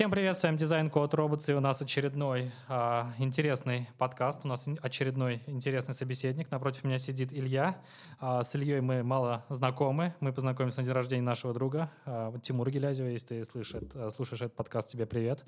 [0.00, 4.48] Всем привет, с вами Дизайн Код Роботс, и у нас очередной а, интересный подкаст, у
[4.48, 6.50] нас очередной интересный собеседник.
[6.50, 7.76] Напротив меня сидит Илья.
[8.18, 12.70] А, с Ильей мы мало знакомы, мы познакомились на день рождения нашего друга а, Тимура
[12.70, 13.08] Гелязева.
[13.08, 15.44] Если ты слышишь, слушаешь этот подкаст, тебе привет.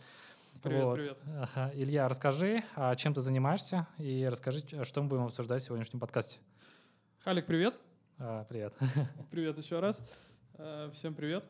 [0.62, 0.96] Привет, вот.
[0.96, 1.18] привет.
[1.72, 2.62] Илья, расскажи,
[2.98, 6.40] чем ты занимаешься, и расскажи, что мы будем обсуждать в сегодняшнем подкасте.
[7.24, 7.78] Халик, привет.
[8.18, 8.74] А, привет.
[9.30, 10.02] Привет еще раз.
[10.58, 11.48] Э, всем привет.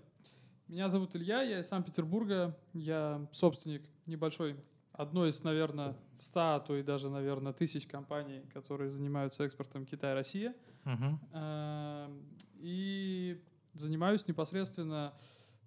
[0.69, 2.57] Меня зовут Илья, я из Санкт-Петербурга.
[2.73, 4.57] Я собственник небольшой,
[4.93, 10.55] одной из, наверное, ста, а то и даже, наверное, тысяч компаний, которые занимаются экспортом Китай-Россия.
[10.85, 12.23] Uh-huh.
[12.59, 13.41] И
[13.75, 15.13] занимаюсь непосредственно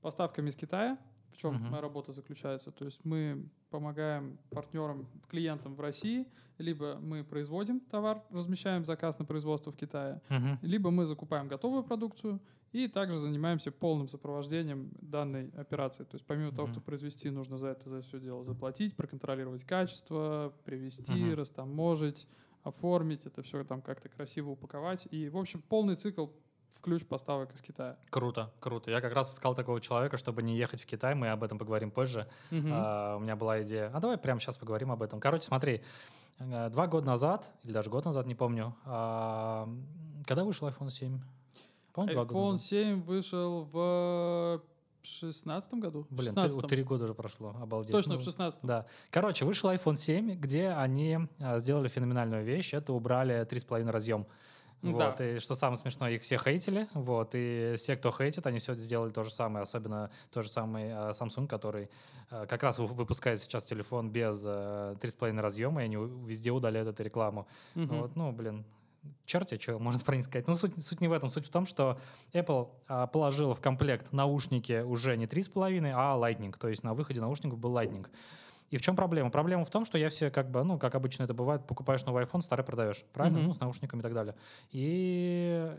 [0.02, 0.98] поставками из Китая
[1.36, 1.70] в чем uh-huh.
[1.70, 2.72] моя работа заключается?
[2.72, 6.28] То есть мы помогаем партнерам, клиентам в России,
[6.58, 10.58] либо мы производим товар, размещаем заказ на производство в Китае, uh-huh.
[10.62, 12.40] либо мы закупаем готовую продукцию
[12.76, 16.04] и также занимаемся полным сопровождением данной операции.
[16.04, 16.56] То есть помимо uh-huh.
[16.56, 21.36] того, что произвести, нужно за это за все дело заплатить, проконтролировать качество, привезти, uh-huh.
[21.36, 22.28] растаможить,
[22.64, 25.08] оформить, это все там как-то красиво упаковать.
[25.10, 26.28] И, в общем, полный цикл
[26.70, 27.98] в ключ поставок из Китая.
[28.10, 28.92] Круто, круто.
[28.92, 31.92] Я как раз искал такого человека, чтобы не ехать в Китай, мы об этом поговорим
[31.92, 32.28] позже.
[32.52, 32.68] Угу.
[32.74, 35.22] А, у меня была идея, а давай прямо сейчас поговорим об этом.
[35.22, 35.82] Короче, смотри,
[36.40, 39.70] э, два года назад, или даже год назад, не помню, а,
[40.26, 41.22] когда вышел iPhone 7?
[41.96, 44.62] Помню, iPhone 7 вышел в
[45.02, 46.06] шестнадцатом году?
[46.10, 47.92] Блин, 16 три года уже прошло, обалдеть.
[47.92, 48.68] Точно, ну, в шестнадцатом.
[48.68, 48.86] Да.
[49.10, 54.28] Короче, вышел iPhone 7, где они а, сделали феноменальную вещь, это убрали 3,5 разъем.
[54.82, 55.26] Вот, да.
[55.26, 59.12] и что самое смешное, их все хейтили, вот, и все, кто хейтит, они все сделали
[59.12, 61.90] то же самое, особенно тот же самый uh, Samsung, который
[62.30, 67.02] uh, как раз выпускает сейчас телефон без uh, 3,5 разъема, и они везде удаляют эту
[67.02, 67.48] рекламу.
[67.76, 67.96] Угу.
[67.96, 68.64] Вот, ну, блин,
[69.26, 70.48] черти, что можно про них сказать.
[70.48, 71.30] Ну, суть, суть не в этом.
[71.30, 72.00] Суть в том, что
[72.34, 76.56] Apple а, положила в комплект наушники уже не 3,5, а Lightning.
[76.58, 78.08] То есть на выходе наушников был Lightning.
[78.72, 79.30] И в чем проблема?
[79.30, 82.24] Проблема в том, что я все как бы, ну, как обычно это бывает, покупаешь новый
[82.24, 83.38] iPhone, старый продаешь, правильно?
[83.38, 83.48] Mm-hmm.
[83.48, 84.36] Ну, с наушниками и так далее.
[84.72, 85.72] И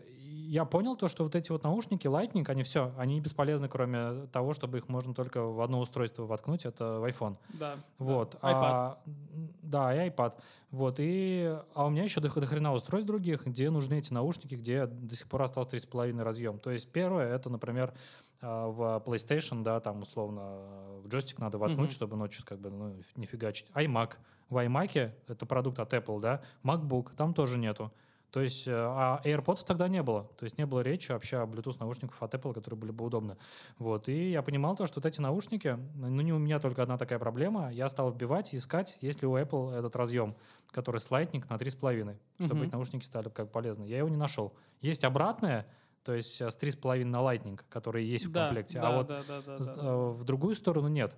[0.57, 4.55] я понял то, что вот эти вот наушники Lightning, они все, они бесполезны, кроме того,
[4.55, 7.37] чтобы их можно только в одно устройство воткнуть, это в iPhone.
[7.51, 7.77] Да.
[7.99, 8.39] Вот.
[8.41, 8.51] Да.
[8.51, 8.63] iPad.
[8.63, 8.99] А,
[9.63, 10.33] да, и iPad.
[10.71, 10.97] Вот.
[10.99, 14.87] И, а у меня еще до, до хрена устройств других, где нужны эти наушники, где
[14.87, 16.59] до сих пор остался 3,5 разъем.
[16.59, 17.93] То есть первое, это, например,
[18.41, 20.41] а, в PlayStation, да, там условно
[21.05, 21.93] в джойстик надо воткнуть, mm-hmm.
[21.93, 23.69] чтобы ночью как бы ну, не фигачить.
[23.75, 24.13] iMac.
[24.49, 27.93] В iMac это продукт от Apple, да, MacBook, там тоже нету.
[28.37, 30.25] То есть, э, а AirPods тогда не было.
[30.37, 33.39] То есть не было речи вообще о Bluetooth наушниках от Apple, которые были бы удобны.
[33.79, 34.11] Вот.
[34.11, 37.19] И я понимал то, что вот эти наушники, ну не у меня только одна такая
[37.19, 40.37] проблема, я стал вбивать и искать, есть ли у Apple этот разъем,
[40.71, 42.15] который с Lightning на 3,5,
[42.45, 42.67] чтобы uh-huh.
[42.67, 43.87] эти наушники стали как полезны.
[43.87, 44.53] Я его не нашел.
[44.83, 45.67] Есть обратное,
[46.05, 48.97] то есть э, с 3,5 на Lightning, которые есть в да, комплекте, а да, а
[48.99, 49.75] вот да, да, да, да.
[49.81, 51.17] Э, в другую сторону нет.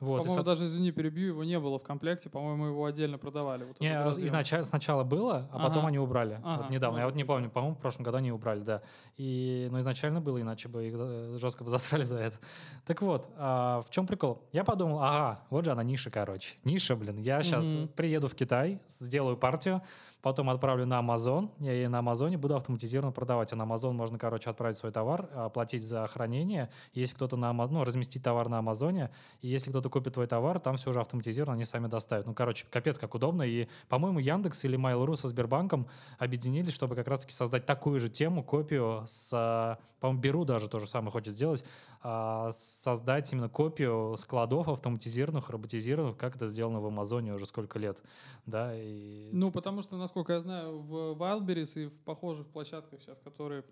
[0.00, 3.64] Вот, по-моему, и, даже, извини, перебью, его не было в комплекте, по-моему, его отдельно продавали.
[3.64, 3.92] Вот не,
[4.24, 5.68] изначально, сначала было, а ага.
[5.68, 6.40] потом они убрали.
[6.42, 8.80] Ага, вот недавно, я вот не помню, по-моему, в прошлом году они убрали, да.
[9.18, 12.38] И, ну, изначально было, иначе бы их э, жестко бы засрали за это.
[12.86, 14.42] Так вот, а, в чем прикол?
[14.52, 16.54] Я подумал, ага, вот же она ниша, короче.
[16.64, 17.88] Ниша, блин, я сейчас угу.
[17.88, 19.82] приеду в Китай, сделаю партию,
[20.22, 23.52] потом отправлю на Amazon, я ей на Амазоне буду автоматизированно продавать.
[23.52, 26.70] А на Amazon можно, короче, отправить свой товар, оплатить за хранение.
[26.92, 29.10] Если кто-то на Amazon, ну, разместить товар на Амазоне,
[29.40, 32.26] и если кто-то купит твой товар, там все уже автоматизировано, они сами доставят.
[32.26, 33.42] Ну, короче, капец, как удобно.
[33.42, 35.86] И, по-моему, Яндекс или Mail.ru со Сбербанком
[36.18, 40.88] объединились, чтобы как раз-таки создать такую же тему, копию с, по-моему, Беру даже то же
[40.88, 41.64] самое хочет сделать,
[42.02, 48.02] а, создать именно копию складов автоматизированных, роботизированных, как это сделано в Амазоне уже сколько лет,
[48.46, 49.28] да, и...
[49.32, 53.62] Ну, потому что, насколько я знаю, в Wildberries и в похожих площадках сейчас, которые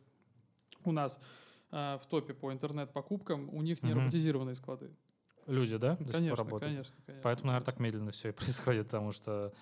[0.84, 1.20] у нас
[1.72, 4.00] э, в топе по интернет-покупкам, у них не угу.
[4.00, 4.90] роботизированные склады.
[5.48, 5.96] Люди, да?
[5.96, 6.96] Конечно, конечно, конечно.
[7.24, 9.52] Поэтому, наверное, так медленно все и происходит, потому что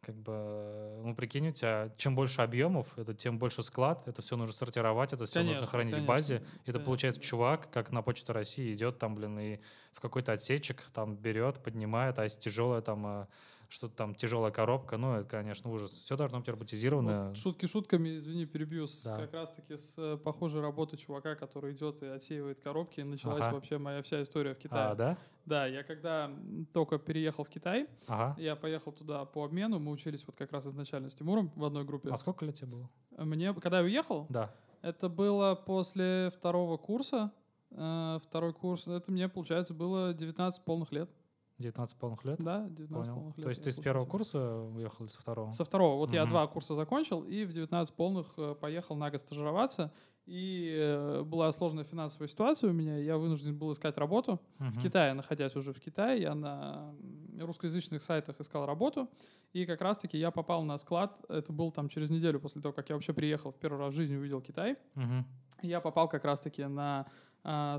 [0.00, 4.36] как бы, ну, прикинь, у тебя чем больше объемов, это тем больше склад, это все
[4.36, 6.34] нужно сортировать, это все конечно, нужно хранить конечно, в базе.
[6.36, 6.84] Это конечно.
[6.84, 9.60] получается чувак, как на Почте России, идет там, блин, и
[9.94, 13.28] в какой-то отсечек там берет, поднимает, а если тяжелая там а,
[13.68, 15.90] что-то там тяжелая коробка, ну, это, конечно, ужас.
[15.90, 17.28] Все должно быть роботизировано.
[17.28, 19.18] Вот, шутки шутками, извини, перебью, с, да.
[19.18, 23.54] как раз-таки с э, похожей работы чувака, который идет и отсеивает коробки, началась ага.
[23.54, 24.92] вообще моя вся история в Китае.
[24.92, 25.18] А, да?
[25.44, 26.30] Да, я когда
[26.72, 28.40] только переехал в Китай, ага.
[28.40, 31.84] я поехал туда по обмену, мы учились вот как раз изначально с Тимуром в одной
[31.84, 32.10] группе.
[32.10, 32.90] А сколько лет тебе было?
[33.18, 34.26] Мне, когда я уехал?
[34.30, 34.50] Да.
[34.80, 37.32] Это было после второго курса,
[37.70, 41.10] э, второй курс, это мне, получается, было 19 полных лет.
[41.58, 42.38] 19 полных лет?
[42.42, 43.14] Да, 19 Понял.
[43.14, 43.44] полных лет.
[43.44, 45.50] То есть я ты с первого курса уехал или со второго?
[45.50, 45.96] Со второго.
[45.96, 46.28] Вот я Мгм.
[46.30, 49.92] два курса закончил, и в 19 полных э, поехал на год стажироваться.
[50.26, 54.40] И э, была сложная финансовая ситуация у меня, я вынужден был искать работу.
[54.58, 54.80] В Мгм.
[54.82, 56.94] Китае, находясь уже в Китае, я на
[57.40, 59.08] русскоязычных сайтах искал работу,
[59.54, 62.88] и как раз-таки я попал на склад, это был там через неделю после того, как
[62.90, 65.24] я вообще приехал в первый раз в жизни, увидел Китай, Мгм.
[65.62, 67.06] я попал как раз-таки на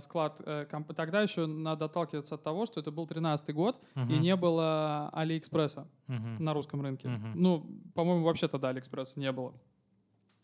[0.01, 0.41] склад.
[0.45, 4.21] э, комп- Тогда еще надо отталкиваться от того, что это был 13 год, и Мгм.
[4.21, 6.43] не было Алиэкспресса Мгм.
[6.43, 7.07] на русском рынке.
[7.09, 7.33] Мгм.
[7.35, 9.53] Ну, по-моему, вообще тогда Алиэкспресса не было.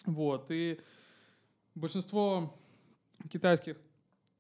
[0.06, 0.80] Вот, и
[1.76, 2.54] большинство
[3.30, 3.78] китайских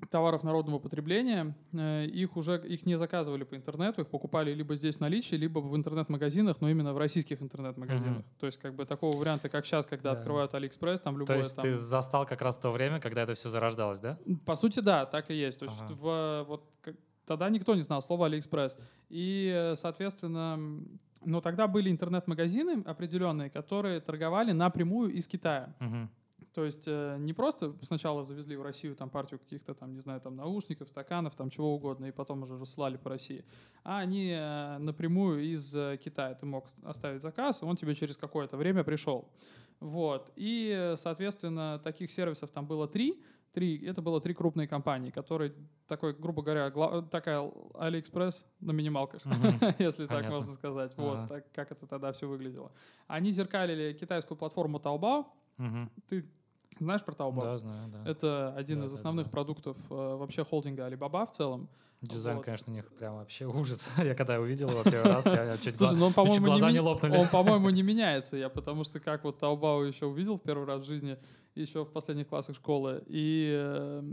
[0.09, 4.97] товаров народного потребления, э, их уже их не заказывали по интернету, их покупали либо здесь
[4.97, 8.17] в наличии, либо в интернет-магазинах, но именно в российских интернет-магазинах.
[8.17, 8.25] Мгм.
[8.39, 10.17] То есть как бы такого варианта, как сейчас, когда Да.
[10.17, 11.63] открывают Алиэкспресс, там То любое есть там...
[11.63, 14.17] ты застал как раз то время, когда это все зарождалось, да?
[14.45, 15.59] По сути, да, так и есть.
[15.59, 15.93] То есть Ага.
[15.93, 18.77] в, вот, как- тогда никто не знал слова Алиэкспресс.
[19.09, 20.59] И, соответственно,
[21.23, 25.75] ну, тогда были интернет-магазины определенные, которые торговали напрямую из Китая.
[25.79, 26.09] Мгм.
[26.55, 30.21] То есть э, не просто сначала завезли в Россию там партию каких-то там, не знаю,
[30.21, 33.43] там наушников, стаканов, там чего угодно, и потом уже расслали по России.
[33.83, 36.33] А они э, напрямую из э, Китая.
[36.33, 39.27] Ты мог оставить заказ, и он тебе через какое-то время пришел.
[39.81, 40.31] Вот.
[40.37, 43.21] И, э, соответственно, таких сервисов там было три.
[43.51, 45.53] Три, это было три крупные компании, которые
[45.87, 49.59] такой, грубо говоря, гла- такая Алиэкспресс на минималках, Мгм.
[49.79, 50.35] если так Понятно.
[50.35, 50.91] можно сказать.
[50.97, 51.03] Ага.
[51.19, 52.71] Вот так, как это тогда все выглядело.
[53.07, 55.25] Они зеркалили китайскую платформу Taobao.
[55.57, 55.89] Мгм.
[56.09, 56.25] Ты
[56.79, 57.41] знаешь про Taobao?
[57.41, 58.09] Да, знаю, да.
[58.09, 59.31] Это один Да, из да, основных да.
[59.31, 61.69] продуктов э, вообще холдинга Alibaba в целом.
[62.01, 62.45] Дизайн, вот.
[62.45, 63.89] конечно, у них прям вообще ужас.
[63.97, 67.17] Я когда увидел его первый раз, я чуть Слушай, ну он, по-моему, не, не лопнули.
[67.17, 68.37] он, по-моему, не меняется.
[68.37, 71.17] Я потому что как вот Taobao еще увидел в первый раз в жизни,
[71.55, 74.03] еще в последних классах школы, и э,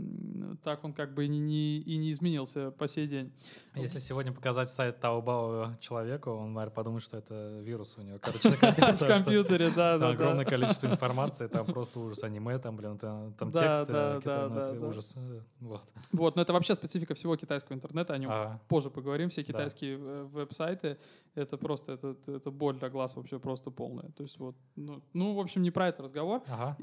[0.63, 3.31] так он как бы и не, и не изменился по сей день.
[3.75, 8.19] Если сегодня показать сайт Taobao человеку, он, наверное, подумает, что это вирус у него.
[8.21, 8.91] Короче, на компьютере.
[8.93, 12.23] В что компьютере, да, да, огромное количество информации, там просто ужас.
[12.23, 15.15] Аниме, там, блин, там там Да, текст, да, э, ужас.
[15.17, 15.83] э, Вот.
[16.11, 19.29] Вот, но это вообще специфика всего китайского интернета, о нем А, позже поговорим.
[19.29, 20.97] Все китайские э, веб-сайты,
[21.35, 24.09] это просто, это, это боль для глаз вообще просто полная.
[24.11, 26.41] То есть вот, ну, ну, в общем, не про это разговор.
[26.47, 26.75] Ага.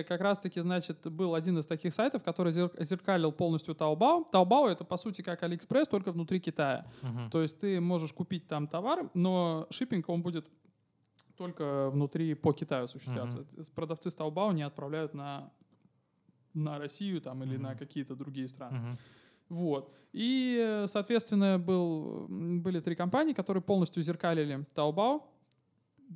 [0.00, 4.24] И как раз-таки, значит, был один из таких сайтов, который зер- зеркалил полностью Taobao.
[4.32, 6.86] Taobao— это, по сути, как AliExpress, только внутри Китая.
[7.02, 7.30] Мгм.
[7.30, 10.46] То есть ты можешь купить там товар, но шиппинг, он будет
[11.36, 13.44] только внутри по Китаю осуществляться.
[13.56, 15.50] С- Продавцы с Taobao не отправляют на,
[16.54, 17.78] на Россию там, или на Мгм.
[17.78, 18.78] какие-то другие страны.
[18.78, 18.92] Мгм.
[19.48, 19.92] Вот.
[20.12, 25.22] И, соответственно, был, были три компании, которые полностью зеркалили Taobao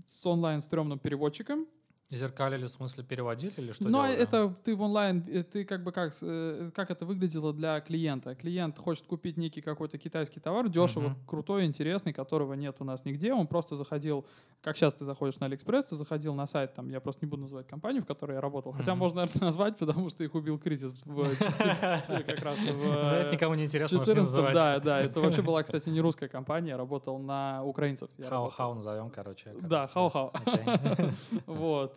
[0.06, 1.66] с онлайн-стрёмным переводчиком.
[2.10, 4.14] Зеркалили, в смысле, переводили или что Но делали?
[4.14, 8.34] это ты в онлайн, э, ты как бы как, э, как это выглядело для клиента.
[8.34, 11.18] Клиент хочет купить некий какой-то китайский товар, дешево, Мгм.
[11.26, 13.34] крутой, интересный, которого нет у нас нигде.
[13.34, 14.24] Он просто заходил,
[14.62, 17.42] как сейчас ты заходишь на Алиэкспресс, ты заходил на сайт, там, я просто не буду
[17.42, 18.72] называть компанию, в которой я работал.
[18.72, 19.00] Хотя Мгм.
[19.00, 22.82] можно, наверное, назвать, потому что их убил кризис как раз в
[23.20, 24.54] Это никому не интересно, можешь не 14 называть.
[24.54, 28.08] да, да, это вообще была, кстати, не русская компания, я работал на украинцев.
[28.18, 29.54] Хау-хау назовем, короче.
[29.60, 30.32] Да, хау-хау.
[30.46, 31.10] Окей.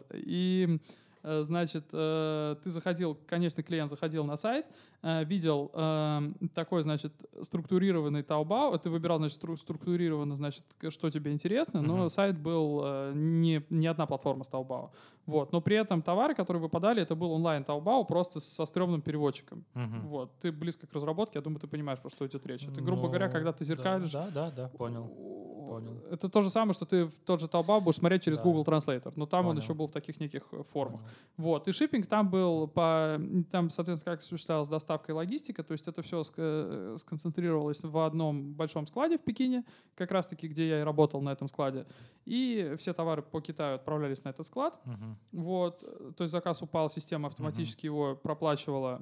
[0.09, 0.21] Вот.
[0.25, 0.79] И,
[1.23, 4.65] э, значит, э, ты заходил, конечно, клиент заходил на сайт,
[5.03, 6.21] э, видел э,
[6.53, 7.11] такой, значит,
[7.41, 12.09] структурированный Taobao, ты выбирал, значит, стру- структурированно, значит, что тебе интересно, но Мгм.
[12.09, 12.83] сайт был
[13.13, 14.89] не, не одна платформа с Taobao.
[15.27, 15.51] Вот.
[15.51, 19.63] Но при этом товары, которые выпадали, это был онлайн Taobao просто со стрёмным переводчиком.
[19.73, 20.05] Мгм.
[20.07, 20.31] Вот.
[20.39, 22.67] Ты близко к разработке, я думаю, ты понимаешь, про что идет речь.
[22.67, 25.09] Это, грубо говоря, Ну, когда ты зеркалишь Да, да, да, понял.
[25.71, 26.03] Понял.
[26.11, 28.43] Это то же самое, что ты в тот же Taobao будешь смотреть через Да.
[28.43, 29.61] Google Translator, но там он Понял.
[29.61, 30.99] еще был в таких неких э, формах.
[30.99, 31.13] Понял.
[31.37, 31.67] Вот.
[31.69, 33.17] И шиппинг там был по...
[33.51, 36.23] Там, соответственно, как осуществлялась доставка и логистика, то есть это все
[36.97, 39.63] сконцентрировалось в одном большом складе в Пекине,
[39.95, 41.85] как раз-таки, где я и работал на этом складе.
[42.25, 44.77] И все товары по Китаю отправлялись на этот склад.
[44.85, 45.15] Мгм.
[45.31, 49.01] Вот, э, то есть заказ упал, система автоматически его проплачивала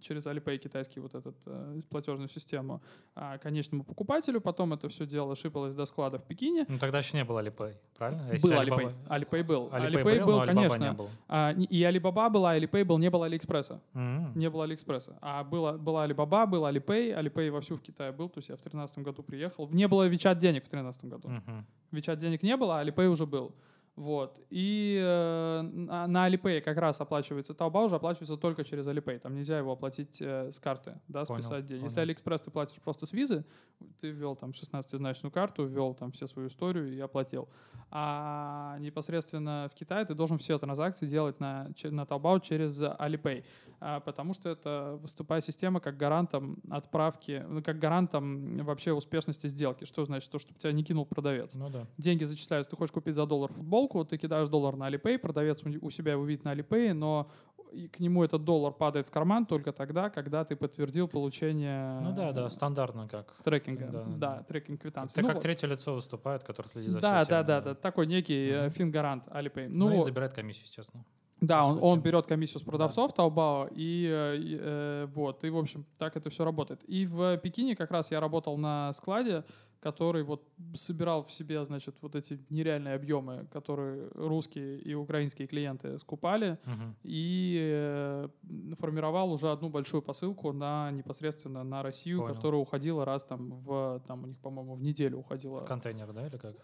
[0.00, 2.80] через Alipay китайский вот этот э, платежную систему
[3.16, 4.40] а, конечному покупателю.
[4.40, 6.64] Потом это все дело шипалось до склада в Пекине.
[6.68, 8.22] Ну, тогда еще не было Alipay, правильно?
[8.24, 8.94] А Был если Alipay.
[9.08, 9.68] Alipay был.
[9.68, 10.82] Alipay Alipay был, был, конечно.
[10.82, 11.08] не был.
[11.28, 13.80] А, и Alibaba была, Alipay был, не было Алиэкспресса.
[13.94, 14.32] М.
[14.34, 15.18] Не было Алиэкспресса.
[15.20, 17.18] А было, была Alibaba, был Alipay.
[17.18, 18.28] Alipay вовсю в Китае был.
[18.28, 19.68] То есть я в 2013 году приехал.
[19.70, 21.28] Не было WeChat денег в 2013 году.
[21.28, 21.66] Мгм.
[21.92, 23.54] WeChat денег не было, а Alipay уже был.
[23.96, 24.38] Вот.
[24.50, 29.18] И э, на Alipay как раз оплачивается Taobao уже оплачивается только через Alipay.
[29.18, 31.84] Там нельзя его оплатить э, с карты, да, понял, списать деньги.
[31.84, 33.46] Если AliExpress ты платишь просто с визы,
[34.02, 37.48] ты ввел там 16-значную карту, ввел там все свою историю и оплатил.
[37.90, 43.44] А непосредственно в Китае ты должен все транзакции делать на, на Taobao через Alipay,
[43.80, 49.84] а, потому что это выступает система как гарантом отправки, ну, как гарантом вообще успешности сделки.
[49.84, 50.30] Что значит?
[50.30, 51.54] То, что тебя не кинул продавец.
[51.54, 51.86] Ну да.
[51.96, 52.70] Деньги зачисляются.
[52.70, 53.50] Ты хочешь купить за доллар
[53.86, 57.30] футболку, ты кидаешь доллар на Alipay, продавец у себя его видит на Alipay, но
[57.92, 62.00] к нему этот доллар падает в карман только тогда, когда ты подтвердил получение...
[62.00, 63.34] Ну да, да, стандартно как.
[63.44, 65.18] Трекинга, да, да, да трекинг квитанции.
[65.18, 65.42] Это ну, как вот.
[65.42, 67.30] третье лицо выступает, который следит за да, всем.
[67.30, 68.70] Да, да, да, такой некий mm-hmm.
[68.70, 69.68] фингарант Alipay.
[69.68, 71.04] Ну, ну и забирает комиссию, естественно.
[71.40, 73.24] Да, он, он берет комиссию с продавцов да.
[73.24, 74.06] Taobao, и,
[74.40, 76.82] и э, вот, и, в общем, так это все работает.
[76.84, 79.44] И в Пекине как раз я работал на складе,
[79.80, 80.42] который вот
[80.74, 86.94] собирал в себе, значит, вот эти нереальные объемы, которые русские и украинские клиенты скупали, uh-huh.
[87.04, 88.28] и э,
[88.78, 92.34] формировал уже одну большую посылку на непосредственно на Россию, Понял.
[92.34, 95.60] которая уходила раз там в, там у них, по-моему, в неделю уходила.
[95.60, 96.56] В контейнер, да, или как?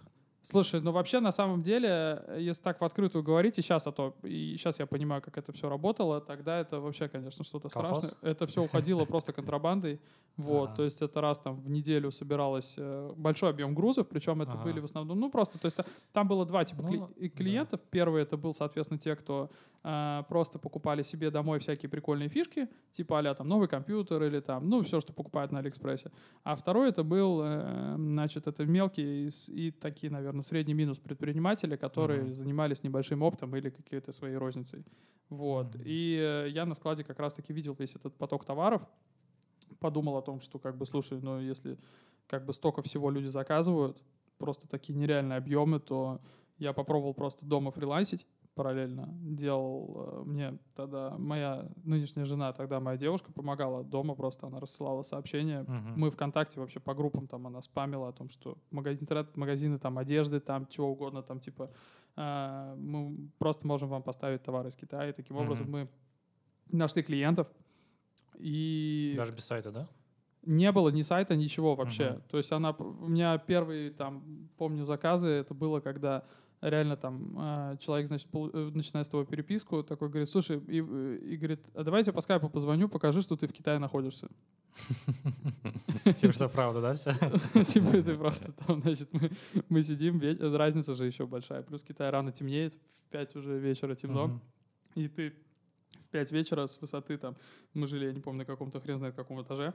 [0.43, 4.17] Слушай, ну вообще на самом деле, если так в открытую говорить, и сейчас, а то,
[4.25, 8.11] и сейчас я понимаю, как это все работало, тогда это вообще, конечно, что-то страшное.
[8.23, 10.01] Это все уходило просто контрабандой.
[10.37, 10.77] Вот, ага.
[10.77, 14.63] то есть это раз там в неделю собиралось э, большой объем грузов, причем это ага.
[14.63, 15.77] были в основном, ну просто, то есть
[16.13, 17.81] там было два типа ну, клиентов.
[17.81, 17.87] Да.
[17.91, 19.51] Первый это был, соответственно, те, кто
[19.85, 24.71] э, просто покупали себе домой всякие прикольные фишки, типа а там новый компьютер или там,
[24.71, 26.11] ну все, что покупают на Алиэкспрессе.
[26.45, 31.77] А второй это был, э, значит, это мелкие и, и такие, наверное, средний минус предприниматели,
[31.77, 32.33] которые ага.
[32.33, 34.87] занимались небольшим оптом или какой-то своей розницей.
[35.29, 35.75] Вот.
[35.75, 35.85] Ага.
[35.85, 38.89] И э, я на складе как раз-таки видел весь этот поток товаров,
[39.81, 41.77] подумал о том, что как бы, слушай, ну если
[42.27, 44.03] как бы столько всего люди заказывают,
[44.39, 46.21] просто такие нереальные объемы, то
[46.59, 49.09] я попробовал просто дома фрилансить параллельно.
[49.23, 55.03] Делал э, мне тогда моя нынешняя жена, тогда моя девушка помогала дома, просто она рассылала
[55.03, 55.63] сообщения.
[55.63, 55.93] Uh-huh.
[55.97, 60.41] Мы ВКонтакте вообще по группам там она спамила о том, что магазин, интернет-магазины там одежды,
[60.41, 61.71] там чего угодно, там типа
[62.17, 65.11] э, мы просто можем вам поставить товары из Китая.
[65.11, 65.43] И таким uh-huh.
[65.43, 65.89] образом мы
[66.71, 67.49] нашли клиентов,
[68.39, 69.15] и...
[69.17, 69.89] Даже без сайта, да?
[70.45, 72.03] Не было ни сайта, ничего вообще.
[72.03, 72.23] Uh-huh.
[72.29, 72.73] То есть она...
[72.73, 76.25] У меня первые, там, помню, заказы, это было, когда
[76.63, 81.37] реально там а, человек, значит, э, начинает с тобой переписку, такой говорит, слушай, и, и
[81.37, 84.29] говорит, а давайте по скайпу позвоню, покажи, что ты в Китае находишься.
[86.17, 87.13] Типа, что правда, да, все?
[87.65, 89.11] Типа, ты просто там, значит,
[89.69, 90.21] мы сидим,
[90.57, 94.41] разница же еще большая, плюс Китай рано темнеет, в 5 уже вечера темно,
[94.95, 95.35] и ты
[96.13, 97.37] 5 вечера с высоты там,
[97.75, 99.75] мы жили, я не помню, на каком-то хрен знает каком этаже.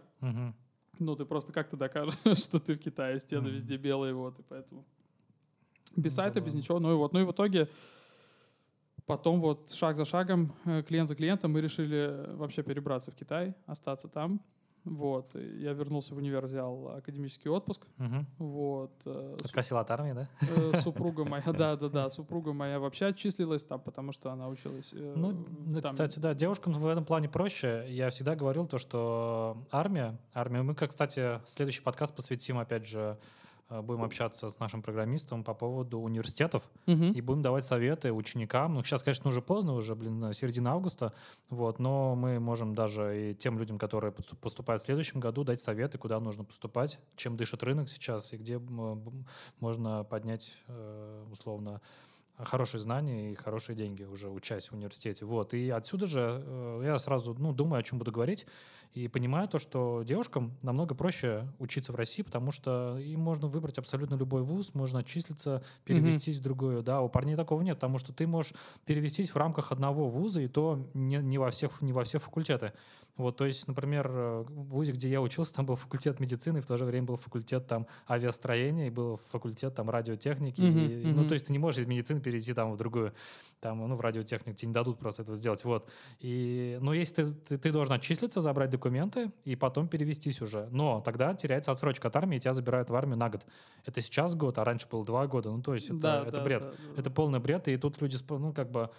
[1.00, 4.86] Ну, ты просто как-то докажешь, что ты в Китае, стены везде белые, вот, и поэтому...
[5.96, 6.80] Без ну, сайта, да, без ничего.
[6.80, 7.68] Ну и вот, ну и в итоге
[9.06, 13.56] потом вот шаг за шагом, э, клиент за клиентом мы решили вообще перебраться в Китай,
[13.66, 14.42] остаться там.
[14.88, 15.36] Вот.
[15.36, 17.86] Я вернулся в универ, взял академический отпуск.
[18.00, 18.26] Угу.
[18.38, 18.92] Вот.
[19.06, 20.30] Э, Откосил от армии, да?
[20.42, 22.10] Э, супруга моя, да, да, да.
[22.10, 24.94] Супруга моя вообще отчислилась там, потому что она училась.
[24.94, 25.46] Э, ну,
[25.82, 25.92] там.
[25.92, 27.86] кстати, да, девушкам в этом плане проще.
[27.90, 32.98] Я всегда говорил то, что армия, армия, мы, как, кстати, следующий подкаст посвятим, опять же,
[33.00, 37.06] Э, будем общаться с нашим программистом по поводу университетов угу.
[37.06, 38.76] и будем давать советы ученикам.
[38.76, 41.14] Ну, сейчас, конечно, уже поздно, уже, блин, середина августа,
[41.50, 45.98] вот, но мы можем даже и тем людям, которые поступают в следующем году, дать советы,
[45.98, 48.60] куда нужно поступать, чем дышит рынок сейчас и где
[49.60, 51.82] можно поднять, э, условно,
[52.46, 55.26] хорошие знания и хорошие деньги уже учась в университете.
[55.26, 55.54] Вот.
[55.54, 58.46] И отсюда же э, я сразу ну, думаю, о чем буду говорить.
[58.94, 63.78] И понимаю то, что девушкам намного проще учиться в России, потому что им можно выбрать
[63.78, 66.40] абсолютно любой вуз, можно отчислиться, перевестись mm-hmm.
[66.40, 66.82] в другое.
[66.82, 68.54] Да, у парней такого нет, потому что ты можешь
[68.86, 72.74] перевестись в рамках одного вуза, и то не, не, во, всех, не во все факультеты.
[73.18, 76.78] Вот, то есть, например, в ВУЗе, где я учился, там был факультет медицины, в то
[76.78, 80.62] же время был факультет там авиастроения, и был факультет там радиотехники.
[80.62, 81.14] Mm-hmm, и, mm-hmm.
[81.14, 83.14] Ну, то есть ты не можешь из медицины перейти там в другую,
[83.60, 85.64] там, ну, в радиотехнику, тебе не дадут просто это сделать.
[85.66, 85.90] Вот.
[86.20, 90.68] И, ну, если ты, ты, ты должен отчислиться, забрать документы и потом перевестись уже.
[90.72, 93.46] Но тогда теряется отсрочка от армии, и тебя забирают в армию на год.
[93.86, 95.50] Это сейчас год, а раньше было два года.
[95.50, 96.62] Ну, то есть это, да, это да, бред.
[96.62, 97.02] Да, да.
[97.02, 98.92] Это полный бред, и тут люди, ну, как бы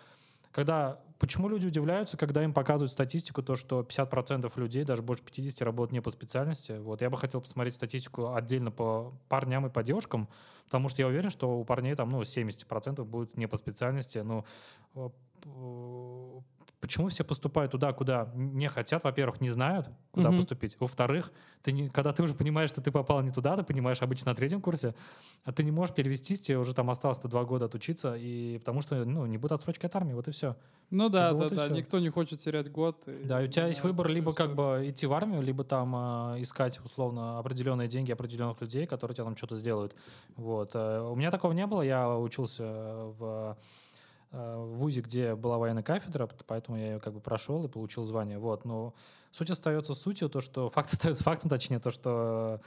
[0.50, 5.62] когда, почему люди удивляются, когда им показывают статистику, то, что 50% людей, даже больше 50
[5.62, 6.78] работают не по специальности.
[6.78, 10.28] Вот я бы хотел посмотреть статистику отдельно по парням и по девушкам,
[10.64, 14.44] потому что я уверен, что у парней там, ну, 70% будет не по специальности, ну,
[16.80, 20.38] почему все поступают туда, куда не хотят, во-первых, не знают, куда угу.
[20.38, 20.76] поступить.
[20.78, 21.32] Во-вторых,
[21.62, 24.36] ты не, когда ты уже понимаешь, что ты попал не туда, ты понимаешь обычно на
[24.36, 24.94] третьем курсе,
[25.44, 29.04] а ты не можешь перевестись, тебе уже там осталось-то два года отучиться, и потому что
[29.04, 30.56] ну, не будет отсрочки от армии, вот и все.
[30.90, 33.06] Ну да, да, вот да, никто не хочет терять год.
[33.06, 35.64] И, да, и у тебя да, есть выбор либо как бы идти в армию, либо
[35.64, 39.94] там э, искать условно определенные деньги определенных людей, которые тебе там что-то сделают.
[40.36, 40.70] Вот.
[40.74, 42.64] Э, у меня такого не было, я учился
[43.18, 43.54] в Э,
[44.30, 48.38] в ВУЗе, где была военная кафедра, поэтому я ее как бы прошел и получил звание.
[48.38, 48.64] Вот.
[48.64, 48.94] Но
[49.30, 52.60] суть остается сутью, то, что факт остается фактом, точнее, то, что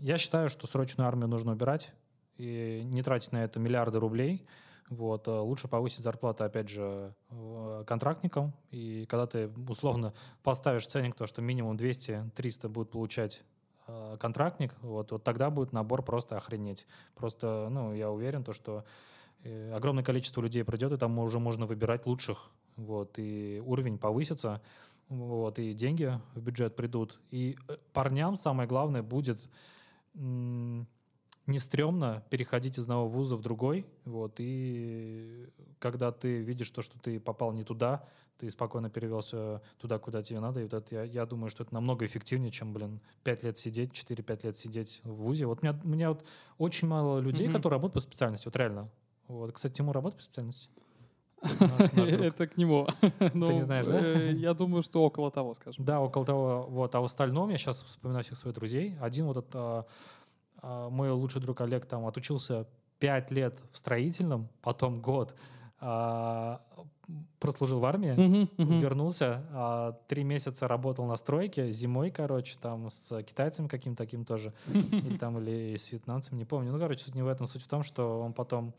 [0.00, 1.92] я считаю, что срочную армию нужно убирать
[2.36, 4.46] и не тратить на это миллиарды рублей.
[4.88, 5.26] Вот.
[5.26, 7.14] Э, лучше повысить зарплату, опять же,
[7.86, 8.52] контрактникам.
[8.70, 13.42] И когда ты условно поставишь ценник, то, что минимум 200-300 будет получать
[13.88, 16.86] э, контрактник, вот, вот тогда будет набор просто охренеть.
[17.16, 18.84] Просто, ну, я уверен, то, что Э,
[19.74, 22.50] огромное количество людей придет, и там уже можно выбирать лучших.
[22.76, 24.62] Вот, и уровень повысится,
[25.08, 27.20] вот, и деньги в бюджет придут.
[27.30, 29.38] И э, парням самое главное будет
[30.14, 36.98] не стрёмно переходить из одного вуза в другой, вот, и когда ты видишь то, что
[36.98, 38.04] ты попал не туда,
[38.38, 41.74] ты спокойно перевелся туда, куда тебе надо, и вот это, я, я думаю, что это
[41.74, 45.46] намного эффективнее, чем, блин, 5 лет сидеть, 4-5 лет сидеть в ВУЗе.
[45.46, 46.24] Вот у меня, у меня вот
[46.56, 47.52] очень мало людей, mm-hmm.
[47.52, 48.88] которые работают по специальности, вот реально.
[49.30, 49.52] Вот.
[49.52, 50.68] Кстати, Тимур работает по специальности?
[51.96, 52.86] Это к нему.
[53.00, 53.98] Ты не знаешь, да?
[53.98, 55.84] Э, я думаю, что около того, скажем.
[55.84, 56.66] Да, около того.
[56.68, 56.94] Вот.
[56.94, 58.96] А в остальном я сейчас вспоминаю всех своих друзей.
[59.00, 59.86] Один вот этот а,
[60.62, 62.66] а, мой лучший друг Олег там отучился
[62.98, 65.34] пять лет в строительном, потом год
[65.78, 66.60] а,
[67.38, 74.04] прослужил в армии, вернулся, три месяца работал на стройке, зимой, короче, там с китайцами каким-то
[74.04, 76.70] таким тоже, или там, или с вьетнамцами, не помню.
[76.70, 77.46] Ну, короче, суть не в этом.
[77.46, 78.74] Суть в том, что он потом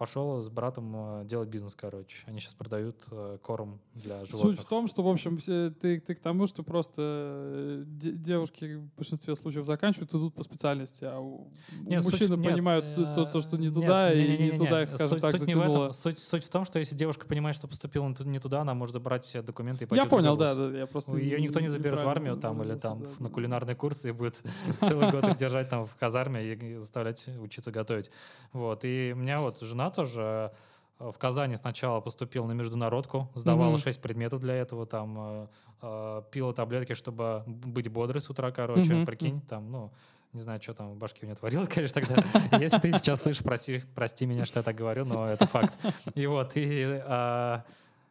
[0.00, 2.24] пошел с братом э, делать бизнес, короче.
[2.24, 4.56] Они сейчас продают э, корм для животных.
[4.56, 8.96] Суть в том, что, в общем, ты, ты к тому, что просто э, девушки в
[8.96, 11.20] большинстве случаев заканчивают, идут по специальности, а
[11.82, 14.56] нет, мужчины суть, понимают нет, то, то, что не туда, нет, и не, не, не
[14.56, 15.64] туда их, скажем суть, так, суть затянуло.
[15.64, 15.92] Не в этом.
[15.92, 19.30] Суть, суть в том, что если девушка понимает, что поступила не туда, она может забрать
[19.44, 21.14] документы и пойти Я понял, да, да, я просто...
[21.18, 24.42] Ее никто не заберет в армию там или там на кулинарные курсы и будет
[24.80, 28.10] целый год их держать там в казарме и заставлять учиться готовить.
[28.54, 28.86] Вот.
[28.86, 30.52] И у меня вот жена тоже
[31.00, 33.84] в Казани сначала поступил на международку, сдавала mm-hmm.
[33.84, 35.46] 6 предметов для этого, там э,
[35.82, 39.06] э, пила таблетки, чтобы быть бодрой с утра, короче, mm-hmm.
[39.06, 39.92] прикинь, там, ну,
[40.34, 42.22] не знаю, что там в башке у меня творилось, конечно, тогда.
[42.58, 45.74] Если ты сейчас слышишь, прости, прости меня, что я так говорю, но это факт.
[46.14, 47.64] И вот, и а,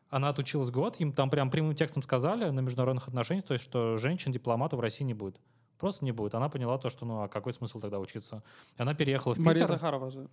[0.09, 3.97] она отучилась год, им там прям прямым текстом сказали на международных отношениях, то есть, что
[3.97, 5.39] женщин-дипломатов в России не будет.
[5.77, 6.35] Просто не будет.
[6.35, 8.43] Она поняла то, что, ну, а какой смысл тогда учиться?
[8.77, 9.47] И она переехала в Питер.
[9.47, 10.27] Мария Захарова же.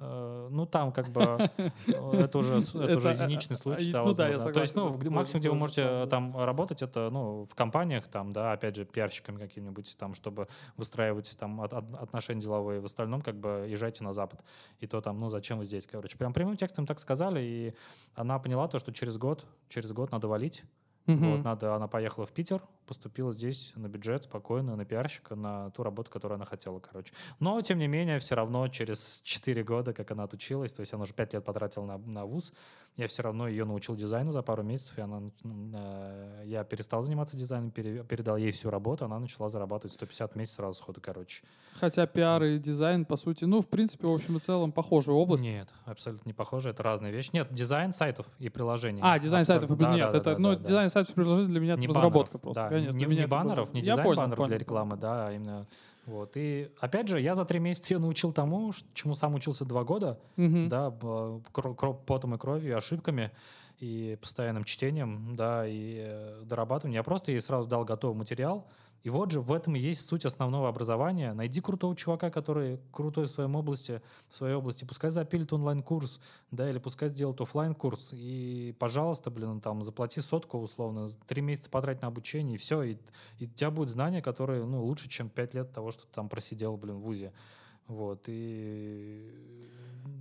[0.00, 1.50] Э, ну, там как бы
[1.86, 3.90] это уже, это уже единичный случай.
[3.90, 4.54] Да, ну, да, я согласен.
[4.54, 8.52] То есть, ну, максимум, где вы можете там работать, это, ну, в компаниях, там, да,
[8.52, 12.80] опять же, пиарщиками каким-нибудь, там, чтобы выстраивать там отношения деловые.
[12.80, 14.44] В остальном, как бы, езжайте на Запад.
[14.78, 16.16] И то там, ну, зачем вы здесь, короче.
[16.16, 17.74] Прям прямым текстом так сказали, и
[18.14, 20.64] она поняла то, что через год, через год надо валить,
[21.08, 21.24] Угу.
[21.24, 25.82] Вот, надо, она поехала в Питер, поступила здесь на бюджет спокойно, на пиарщика, на ту
[25.82, 27.12] работу, которую она хотела, короче.
[27.38, 31.04] Но, тем не менее, все равно через 4 года, как она отучилась, то есть она
[31.04, 32.52] уже 5 лет потратила на, на вуз,
[32.98, 37.36] я все равно ее научил дизайну за пару месяцев, и она, э, я перестал заниматься
[37.36, 41.44] дизайном, пере, передал ей всю работу, она начала зарабатывать 150 в месяц сразу сходу, короче.
[41.74, 45.44] Хотя пиар и дизайн, по сути, ну, в принципе, в общем и целом, похожие области.
[45.44, 47.30] Нет, абсолютно не похожие, это разные вещи.
[47.32, 49.00] Нет, дизайн сайтов и приложений.
[49.04, 51.76] А, дизайн сайтов, да, нет, да, это, да, ну, дизайн сайтов и приложений для меня
[51.76, 52.68] не это разработка просто.
[52.68, 55.66] Да, Конечно, не, не баннеров, не дизайн понял, баннеров понял, для рекламы, да, а именно
[56.08, 56.32] вот.
[56.36, 60.18] И опять же, я за три месяца ее научил тому, чему сам учился два года,
[60.36, 60.66] угу.
[60.68, 63.30] да, потом и кровью, и ошибками
[63.78, 66.98] и постоянным чтением, да, и э, дорабатыванием.
[66.98, 68.66] Я просто ей сразу дал готовый материал.
[69.02, 71.32] И вот же в этом и есть суть основного образования.
[71.32, 74.84] Найди крутого чувака, который крутой в своем области, в своей области.
[74.84, 80.58] Пускай запилит онлайн-курс, да, или пускай сделает офлайн курс И, пожалуйста, блин, там, заплати сотку
[80.58, 82.82] условно, три месяца потратить на обучение, и все.
[82.82, 82.96] И,
[83.38, 86.28] и у тебя будет знания, которые, ну, лучше, чем пять лет того, что ты там
[86.28, 87.32] просидел, блин, в ВУЗе.
[87.86, 89.57] Вот, и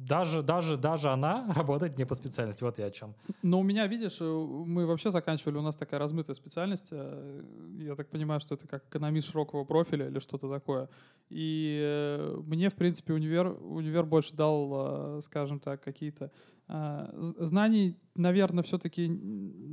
[0.07, 2.63] даже, даже, даже она работает не по специальности.
[2.63, 3.13] Вот я о чем.
[3.43, 6.89] Но у меня, видишь, э, мы вообще заканчивали, у нас такая размытая специальность.
[6.91, 7.43] Э,
[7.79, 10.89] я так понимаю, что это как экономист широкого профиля или что-то такое.
[11.29, 16.31] И э, мне, в принципе, универ, универ больше дал, скажем так, какие-то
[16.67, 19.10] знаний, наверное, все-таки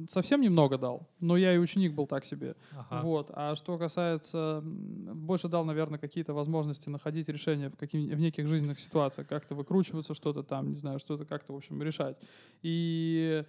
[0.08, 2.54] совсем немного дал, но я и ученик был так себе.
[2.72, 3.02] Ага.
[3.02, 3.30] Вот.
[3.34, 8.78] А что касается, больше дал, наверное, какие-то возможности находить решения в, каким, в неких жизненных
[8.78, 12.16] ситуациях, как-то выкручиваться, что-то там, не знаю, что-то как-то, в общем, решать.
[12.62, 13.44] И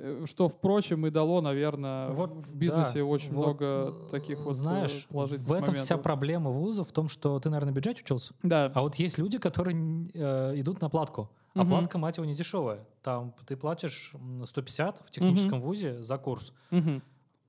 [0.00, 4.54] Э, что, впрочем, и дало, наверное, вот, в бизнесе да, очень вот, много таких вот
[4.54, 5.84] знаешь, положительных в этом моментов.
[5.84, 8.34] вся проблема вуза в том, что ты, наверное, на бюджете учился.
[8.42, 8.70] Да.
[8.74, 11.30] А вот есть люди, которые э, идут на платку.
[11.54, 11.70] А угу.
[11.70, 12.86] платка, мать его, не дешевая.
[13.02, 15.68] Там ты платишь 150 в техническом угу.
[15.68, 16.52] вузе за курс.
[16.70, 17.02] Угу.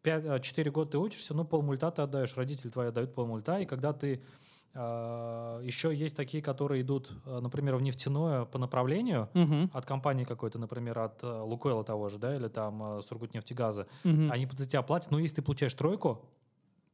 [0.04, 3.94] 5, 4 года ты учишься, ну, полмульта ты отдаешь, родители твои отдают полмульта, и когда
[3.94, 4.24] ты
[4.74, 9.70] а, еще есть такие, которые идут, э, например, в нефтяное по направлению угу.
[9.74, 13.88] от компании какой-то, например, от э, Лукойла того же, да, или там э, Сургутнефтегаза.
[14.06, 14.30] Угу.
[14.32, 16.24] Они за тебя платят, но если ты получаешь тройку,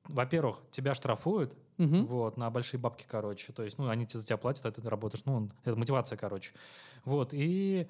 [0.07, 2.05] во-первых, тебя штрафуют, угу.
[2.05, 3.53] вот, на большие бабки, короче.
[3.53, 5.23] То есть, ну, они тебе за тебя платят, а ты работаешь.
[5.25, 6.53] Ну, это мотивация, короче.
[7.05, 7.87] Вот, и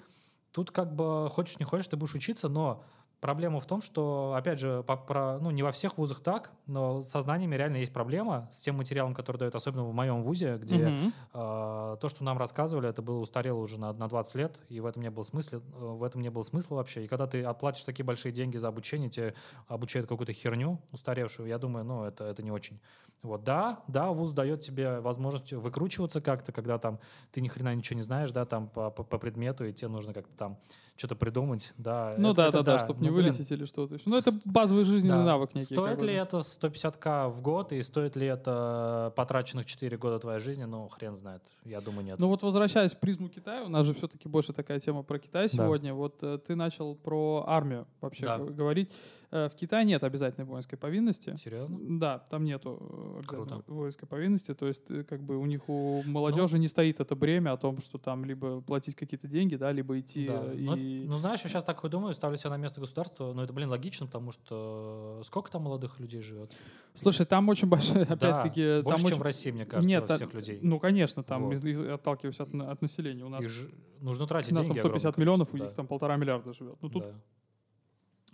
[0.51, 2.83] тут как бы хочешь не хочешь, ты будешь учиться, но
[3.19, 7.01] Проблема в том, что, опять же, по, про, ну, не во всех вузах так, но
[7.01, 10.87] со знаниями реально есть проблема с тем материалом, который дают, особенно в моем вузе, где
[10.87, 11.11] угу.
[11.33, 14.85] э, то, что нам рассказывали, это было устарело уже на, на 20 лет, и в
[14.85, 17.05] этом не было смысла, в этом не было смысла вообще.
[17.05, 19.33] И когда ты оплатишь такие большие деньги за обучение, тебе
[19.67, 22.79] обучают какую-то херню устаревшую, я думаю, ну, это, это не очень.
[23.23, 26.99] Вот, да, да, вуз дает тебе возможность выкручиваться как-то, когда там
[27.31, 30.13] ты ни хрена ничего не знаешь, да, там по, по, по предмету, и тебе нужно
[30.13, 30.59] как-то там
[30.97, 32.15] что-то придумать, да.
[32.17, 34.03] Ну это, да, это, да, да, чтобы не ну, вылететь или что-то еще.
[34.07, 35.25] Ну это базовый жизненный да.
[35.25, 35.73] навык некий.
[35.73, 40.65] Стоит ли это 150к в год, и стоит ли это потраченных 4 года твоей жизни,
[40.65, 42.19] ну хрен знает, я думаю нет.
[42.19, 45.49] Ну вот возвращаясь в призму Китая, у нас же все-таки больше такая тема про Китай
[45.49, 45.89] сегодня.
[45.89, 45.95] Да.
[45.95, 48.37] Вот э, ты начал про армию вообще да.
[48.37, 48.91] говорить.
[49.29, 51.35] Э, в Китае нет обязательной воинской повинности.
[51.37, 51.77] Серьезно?
[51.99, 53.61] Да, там нету э, Круто.
[53.67, 54.53] воинской повинности.
[54.53, 57.57] То есть, э, как бы у них у молодежи ну, не стоит это бремя о
[57.57, 60.53] том, что там либо платить какие-то деньги, да, либо идти да.
[60.53, 60.63] и.
[60.63, 63.69] Ну, ну, знаешь, я сейчас такое думаю, ставлю себя на место государства, но это, блин,
[63.69, 66.55] логично, потому что сколько там молодых людей живет?
[66.93, 69.17] Слушай, там очень большая, опять-таки, больше, там чем очень...
[69.17, 70.59] в России, мне кажется, нет, всех людей.
[70.61, 71.53] Ну, конечно, там вот.
[71.53, 73.67] из, из, отталкиваясь от, от населения, у нас ж...
[73.99, 74.79] нужно тратить у нас деньги.
[74.79, 75.57] там 150 миллионов, да.
[75.57, 76.77] у них там полтора миллиарда живет.
[76.81, 77.13] Ну тут да.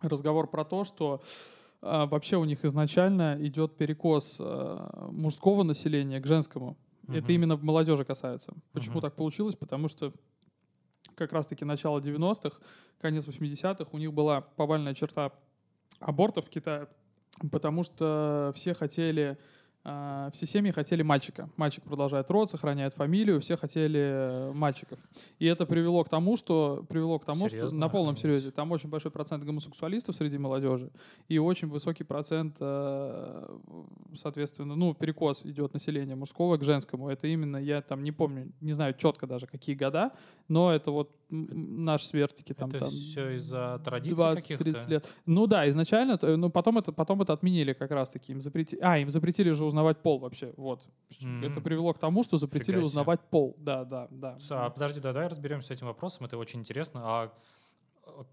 [0.03, 1.21] Разговор про то, что
[1.81, 6.77] а, вообще у них изначально идет перекос а, мужского населения к женскому.
[7.07, 7.13] Угу.
[7.13, 8.53] Это именно молодежи касается.
[8.71, 9.01] Почему угу.
[9.01, 9.55] так получилось?
[9.55, 10.13] Потому что
[11.15, 12.57] как раз-таки начало 90-х,
[12.99, 15.31] конец 80-х, у них была повальная черта
[15.99, 16.87] абортов в Китае,
[17.51, 19.37] потому что все хотели
[19.83, 21.49] все семьи хотели мальчика.
[21.57, 24.97] Мальчик продолжает род, сохраняет фамилию, все хотели э, мальчиков.
[25.39, 27.69] И это привело к тому, что привело к тому, Серьезно?
[27.69, 30.89] что на полном серьезе там очень большой процент гомосексуалистов среди молодежи
[31.27, 33.57] и очень высокий процент, э,
[34.13, 37.09] соответственно, ну перекос идет населения мужского к женскому.
[37.09, 40.13] Это именно я там не помню, не знаю четко даже какие года,
[40.47, 42.69] но это вот наш свертики там.
[42.69, 45.09] Это там все из-за традиций 20-30 лет.
[45.25, 48.31] Ну да, изначально, но потом это, потом это отменили как раз-таки.
[48.31, 50.53] Им запретили, а, им запретили же узнавать пол вообще.
[50.55, 50.87] Вот.
[51.09, 51.49] Mm-hmm.
[51.49, 53.55] Это привело к тому, что запретили Фига узнавать пол.
[53.57, 54.37] Да, да, да.
[54.51, 56.25] А, подожди, давай разберемся с этим вопросом.
[56.25, 57.01] Это очень интересно.
[57.03, 57.33] А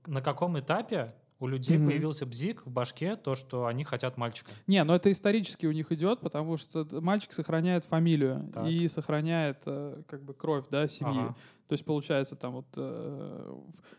[0.07, 1.87] на каком этапе у людей mm-hmm.
[1.87, 4.51] появился бзик в башке, то, что они хотят мальчика.
[4.67, 8.69] Не, но это исторически у них идет, потому что мальчик сохраняет фамилию так.
[8.69, 11.21] и сохраняет э, как бы кровь, да, семьи.
[11.21, 11.37] Ага.
[11.67, 13.55] То есть получается там вот э,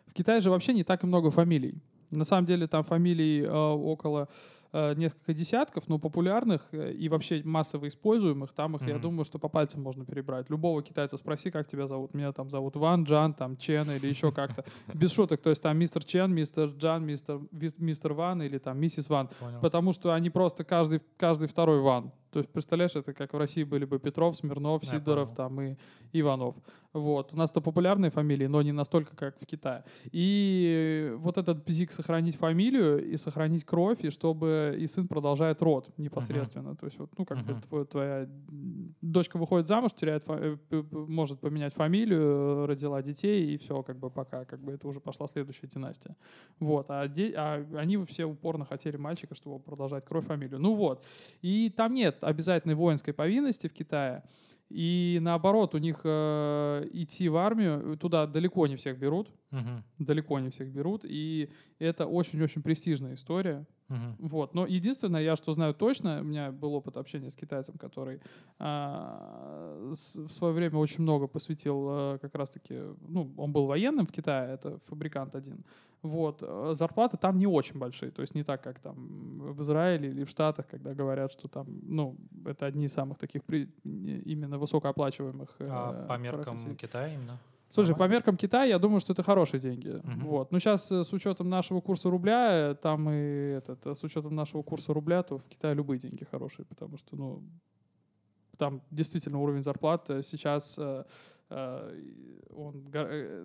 [0.06, 1.82] в Китае же вообще не так и много фамилий.
[2.12, 4.28] На самом деле там фамилий э, около
[4.74, 8.90] э, несколько десятков, но популярных э, и вообще массово используемых, там их, mm-hmm.
[8.90, 10.50] я думаю, что по пальцам можно перебрать.
[10.50, 12.14] Любого китайца спроси, как тебя зовут.
[12.14, 14.66] Меня там зовут Ван, Джан, там Чен или еще как-то.
[14.94, 15.42] Без шуток.
[15.42, 19.30] То есть там мистер Чен, мистер Джан, мистер, мистер Ван или там миссис Ван.
[19.62, 22.12] Потому что они просто каждый, каждый второй Ван.
[22.32, 25.76] То есть, представляешь, это как в России были бы Петров, Смирнов, Сидоров там и
[26.14, 26.56] Иванов.
[26.94, 27.34] Вот.
[27.34, 29.84] У нас-то популярные фамилии, но не настолько, как в Китае.
[30.12, 35.90] И вот этот бзик сохранить фамилию и сохранить кровь, и чтобы и сын продолжает род
[35.98, 36.70] непосредственно.
[36.70, 36.80] Uh-huh.
[36.80, 37.70] То есть, вот, ну, как uh-huh.
[37.70, 38.28] бы твоя,
[39.02, 40.58] дочка выходит замуж, теряет, э,
[40.92, 45.28] может поменять фамилию, родила детей, и все, как бы пока, как бы это уже пошла
[45.28, 46.16] следующая династия.
[46.60, 46.86] Вот.
[46.90, 50.60] А, де- а они все упорно хотели мальчика, чтобы продолжать кровь, фамилию.
[50.60, 51.06] Ну вот.
[51.42, 54.24] И там нет обязательной воинской повинности в Китае.
[54.72, 59.30] И наоборот, у них э, идти в армию, туда далеко не всех берут.
[59.52, 59.84] Uh-huh.
[60.00, 61.02] Далеко не всех берут.
[61.04, 63.68] И это очень-очень престижная история.
[63.90, 64.16] Uh-huh.
[64.20, 64.54] Вот.
[64.54, 68.22] Но единственное, я что знаю точно, у меня был опыт общения с китайцем, который
[68.60, 72.80] э, в свое время очень много посвятил э, как раз-таки,
[73.10, 75.66] ну, он был военным в Китае, это фабрикант один.
[76.04, 76.42] Вот.
[76.42, 80.24] Э, зарплаты там не очень большие, то есть не так, как там в Израиле или
[80.24, 85.56] в Штатах, когда говорят, что там, ну, это одни из самых таких при, именно высокооплачиваемых.
[85.60, 86.76] Э, а по меркам профессий.
[86.76, 87.40] Китая именно?
[87.70, 89.88] Слушай, по меркам Китая, я думаю, что это хорошие деньги.
[89.88, 90.24] Uh-huh.
[90.24, 90.52] Вот.
[90.52, 94.94] Но сейчас э, с учетом нашего курса рубля, там и этот, с учетом нашего курса
[94.94, 97.44] рубля, то в Китае любые деньги хорошие, потому что, ну,
[98.58, 100.80] там действительно уровень зарплат сейчас
[101.52, 102.84] он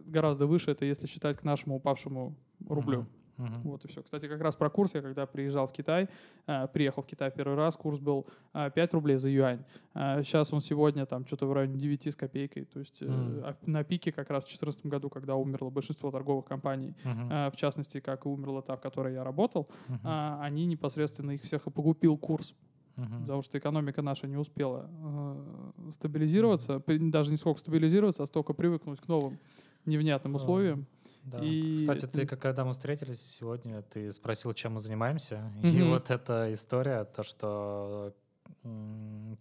[0.06, 2.36] гораздо выше, это если считать к нашему упавшему
[2.68, 3.06] рублю.
[3.38, 3.70] Угу.
[3.70, 4.02] Вот и все.
[4.02, 6.08] Кстати, как раз про курс я когда приезжал в Китай,
[6.46, 9.64] э, приехал в Китай первый раз, курс был э, 5 рублей за юань.
[9.94, 12.64] Э, сейчас он сегодня там что-то в районе 9 с копейкой.
[12.64, 13.56] То есть э, mm.
[13.66, 18.00] на пике как раз в 2014 году, когда умерло большинство торговых компаний, э, в частности,
[18.00, 22.16] как и умерла та, в которой я работал, э, они непосредственно их всех и погубил
[22.16, 22.54] курс.
[22.96, 23.20] Uh-huh.
[23.22, 29.00] Потому что экономика наша не успела э, стабилизироваться, даже не сколько стабилизироваться, а столько привыкнуть
[29.00, 29.38] к новым
[29.84, 30.36] невнятным uh-huh.
[30.36, 30.86] условиям.
[31.26, 31.40] Да.
[31.40, 31.76] И...
[31.76, 35.50] Кстати, ты, когда мы встретились сегодня, ты спросил, чем мы занимаемся.
[35.60, 35.70] Mm-hmm.
[35.70, 38.14] И вот эта история, то, что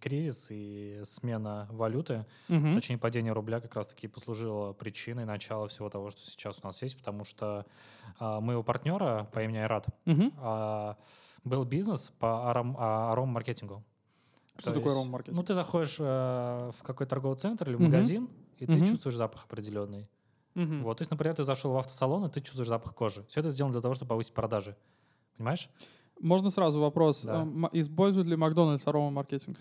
[0.01, 2.73] кризис и смена валюты, mm-hmm.
[2.73, 6.97] точнее падение рубля как раз-таки послужило причиной начала всего того, что сейчас у нас есть,
[6.97, 7.65] потому что
[8.19, 10.33] а, моего партнера по имени Айрат mm-hmm.
[10.37, 10.97] а,
[11.45, 13.83] был бизнес по аром, а, аром-маркетингу.
[14.57, 15.37] Что То такое аром-маркетинг?
[15.37, 17.85] Ну, ты заходишь а, в какой-то торговый центр или в mm-hmm.
[17.85, 18.79] магазин, и mm-hmm.
[18.79, 20.09] ты чувствуешь запах определенный.
[20.55, 20.83] Угу.
[20.83, 23.25] Вот, то есть, например, ты зашел в автосалон, и ты чувствуешь запах кожи.
[23.27, 24.75] Все это сделано для того, чтобы повысить продажи.
[25.37, 25.69] Понимаешь?
[26.21, 27.23] Можно сразу вопрос.
[27.23, 27.41] Да.
[27.41, 29.57] Эм, использует ли Макдональдс арома-маркетинг?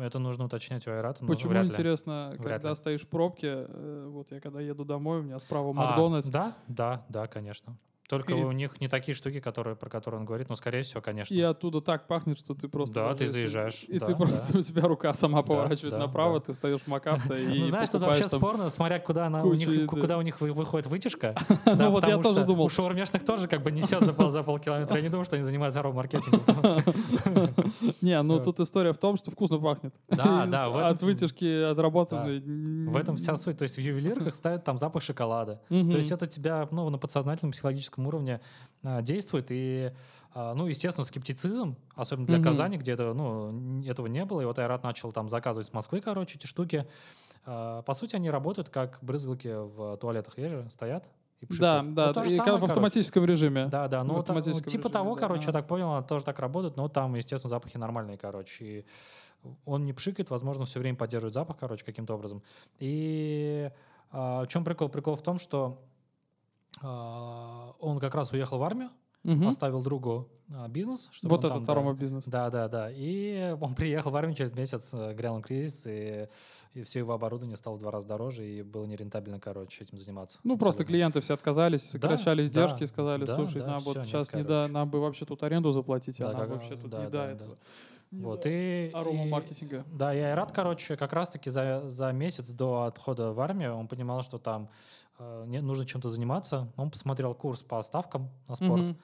[0.00, 1.24] Это нужно уточнять у Айрата.
[1.24, 2.76] Почему, вряд интересно, вряд когда ли.
[2.76, 6.28] стоишь в пробке, э, вот я когда еду домой, у меня справа а, Макдональдс.
[6.28, 7.76] Да, да, да, конечно.
[8.08, 8.42] Только и...
[8.42, 11.34] у них не такие штуки, которые, про которые он говорит, но, скорее всего, конечно.
[11.34, 12.94] И оттуда так пахнет, что ты просто...
[12.94, 13.84] Да, ты заезжаешь.
[13.88, 14.58] И да, ты просто, да.
[14.60, 16.46] у тебя рука сама поворачивает да, направо, да.
[16.46, 19.86] ты встаешь в МакАвто и Ну, знаешь, тут вообще спорно, смотря куда, она, у них,
[19.86, 21.34] куда у них выходит вытяжка.
[21.76, 22.64] Ну, вот я тоже думал.
[22.64, 24.96] У шаурмешных тоже как бы несет за полкилометра.
[24.96, 26.82] Я не думаю, что они занимаются маркетингом.
[28.00, 29.94] Не, ну тут история в том, что вкусно пахнет.
[30.08, 30.88] Да, да.
[30.88, 32.40] От вытяжки отработанной.
[32.88, 33.58] В этом вся суть.
[33.58, 35.60] То есть в ювелирках ставят там запах шоколада.
[35.68, 38.40] То есть это тебя ну, на подсознательном психологическом уровне
[38.82, 39.46] а, действует.
[39.50, 39.92] И,
[40.34, 42.42] а, ну, естественно, скептицизм, особенно для mm-hmm.
[42.42, 44.42] Казани, где это, ну, этого не было.
[44.42, 46.86] И вот Айрат начал там заказывать с Москвы, короче, эти штуки.
[47.46, 50.36] А, по сути, они работают как брызгалки в туалетах.
[50.38, 51.08] Есть же, стоят.
[51.40, 53.32] И да, да, ну, и самое, в автоматическом короче.
[53.32, 53.66] режиме.
[53.66, 56.24] Да, да, ну, вот, ну типа режиме, того, да, короче, я так понял, она тоже
[56.24, 58.64] так работает, но там, естественно, запахи нормальные, короче.
[58.64, 58.84] И
[59.66, 62.42] он не пшикает, возможно, все время поддерживает запах, короче, каким-то образом.
[62.78, 63.70] И
[64.10, 64.88] а, в чем прикол?
[64.88, 65.78] Прикол в том, что
[66.82, 68.90] он как раз уехал в армию,
[69.24, 69.48] угу.
[69.48, 71.10] оставил другу а, бизнес.
[71.22, 72.24] Вот этот там, бизнес.
[72.26, 72.90] Да, да, да.
[72.90, 76.28] И он приехал в армию через месяц, э, грянул кризис, и,
[76.74, 80.38] и все его оборудование стало в два раза дороже, и было нерентабельно, короче, этим заниматься.
[80.44, 83.96] Ну, просто клиенты все отказались, сокращали да, издержки, да, сказали, да, слушай, да, нам вот
[84.06, 86.76] сейчас нет, не до, нам бы вообще тут аренду заплатить, а да, а нам вообще
[86.76, 87.54] тут да, не да, до да, этого.
[88.12, 88.26] Да.
[88.28, 89.84] Вот, и, Арома маркетинга.
[89.92, 93.88] Да, я и рад, короче, как раз-таки за, за месяц до отхода в армию он
[93.88, 94.68] понимал, что там
[95.18, 96.72] э, не, нужно чем-то заниматься.
[96.76, 98.82] Он посмотрел курс по ставкам на спорт.
[98.82, 98.96] Угу.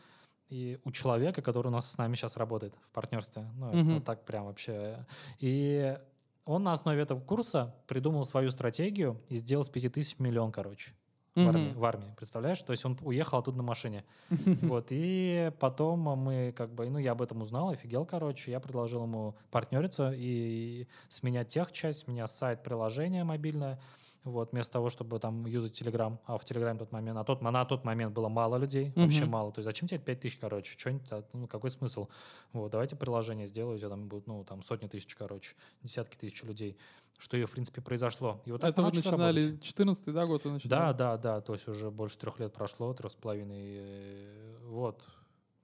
[0.48, 3.90] И у человека, который у нас с нами сейчас работает в партнерстве, ну, угу.
[3.92, 5.06] это так прям вообще.
[5.38, 5.98] И
[6.44, 10.92] он на основе этого курса придумал свою стратегию и сделал с 5000 миллион, короче.
[11.34, 12.60] В, армии, в армии, представляешь?
[12.60, 14.04] То есть он уехал оттуда на машине.
[14.62, 18.50] Вот, и потом мы как бы, ну, я об этом узнал, офигел, короче.
[18.50, 23.80] Я предложил ему партнериться и сменять тех часть, сменять сайт, приложение мобильное.
[24.24, 27.64] Вот, вместо того, чтобы там юзать Telegram, а в Telegram тот момент, а тот, на
[27.64, 29.02] тот момент было мало людей, mm-hmm.
[29.02, 29.52] вообще мало.
[29.52, 32.08] То есть зачем тебе 5 тысяч, короче, что-нибудь, а, ну, какой смысл?
[32.52, 36.42] Вот, давайте приложение сделаю, у тебя там будут, ну, там сотни тысяч, короче, десятки тысяч
[36.44, 36.78] людей,
[37.18, 38.40] что и, в принципе, произошло.
[38.44, 40.70] И вот это вы начинали 14 да, год вы начинали?
[40.70, 45.02] Да, да, да, то есть уже больше трех лет прошло, трех с половиной, э, вот.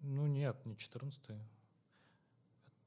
[0.00, 1.20] Ну, нет, не 14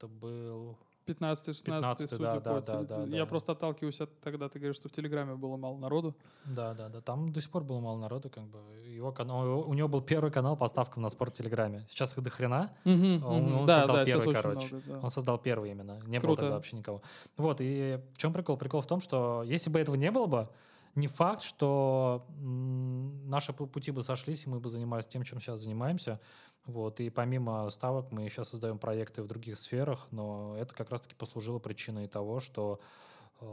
[0.02, 2.60] это был 15-16, судя да, по...
[2.60, 3.26] Да, да, да, я да.
[3.26, 6.16] просто отталкиваюсь от тогда, ты говоришь, что в Телеграме было мало народу.
[6.44, 8.58] Да, да, да, там до сих пор было мало народу, как бы.
[8.86, 11.84] Его канал, у него был первый канал по ставкам на спорт в Телеграме.
[11.88, 12.70] Сейчас их до хрена.
[12.84, 14.68] Угу, он, он да, создал да, первый, короче.
[14.68, 15.00] Много, да.
[15.02, 16.00] Он создал первый именно.
[16.06, 16.26] Не Круто.
[16.26, 17.02] было тогда вообще никого.
[17.36, 18.56] Вот, и в чем прикол?
[18.56, 20.48] Прикол в том, что если бы этого не было бы,
[20.94, 26.20] не факт, что наши пути бы сошлись, и мы бы занимались тем, чем сейчас занимаемся.
[26.66, 31.14] Вот, и помимо ставок мы сейчас создаем проекты в других сферах, но это как раз-таки
[31.14, 32.78] послужило причиной того, что
[33.40, 33.46] э,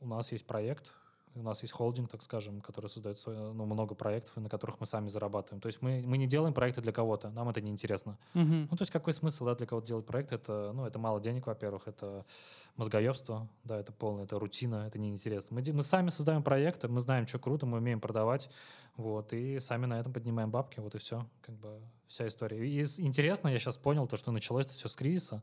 [0.00, 0.94] у нас есть проект,
[1.34, 5.08] у нас есть холдинг, так скажем, который создает ну, много проектов, на которых мы сами
[5.08, 5.60] зарабатываем.
[5.60, 8.18] То есть мы, мы не делаем проекты для кого-то, нам это неинтересно.
[8.34, 8.66] Uh-huh.
[8.70, 10.32] Ну, то есть какой смысл да, для кого-то делать проект?
[10.32, 12.24] Это, ну, это мало денег, во-первых, это
[12.76, 15.56] мозгоебство, да, это полное, это рутина, это неинтересно.
[15.56, 18.50] Мы, мы сами создаем проекты, мы знаем, что круто, мы умеем продавать,
[18.96, 22.66] вот, и сами на этом поднимаем бабки, вот и все, как бы вся история.
[22.66, 25.42] И интересно, я сейчас понял то, что началось это все с кризиса,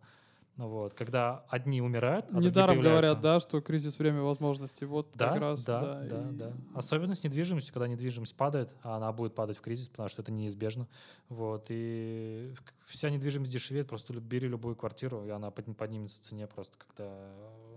[0.57, 4.85] вот, когда одни умирают, а Недаром говорят, да, что кризис время возможностей.
[4.85, 5.63] Вот да, как раз.
[5.63, 6.33] Да, да, да, и...
[6.33, 6.53] да.
[6.73, 10.31] Особенно с недвижимостью, когда недвижимость падает, а она будет падать в кризис, потому что это
[10.31, 10.87] неизбежно.
[11.29, 16.75] Вот, и вся недвижимость дешевеет, просто бери любую квартиру, и она поднимется в цене просто,
[16.77, 17.15] когда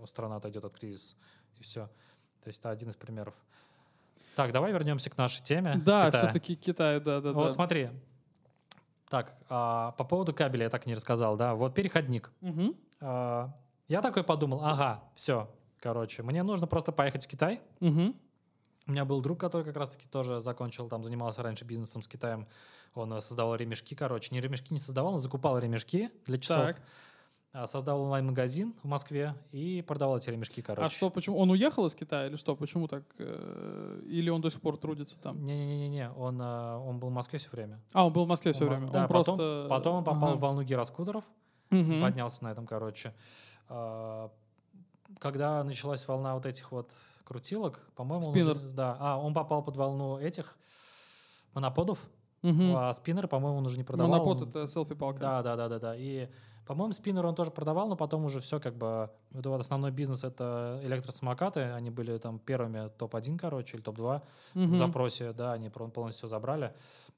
[0.05, 1.15] страна отойдет от кризиса.
[1.59, 1.87] И все.
[2.43, 3.35] То есть это один из примеров.
[4.35, 5.79] Так, давай вернемся к нашей теме.
[5.85, 7.51] Да, все-таки Китай, да, да, Вот да.
[7.51, 7.89] смотри.
[9.11, 11.53] Так, а, по поводу кабеля я так и не рассказал, да.
[11.53, 12.31] Вот переходник.
[12.39, 12.77] Мгм.
[13.01, 13.53] А,
[13.89, 17.59] я такой подумал, ага, все, короче, мне нужно просто поехать в Китай.
[17.81, 18.15] Мгм.
[18.87, 22.47] У меня был друг, который как раз-таки тоже закончил, там занимался раньше бизнесом с Китаем.
[22.93, 24.33] Он э, создавал ремешки, короче.
[24.33, 26.67] Не ремешки не создавал, он закупал ремешки для часов.
[26.67, 26.81] Так.
[27.53, 30.85] А, Создал онлайн-магазин в Москве и продавал эти ремешки, короче.
[30.85, 31.37] А что, почему?
[31.37, 32.55] Он уехал из Китая или что?
[32.55, 33.03] Почему так?
[33.17, 35.43] э, Или он до сих пор трудится там?
[35.43, 37.81] Не-не-не, он, э, он был в Москве все время.
[37.93, 38.89] А, он был в Москве все Он, время.
[38.89, 39.67] Да, он потом, просто...
[39.69, 40.37] потом он попал Ага.
[40.37, 41.25] в волну гироскутеров,
[41.71, 42.01] Мгм.
[42.01, 43.13] поднялся на этом, короче.
[43.67, 44.31] А,
[45.19, 46.89] Когда началась волна вот этих вот
[47.25, 48.55] крутилок, по-моему, он Спиннер.
[48.55, 50.57] уже- да, а он попал под волну этих
[51.53, 51.99] моноподов,
[52.43, 52.75] Мгм.
[52.77, 54.11] а спиннеры, по-моему, он уже не продавал.
[54.13, 55.19] Монопод Он- это селфи-палка.
[55.19, 55.95] Да, да, да, да, да.
[56.65, 59.09] По-моему, спиннер он тоже продавал, но потом уже все как бы...
[59.31, 61.61] Вот вот основной бизнес— это электросамокаты.
[61.61, 64.21] Они были там первыми топ-1, короче, или топ-2
[64.53, 64.73] Мгм.
[64.73, 65.33] в запросе.
[65.33, 66.73] Да, они полностью забрали.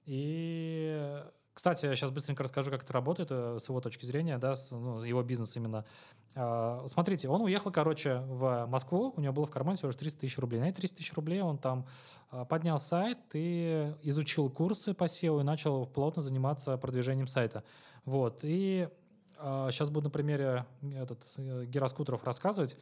[0.05, 1.21] И,
[1.53, 4.71] кстати, я сейчас быстренько расскажу, как это работает э, с его точки зрения, да, с,
[4.71, 5.85] ну, его бизнес именно.
[6.35, 10.19] А, Смотрите, он уехал, короче, в Москву, у него было в кармане всего лишь 300
[10.21, 10.59] тысяч рублей.
[10.59, 11.85] На эти 300 тысяч рублей он там
[12.31, 17.63] а, поднял сайт и изучил курсы по SEO и начал плотно заниматься продвижением сайта.
[18.05, 18.39] Вот.
[18.43, 18.89] И
[19.71, 22.77] сейчас буду на примере этот, э, гироскутеров рассказывать.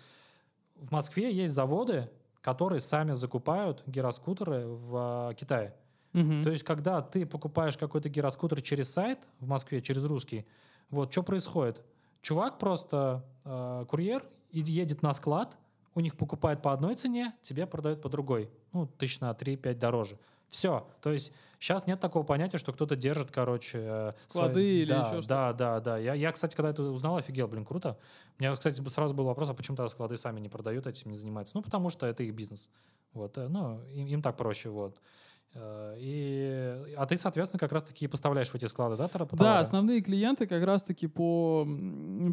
[0.76, 2.10] В Москве есть заводы,
[2.41, 5.76] которые сами закупают гироскутеры в а, Китае.
[6.13, 6.43] Мгм.
[6.43, 10.45] То есть, когда ты покупаешь какой-то гироскутер через сайт в Москве, через русский,
[10.89, 11.82] вот что происходит?
[12.21, 15.58] Чувак просто э, курьер и едет на склад,
[15.95, 18.50] у них покупает по одной цене, тебе продают по другой.
[18.74, 20.17] Ну, тысяч на 3-5 дороже.
[20.51, 20.85] Все.
[21.01, 23.79] То есть сейчас нет такого понятия, что кто-то держит, короче...
[23.81, 25.27] э, Склады свои- или да, еще что-то.
[25.27, 25.97] Да, да, да.
[25.97, 27.97] Я, я, кстати, когда это узнал, офигел, блин, круто.
[28.37, 31.17] У меня, кстати, сразу был вопрос, а почему тогда склады сами не продают, этим не
[31.17, 31.55] занимаются?
[31.55, 32.69] Ну, потому что это их бизнес.
[33.13, 34.97] Вот, э, ну, им, им так проще, вот.
[35.53, 39.59] Э, И, а ты, соответственно, как раз-таки поставляешь в эти склады, да, товар- Да, товары?
[39.61, 41.67] основные клиенты как раз-таки по,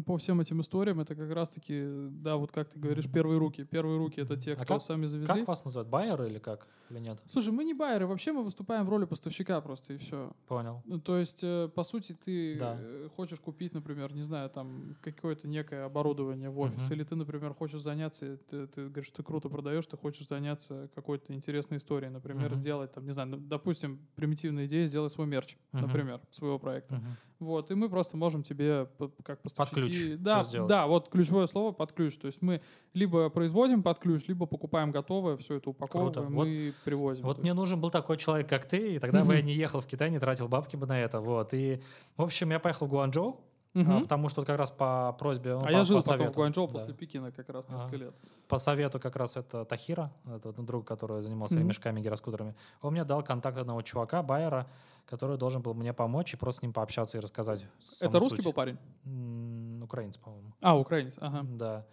[0.05, 3.63] по всем этим историям, это как раз-таки, да, вот как ты говоришь, первые руки.
[3.65, 5.33] Первые руки— это те, А кто как- сами завезли.
[5.35, 5.89] Как вас называют?
[5.89, 6.67] Байеры или как?
[6.89, 7.21] Или нет?
[7.27, 10.31] Слушай, мы не байеры, вообще мы выступаем в роли поставщика просто, и все.
[10.47, 10.81] Понял.
[10.85, 12.77] Ну, то есть, э, по сути, ты Да.
[12.79, 16.93] э, хочешь купить, например, не знаю, там какое-то некое оборудование в офис, Мгм.
[16.95, 21.33] или ты, например, хочешь заняться, ты, ты говоришь, ты круто продаешь, ты хочешь заняться какой-то
[21.33, 22.55] интересной историей, например, Мгм.
[22.55, 25.81] сделать, там, не знаю, допустим, примитивная идея, сделать свой мерч, Мгм.
[25.87, 26.95] например, своего проекта.
[26.95, 27.17] Мгм.
[27.39, 28.87] Вот, и мы просто можем тебе
[29.23, 29.81] как поставщики...
[29.81, 32.17] ключ Да, да, вот ключевое слово под ключ.
[32.17, 32.61] То есть мы
[32.93, 37.23] либо производим под ключ, либо покупаем готовое, все это упаковываем Вот- и привозим.
[37.25, 39.87] Вот мне нужен был такой человек, как ты, и тогда бы я не ехал в
[39.87, 41.21] Китай, не тратил бабки бы на это.
[41.21, 41.53] Вот.
[41.53, 41.81] И,
[42.17, 43.39] в общем, я поехал в Гуанчжоу,
[43.75, 43.91] Мгм.
[43.97, 45.51] а, потому что как раз по просьбе...
[45.53, 46.73] ну, А по- я по жил потом в совету, Гуанчжоу да.
[46.73, 48.15] после Пекина как раз несколько лет.
[48.47, 51.63] По совету как раз это Тахира, это друг, который занимался Мгм.
[51.65, 52.55] ремешками, гироскутерами.
[52.81, 54.65] Он мне дал контакт одного чувака, Байера,
[55.05, 57.65] который должен был мне помочь и просто с ним пообщаться и рассказать.
[58.01, 58.45] Это русский суть.
[58.45, 58.77] был парень?
[59.05, 60.53] М, Украинец, по-моему.
[60.61, 61.43] А, украинец, ага.
[61.43, 61.85] Да.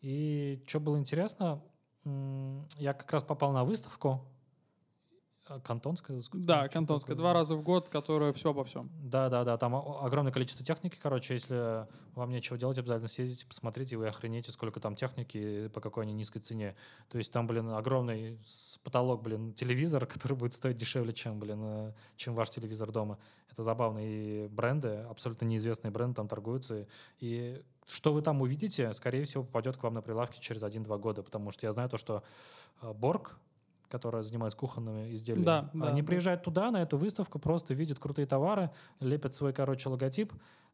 [0.00, 1.62] И что было интересно,
[2.78, 4.24] я как раз попал на выставку
[5.62, 6.18] Кантонская.
[6.20, 7.16] ск- Да, что-то кантонская.
[7.16, 8.90] Два раза в год, которая все обо всем.
[9.02, 13.94] Да, да, да, там огромное количество техники, короче, если вам нечего делать, обязательно съездите, посмотрите,
[13.94, 16.74] и вы охренеете, сколько там техники, по какой они низкой цене.
[17.10, 18.38] То есть там, блин, огромный
[18.82, 23.18] потолок, блин, телевизор, который будет стоить дешевле, чем, блин, э, чем ваш телевизор дома.
[23.50, 23.98] Это забавно.
[24.02, 26.86] И бренды, абсолютно неизвестные бренды там торгуются.
[27.18, 31.22] И что вы там увидите, скорее всего, попадет к вам на прилавки через 1-2 года,
[31.22, 32.22] потому что я знаю то, что
[32.80, 33.36] э, Борг,
[33.94, 36.06] которая занимается кухонными изделиями, Да, да, они да.
[36.08, 40.32] приезжают туда, на эту выставку, просто видят крутые товары, лепят свой, короче, логотип,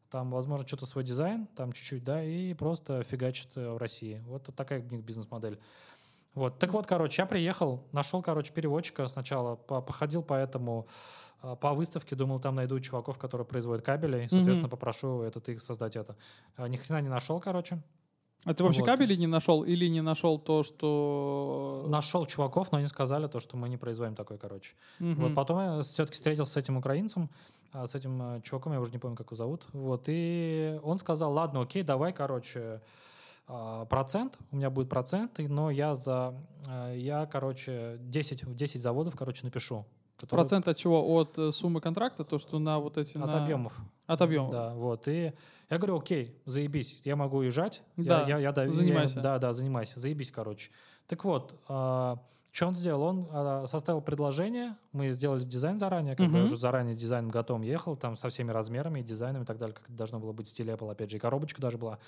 [0.09, 4.23] там, возможно, что-то свой дизайн, там чуть-чуть, да, и просто фигачат э, в России.
[4.25, 5.59] Вот такая у них бизнес-модель.
[6.33, 10.87] Вот, так вот, короче, я приехал, нашел, короче, переводчика сначала, по- походил по этому,
[11.43, 14.69] э, по выставке, думал, там найду чуваков, которые производят кабели, и, соответственно, Мгм.
[14.69, 16.15] попрошу этот их создать это.
[16.57, 17.81] А, Ни хрена не нашел, короче.
[18.45, 18.87] А ты вообще Вот.
[18.87, 21.85] кабели не нашел или не нашел то, что...
[21.87, 24.73] Нашел чуваков, но они сказали то, что мы не производим такой, короче.
[24.99, 25.21] Мгм.
[25.21, 27.29] Вот потом я все-таки встретился с этим украинцем,
[27.71, 29.65] а, с этим э, чуваком, я уже не помню, как его зовут.
[29.73, 32.81] Вот, и он сказал, ладно, окей, давай, короче,
[33.47, 36.33] а, процент, у меня будет процент, но я за,
[36.67, 39.85] э, я, короче, 10, в 10 заводов, короче, напишу.
[40.27, 41.01] Которые- Процент от чего?
[41.15, 43.17] От э, суммы контракта, то, что на вот эти...
[43.17, 43.73] От на- объемов.
[44.07, 44.51] От объемов.
[44.51, 45.07] Да, вот.
[45.07, 45.33] И
[45.69, 47.81] я говорю, окей, заебись, я могу уезжать.
[47.97, 49.21] Да, я, я, я, дав- я- занимайся.
[49.21, 50.71] да, да, занимайся, заебись, короче.
[51.07, 52.17] Так вот, а,
[52.51, 53.03] что он сделал?
[53.03, 56.43] Он составил предложение, мы сделали дизайн заранее, как бы Мгм.
[56.43, 59.85] уже заранее дизайн готовым ехал, там со всеми размерами и дизайном и так далее, как
[59.85, 61.99] это должно было быть в стиле Apple, опять же, и коробочка даже была.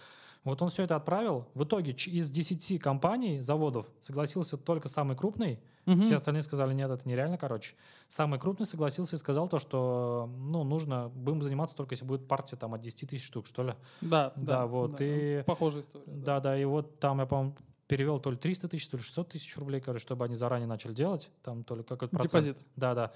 [0.44, 1.48] Вот он все это отправил.
[1.54, 6.04] В итоге из 10 компаний, заводов, согласился только самый крупный, Мгм.
[6.04, 7.76] все остальные сказали, нет, это нереально, короче.
[8.10, 12.58] Самый крупный согласился и сказал то, что, ну, нужно, будем заниматься только если будет партия
[12.58, 13.74] там от 10 тысяч штук, что ли.
[14.02, 16.06] Да, Да, вот, и- Похожая история.
[16.08, 17.56] Да, да, и вот там я, по-моему,
[17.96, 20.94] перевел то ли 300 тысяч, то ли 600 тысяч рублей, короче, чтобы они заранее начали
[20.94, 22.32] делать, там то ли какой-то процент.
[22.46, 22.58] Депозит.
[22.76, 23.12] Да, да.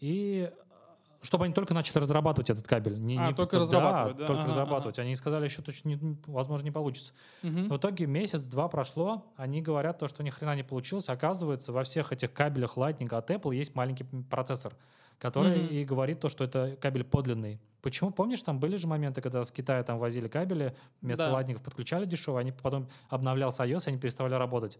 [0.00, 0.62] И э,
[1.20, 2.98] чтобы они только начали разрабатывать этот кабель.
[2.98, 4.26] Не, А, не только разрабатывать, да?
[4.26, 4.98] только Ага, разрабатывать.
[4.98, 7.12] Они сказали, еще точно, не- возможно, не получится.
[7.42, 7.68] Мгм.
[7.68, 11.08] В итоге месяц-два прошло, они говорят то, что ни хрена не получилось.
[11.10, 14.74] Оказывается, во всех этих кабелях Lightning от Apple есть маленький процессор,
[15.18, 15.66] который Мгм.
[15.68, 17.60] и говорит то, что это кабель подлинный.
[17.82, 18.12] Почему?
[18.12, 21.32] Помнишь, там были же моменты, когда с Китая там возили кабели, вместо Да.
[21.40, 24.78] Lightning подключали дешево, они потом обновлялся iOS, и они переставали работать.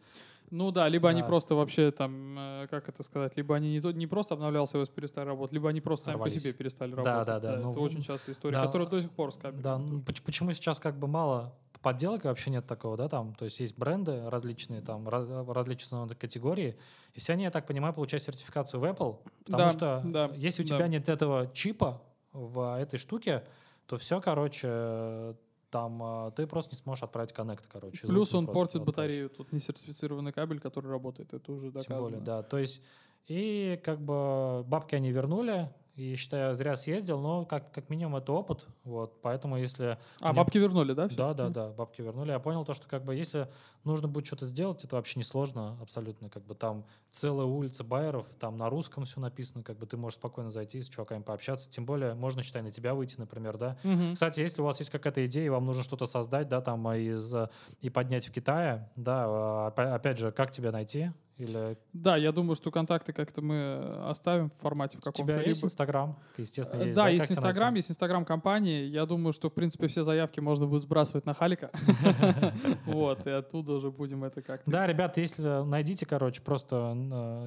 [0.51, 1.27] Ну да, либо они Да.
[1.27, 5.27] просто вообще там, э, как это сказать, либо они не, не просто обновлялся iOS, перестали
[5.27, 6.35] работать, либо они просто сами Порвались.
[6.35, 7.27] по себе перестали Да, работать.
[7.27, 9.63] да, да, ну, это в- очень частая история, да, которая до сих пор с кабелем.
[9.63, 11.53] Да, ну, поч- почему сейчас как бы мало
[11.83, 16.79] подделок вообще нет такого, да, там, то есть есть бренды различные, там, раз- различные категории,
[17.15, 20.63] и все они, я так понимаю, получают сертификацию в Apple, потому Да, что да, если
[20.63, 20.77] у да.
[20.77, 22.01] тебя нет этого чипа
[22.33, 23.45] в этой штуке,
[23.87, 25.37] то все, короче,
[25.71, 28.07] там э, ты просто не сможешь отправить коннект, короче.
[28.07, 29.29] Плюс он портит батарею.
[29.31, 31.33] Тут не сертифицированный кабель, который работает.
[31.33, 31.95] Это уже доказано.
[31.97, 32.43] Тем более, да.
[32.43, 32.83] То есть,
[33.27, 38.33] и как бы бабки они вернули, и считаю, зря съездил, но как, как минимум это
[38.33, 39.99] опыт, вот, поэтому если...
[40.21, 41.07] А, мне- бабки вернули, да?
[41.09, 42.31] Да, да, да, бабки вернули.
[42.31, 43.47] Я понял то, что как бы если
[43.85, 46.31] нужно будет что-то сделать, это вообще не сложно абсолютно.
[46.31, 50.19] Как бы там целая улица байеров, там на русском все написано, как бы ты можешь
[50.19, 51.69] спокойно зайти с чуваками пообщаться.
[51.69, 53.77] Тем более можно, считай, на тебя выйти, например, да.
[53.85, 54.15] Мгм.
[54.15, 56.97] Кстати, если у вас есть какая-то идея, и вам нужно что-то создать, да, там а,
[56.97, 57.49] из э,
[57.83, 61.11] и поднять в Китае, да, а, опя- опять же, как тебя найти?
[61.43, 65.33] Или Да, я думаю, что контакты как-то мы оставим в формате в у каком-то.
[65.33, 66.17] тебя есть Инстаграм?
[66.37, 66.97] Естественно, Э, есть.
[66.97, 67.31] Да, Как есть?
[67.33, 68.85] Инстаграм, есть Инстаграм компании.
[68.85, 71.71] Я думаю, что, в принципе, все заявки можно будет сбрасывать на Халика.
[72.87, 74.71] Вот, и оттуда уже будем это как-то...
[74.71, 76.95] Да, ребят, если найдите, короче, просто,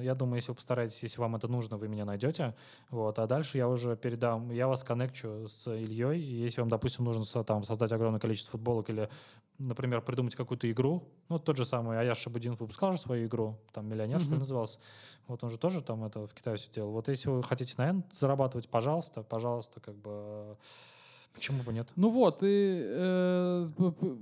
[0.04, 2.54] я думаю, если вы постараетесь, если вам это нужно, вы меня найдете.
[2.90, 7.24] Вот, а дальше я уже передам, я вас коннекчу с Ильей, если вам, допустим, нужно
[7.44, 9.08] там, создать огромное количество футболок или,
[9.58, 13.88] например, придумать какую-то игру, ну, тот же самый Аяш Шабудинов выпускал же свою игру, там,
[13.88, 14.40] «Миллионер», что ли, Мгм.
[14.40, 14.78] назывался.
[15.26, 16.90] Вот он же тоже там это в Китае все делал.
[16.92, 20.56] Вот если вы хотите на N зарабатывать, пожалуйста, пожалуйста, как бы,
[21.36, 21.88] почему бы нет?
[21.96, 23.66] Ну вот, и, э,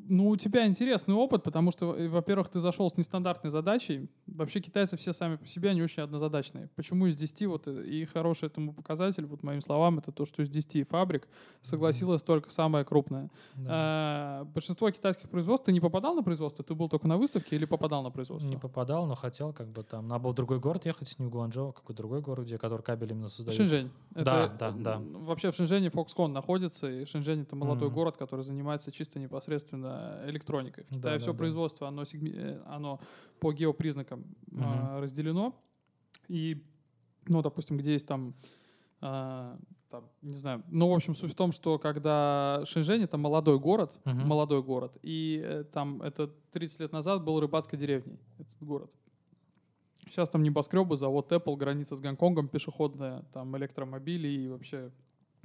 [0.09, 4.11] ну, у тебя интересный опыт, потому что, э, во-первых, ты зашел с нестандартной задачей.
[4.27, 6.69] Вообще китайцы все сами по себе, они очень однозадачные.
[6.75, 10.43] Почему из 10, вот, э, и хороший этому показатель, вот моим словам, это то, что
[10.43, 11.29] из 10 фабрик
[11.63, 13.31] согласилась только самая крупная.
[13.55, 13.69] Да.
[13.71, 16.65] А, большинство китайских производств, ты не попадал на производство?
[16.65, 18.49] Ты был только на выставке или попадал на производство?
[18.49, 20.09] Не попадал, но хотел, как бы там.
[20.09, 22.83] Надо было в другой город ехать, не в Гуанчжоу, а какой другой город, где который
[22.83, 23.57] кабель именно создает.
[23.57, 23.91] Шэньчжэнь.
[24.11, 25.03] Да, Это, да, да.
[25.21, 27.95] Вообще в Шэньчжэне Foxconn находится, и Шэньчжэнь это молодой Мгм.
[27.95, 30.85] город, который занимается чисто непосредственно электроникой.
[30.85, 31.39] В Да, Китае да, все да.
[31.39, 33.01] производство, оно, сегме- э, оно
[33.41, 34.25] по геопризнакам
[34.59, 35.55] а, разделено.
[36.29, 36.63] И,
[37.29, 38.35] ну, допустим, где есть там,
[39.01, 39.59] а,
[39.91, 43.99] там, не знаю, ну, в общем, суть в том, что когда Шэньчжэнь это молодой город,
[44.05, 44.27] Мгм.
[44.27, 48.91] молодой город, и э, там это 30 лет назад был рыбацкой деревней, этот город.
[50.09, 54.91] Сейчас там небоскребы, завод Apple, граница с Гонконгом, пешеходная, там электромобили и вообще...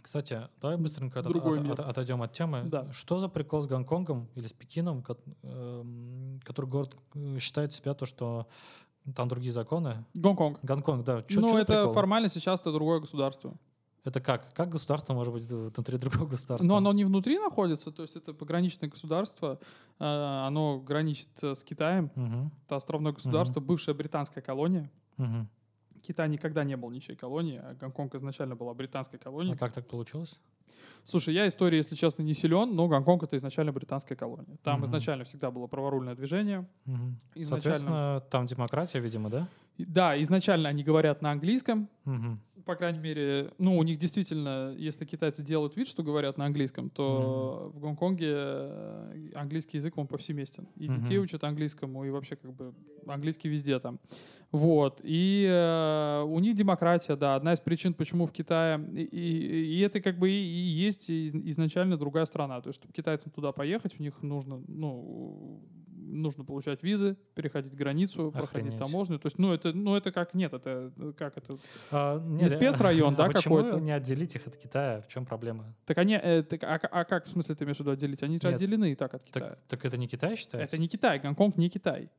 [0.02, 1.74] Кстати, давай быстренько от- Другой от- мир.
[1.74, 2.64] от- отойдем от темы.
[2.66, 2.92] Да.
[2.94, 5.04] Что за прикол с Гонконгом или с Пекином,
[5.44, 8.48] эм, который город э, считает себя то, что
[9.16, 10.06] там другие законы?
[10.14, 10.60] Гонконг.
[10.64, 11.22] Гонконг, да.
[11.24, 11.94] Чё- ну, чё это прикол?
[11.94, 13.54] формально сейчас это другое государство.
[14.06, 14.54] Это как?
[14.54, 16.66] Как государство может быть внутри другого государства?
[16.68, 19.60] Но оно не внутри находится, то есть это пограничное государство,
[20.00, 20.04] э,
[20.48, 24.90] оно граничит э, с Китаем, Мгм, это островное государство, бывшая британская колония.
[25.18, 25.50] мгм.
[26.02, 29.56] Китай никогда не был ничьей колонией, а Гонконг изначально была британской колонией.
[29.56, 30.36] А как так получилось?
[31.04, 34.58] Слушай, я истории, если честно, не силен, но Гонконг это изначально британская колония.
[34.64, 34.86] Там Мгм.
[34.86, 36.68] изначально всегда было праворульное движение.
[36.86, 37.20] Мгм.
[37.36, 39.48] Изначально- Соответственно, там демократия, видимо, да?
[39.88, 42.40] Да, изначально они говорят на английском, Мгм.
[42.66, 46.90] по крайней мере, ну, у них действительно, если китайцы делают вид, что говорят на английском,
[46.90, 50.68] то в Гонконге э, английский язык, он повсеместен.
[50.76, 51.02] И Мгм.
[51.02, 52.74] детей учат английскому, и вообще как бы
[53.08, 54.00] английский везде там.
[54.52, 55.02] Вот.
[55.04, 58.80] И э, у них демократия, да, одна из причин, почему в Китае...
[58.94, 62.60] И, и- и это как бы и, и есть из- изначально другая страна.
[62.62, 65.62] То есть, чтобы китайцам туда поехать, у них нужно, ну,
[66.10, 68.80] нужно получать визы, переходить границу, проходить Охренеть.
[68.80, 69.20] таможню.
[69.20, 71.58] То есть, ну, это, ну, это как нет, это э, как это
[71.92, 73.80] А, Не спецрайон, да, а какой-то?
[73.80, 75.02] не отделить их от Китая?
[75.02, 75.76] В чем проблема?
[75.86, 78.24] Так они, э, так, а, а как в смысле ты имеешь в виду отделить?
[78.24, 78.56] Они же Нет.
[78.56, 79.50] отделены и так от Китая.
[79.50, 80.76] Так, так это не Китай считается?
[80.76, 82.10] Это не Китай, Гонконг не Китай.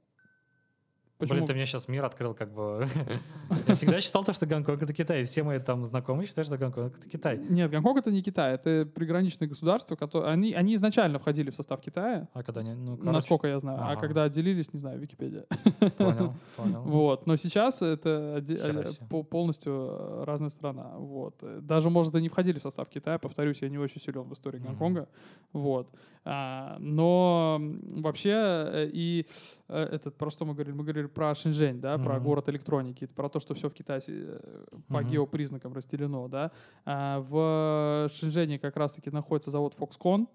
[1.21, 1.37] Почему?
[1.37, 2.87] Блин, ты мне сейчас мир открыл, как бы.
[3.69, 5.23] Я всегда считал то, что Гонконг— это Китай.
[5.23, 7.39] Все мои там знакомые считают, что Гонконг— это Китай.
[7.39, 11.81] Нет, Гонконг это не Китай, это приграничные государства, которые они, они изначально входили в состав
[11.83, 12.73] Китая, А когда они...
[12.73, 13.79] Ну, короче, насколько я знаю.
[13.81, 14.01] А Ага.
[14.01, 15.45] когда отделились, не знаю, Википедия.
[15.99, 16.83] Понял, понял.
[16.83, 20.93] Вот, но сейчас это э, полностью э, разная страна.
[20.97, 21.45] Вот.
[21.61, 24.59] Даже, может, и не входили в состав Китая, повторюсь, я не очень силен в истории.
[24.59, 25.07] Гонконга.
[25.53, 25.91] Вот.
[26.25, 27.61] А, но
[27.93, 29.27] вообще э, и
[29.69, 30.75] этот, про что мы говорили?
[30.75, 32.25] Мы говорили про Шэньчжэнь, да, про Мгм.
[32.25, 35.09] город электроники, про то, что все в Китае э, по Мгм.
[35.11, 36.51] геопризнакам разделено, да.
[36.85, 40.27] А в Шэньчжэне как раз-таки находится завод Foxconn,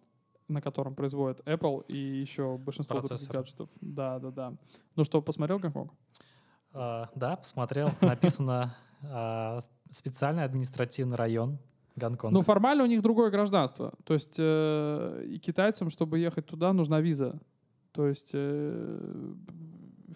[0.48, 3.70] на котором производят Apple и еще большинство других гаджетов.
[3.82, 4.54] Да, да, да.
[4.96, 5.92] Ну что, посмотрел Гонконг?
[6.74, 7.90] А, Да, посмотрел.
[8.02, 11.58] Написано с- специальный административный район
[11.96, 12.34] Гонконга.
[12.34, 13.94] Ну, формально у них другое гражданство.
[14.04, 17.40] То есть э, и китайцам, чтобы ехать туда, нужна виза.
[17.94, 19.34] То есть э,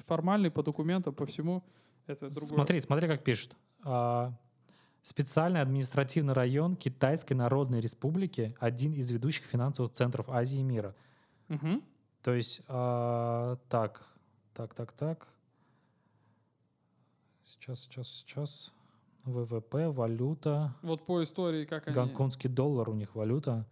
[0.05, 1.63] формальный по документам, по всему,
[2.07, 2.47] это другое.
[2.47, 3.55] Смотри, смотри, как пишут.
[3.83, 4.33] А,
[5.01, 10.93] Специальный административный район Китайской Народной Республики, один из ведущих финансовых центров Азии и мира.
[11.47, 11.81] Мгм.
[12.21, 14.05] То есть, а, так,
[14.53, 15.27] так, так, так.
[17.43, 18.73] Сейчас, сейчас, сейчас.
[19.23, 20.75] ВВП, валюта.
[20.81, 21.95] Вот по истории, как они...
[21.95, 23.65] Гонконгский доллар у них валюта.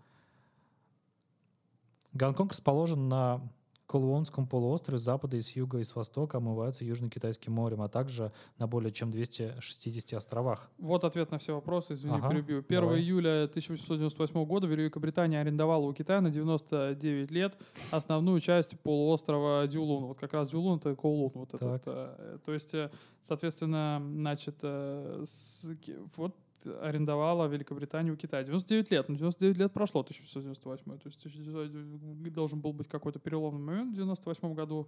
[2.13, 3.41] Гонконг расположен на
[3.87, 8.33] Колуонском полуострове с запада и с юга и с востока омывается Южно-Китайским морем, а также
[8.59, 10.69] на более чем 260 островах.
[10.77, 12.59] Вот ответ на все вопросы, извини, Ага, перебью.
[12.59, 12.99] 1 давай.
[12.99, 17.57] июля 1898 года Великобритания арендовала у Китая на 99 лет
[17.91, 20.05] основную часть полуострова Дюлун.
[20.07, 21.31] Вот как раз Дюлун— это Коулун.
[21.33, 25.71] Вот этот, э, то есть, э, соответственно, значит, э, с
[26.17, 26.35] вот
[26.81, 28.43] арендовала Великобритания у Китая.
[28.43, 29.09] 99 лет.
[29.09, 30.97] Ну, 99 лет прошло, 1898.
[30.97, 34.87] То есть 1900 должен был быть какой-то переломный момент в 98 году.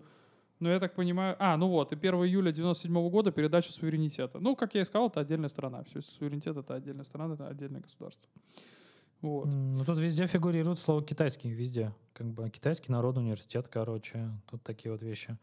[0.60, 1.36] Но я так понимаю...
[1.40, 4.40] А, ну вот, и 1 июля 97 года передача суверенитета.
[4.40, 5.84] Ну, как я и сказал, это отдельная страна.
[5.84, 8.28] Все, суверенитет— это отдельная страна, это отдельное государство.
[9.22, 9.48] Вот.
[9.48, 11.94] Ну, тут везде фигурирует слово китайский, везде.
[12.14, 14.30] Как бы китайский народный университет, короче.
[14.50, 15.38] Тут такие вот вещи.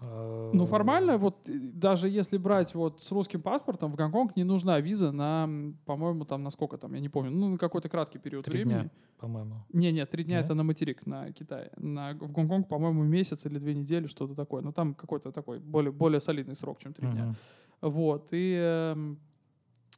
[0.00, 4.78] Ну, формально, вот э, даже если брать вот с русским паспортом, в Гонконг не нужна
[4.80, 5.48] виза на,
[5.86, 8.80] по-моему, там на сколько там, я не помню, ну, на какой-то краткий период Три времени.
[8.80, 9.64] дня, по-моему.
[9.72, 10.44] Не, нет, три дня Нет?
[10.44, 11.70] это на материк, на Китай.
[11.76, 14.62] На, в Гонконг, по-моему, месяц или две недели, что-то такое.
[14.62, 17.24] Но там какой-то такой более, более солидный срок, чем три дня.
[17.24, 17.36] Мгм.
[17.80, 19.18] Вот, и, эм,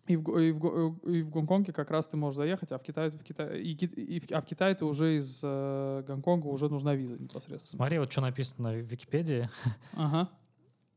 [0.09, 3.11] и, в, и, в, и в Гонконге как раз ты можешь заехать, а в Китае,
[3.11, 6.95] в Китае, и, и в, а в Китае ты уже из э, Гонконга уже нужна
[6.95, 7.79] виза непосредственно.
[7.79, 9.49] Смотри, вот что написано на Википедии.
[9.93, 10.31] Ага.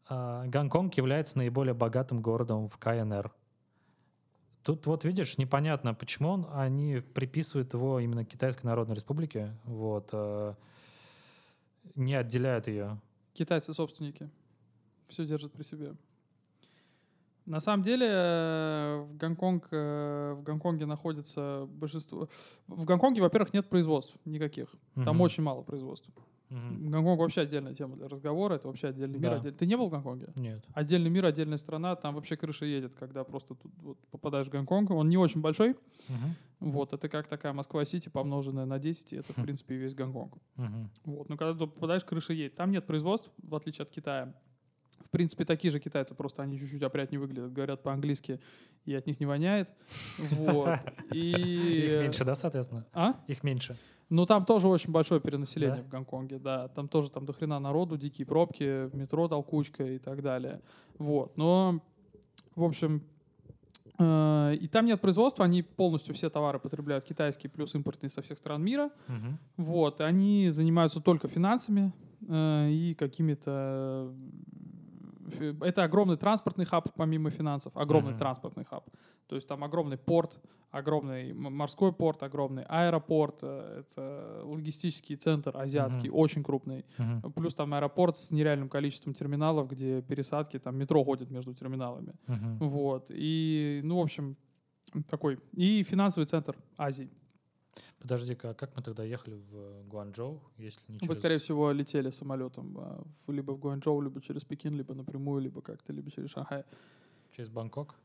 [0.07, 3.33] А, Гонконг является наиболее богатым городом в КНР.
[4.63, 10.53] Тут вот видишь, непонятно, почему он, они приписывают его именно Китайской Народной Республике, вот, э,
[11.95, 12.99] не отделяют ее.
[13.33, 14.29] Китайцы-собственники.
[15.07, 15.95] Все держат при себе.
[17.51, 22.29] На самом деле э, в, Гонконг, э, в Гонконге находится большинство...
[22.67, 24.73] В Гонконге, во-первых, нет производств никаких.
[24.95, 25.21] Там Мгм.
[25.21, 26.09] очень мало производств.
[26.49, 26.91] Мгм.
[26.91, 28.55] Гонконг вообще отдельная тема для разговора.
[28.55, 29.31] Это вообще отдельный мир.
[29.31, 29.35] Да.
[29.39, 30.29] отдель- Ты не был в Гонконге?
[30.35, 30.63] Нет.
[30.73, 31.95] Отдельный мир, отдельная страна.
[31.97, 34.91] Там вообще крыша едет, когда просто тут вот попадаешь в Гонконг.
[34.91, 35.75] Он не очень большой.
[36.09, 36.35] Мгм.
[36.71, 40.33] Вот, это как такая Москва-Сити, помноженная на 10, и это, в принципе, и весь Гонконг.
[40.55, 40.89] Мгм.
[41.03, 41.27] Вот.
[41.29, 42.55] Но когда ты попадаешь, крыша едет.
[42.55, 44.33] Там нет производств, в отличие от Китая.
[45.05, 48.39] В принципе, такие же китайцы, просто они чуть-чуть опрятнее выглядят, говорят по-английски,
[48.85, 49.71] и от них не воняет.
[50.31, 50.79] Вот.
[51.13, 51.31] И...
[51.31, 52.85] Их меньше, да, соответственно?
[52.93, 53.15] А?
[53.27, 53.75] Их меньше.
[54.09, 55.83] Ну, там тоже очень большое перенаселение Да?
[55.83, 56.67] в Гонконге, да.
[56.67, 60.61] Там тоже там до хрена народу, дикие пробки, в метро толкучка и так далее.
[60.97, 61.37] Вот.
[61.37, 61.81] Но,
[62.55, 63.03] в общем,
[63.97, 68.37] э, и там нет производства, они полностью все товары потребляют китайские, плюс импортные со всех
[68.37, 68.89] стран мира.
[69.07, 69.39] Мгм.
[69.57, 71.93] Вот, и они занимаются только финансами
[72.27, 74.13] э, и какими-то...
[75.61, 78.19] Это огромный транспортный хаб, помимо финансов, огромный Мгм.
[78.19, 78.83] транспортный хаб.
[79.27, 80.39] То есть там огромный порт,
[80.71, 86.17] огромный морской порт, огромный аэропорт, э, это логистический центр азиатский, Мгм.
[86.19, 86.85] очень крупный.
[86.97, 87.31] Мгм.
[87.33, 92.13] Плюс там аэропорт с нереальным количеством терминалов, где пересадки, там метро ходит между терминалами.
[92.27, 92.57] Мгм.
[92.59, 94.35] Вот, и, ну, в общем,
[95.07, 95.39] такой.
[95.53, 97.09] И финансовый центр Азии.
[98.01, 102.09] Подожди-ка, а как мы тогда ехали в Гуанчжоу, если не Вы, через- скорее всего, летели
[102.09, 106.63] самолетом а, либо в Гуанчжоу, либо через Пекин, либо напрямую, либо как-то, либо через Шанхай.
[107.35, 107.95] через Бангкок?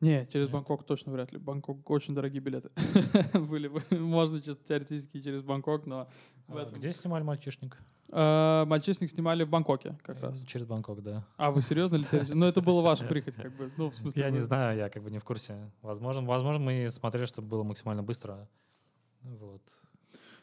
[0.00, 0.52] Не, через Нет.
[0.54, 1.38] Бангкок точно вряд ли.
[1.38, 2.70] Бангкок очень дорогие билеты
[3.34, 3.82] были бы.
[3.90, 6.08] Можно чисто теоретически через Бангкок, но
[6.48, 7.76] А этом- Где снимали мальчишник?
[8.12, 10.42] А, Мальчишник снимали в Бангкоке как Э, раз.
[10.44, 11.26] Через Бангкок, да.
[11.36, 12.32] А вы серьезно летели?
[12.32, 13.70] Ну, это было ваша прихоть, как бы.
[13.76, 14.22] Ну, в смысле...
[14.22, 15.70] Я не знаю, я как бы не в курсе.
[15.82, 18.48] Возможно, возможно, мы смотрели, чтобы было максимально быстро.
[19.22, 19.62] Вот.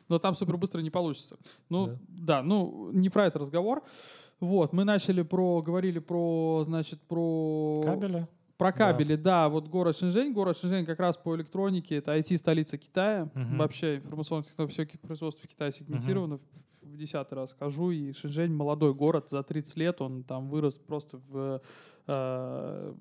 [0.10, 1.38] Но там супер быстро не получится.
[1.70, 1.98] Ну, Да.
[2.08, 3.84] да, ну, не про это разговор.
[4.40, 7.82] Вот, мы начали про, говорили про, значит, про...
[7.84, 8.28] Кабели?
[8.58, 9.24] Про кабели, да.
[9.24, 9.50] да.
[9.50, 10.34] Вот город Шэньчжэнь.
[10.34, 11.98] Город Шэньчжэнь как раз по электронике.
[11.98, 13.30] Это IT-столица Китая.
[13.36, 13.58] Угу.
[13.58, 16.36] Вообще информационное все производство в Китае сегментировано.
[16.36, 16.44] Угу.
[16.94, 17.92] В десятый раз скажу.
[17.92, 19.30] И Шэньчжэнь молодой город.
[19.30, 21.62] За 30 лет он там вырос просто в,
[22.08, 22.94] э,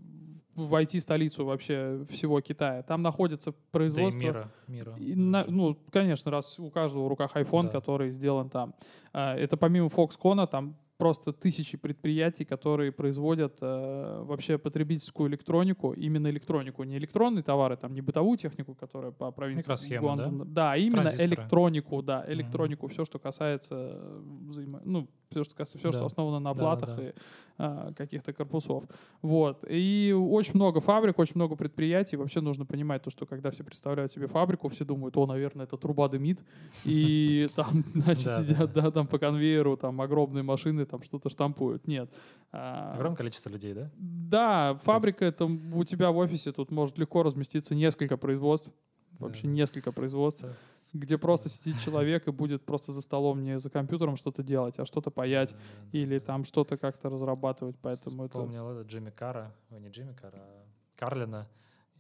[0.57, 2.83] в IT-столицу вообще всего Китая.
[2.83, 4.21] Там находится производство...
[4.21, 4.51] Да и мира.
[4.67, 4.97] мира.
[4.99, 7.73] И на, ну, конечно, раз у каждого в руках iPhone, да.
[7.73, 8.75] который сделан там.
[9.13, 16.29] Э, это помимо Foxconn, там просто тысячи предприятий, которые производят э, вообще потребительскую электронику, именно
[16.29, 20.31] электронику, не электронные товары, там не бытовую технику, которая по провинции Микросхема, да?
[20.47, 21.29] Да, именно Транзисторы.
[21.29, 22.93] электронику, да, электронику, mm-hmm.
[22.93, 24.01] все, что касается
[24.47, 24.81] взаимо...
[24.85, 25.99] ну, все, что, касается, все, да.
[25.99, 27.09] что основано на платах да, да, да.
[27.09, 27.13] и
[27.59, 28.85] а, каких-то корпусов.
[29.23, 29.65] Вот.
[29.69, 32.17] И очень много фабрик, очень много предприятий.
[32.17, 35.77] Вообще нужно понимать то, что когда все представляют себе фабрику, все думают, о, наверное, это
[35.77, 36.45] труба дымит,
[36.85, 41.87] и там, значит, сидят, да, там по конвейеру, там огромные машины, там что-то штампуют.
[41.87, 42.13] Нет.
[42.53, 43.91] А, Огромное количество людей, да?
[43.97, 48.71] Да, фабрика, это у тебя в офисе тут может легко разместиться несколько производств
[49.19, 49.49] вообще да.
[49.49, 50.91] несколько производств, С...
[50.93, 54.85] где просто сидит человек и будет просто за столом не за компьютером что-то делать, а
[54.85, 55.59] что-то паять да,
[55.93, 56.25] да, или да.
[56.25, 57.77] там что-то как-то разрабатывать.
[57.81, 58.81] Поэтому Вспомнил это...
[58.81, 60.65] это Джимми Карра, ой, не Джимми Карра, а
[60.97, 61.49] Карлина,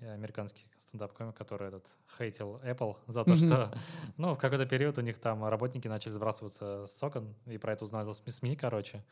[0.00, 1.86] американский стендап-комик, который этот
[2.18, 3.72] хейтил Apple за то, что
[4.16, 7.84] ну, в какой-то период у них там работники начали сбрасываться с окон, и про это
[7.84, 9.04] узнали СМИ, короче.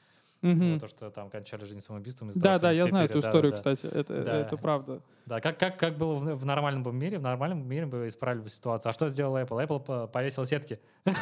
[0.45, 0.79] Угу.
[0.79, 2.31] То, что там кончали жизнь самоубийством.
[2.35, 3.87] Да, того, да, я знаю эту историю, да, кстати.
[3.87, 4.37] Это, да.
[4.41, 5.01] это правда.
[5.25, 8.51] Да, как, как, как было в, в нормальном мире, в нормальном мире бы исправили бы
[8.51, 8.91] ситуацию.
[8.91, 9.67] А что сделал Apple?
[9.67, 10.79] Apple повесил сетки.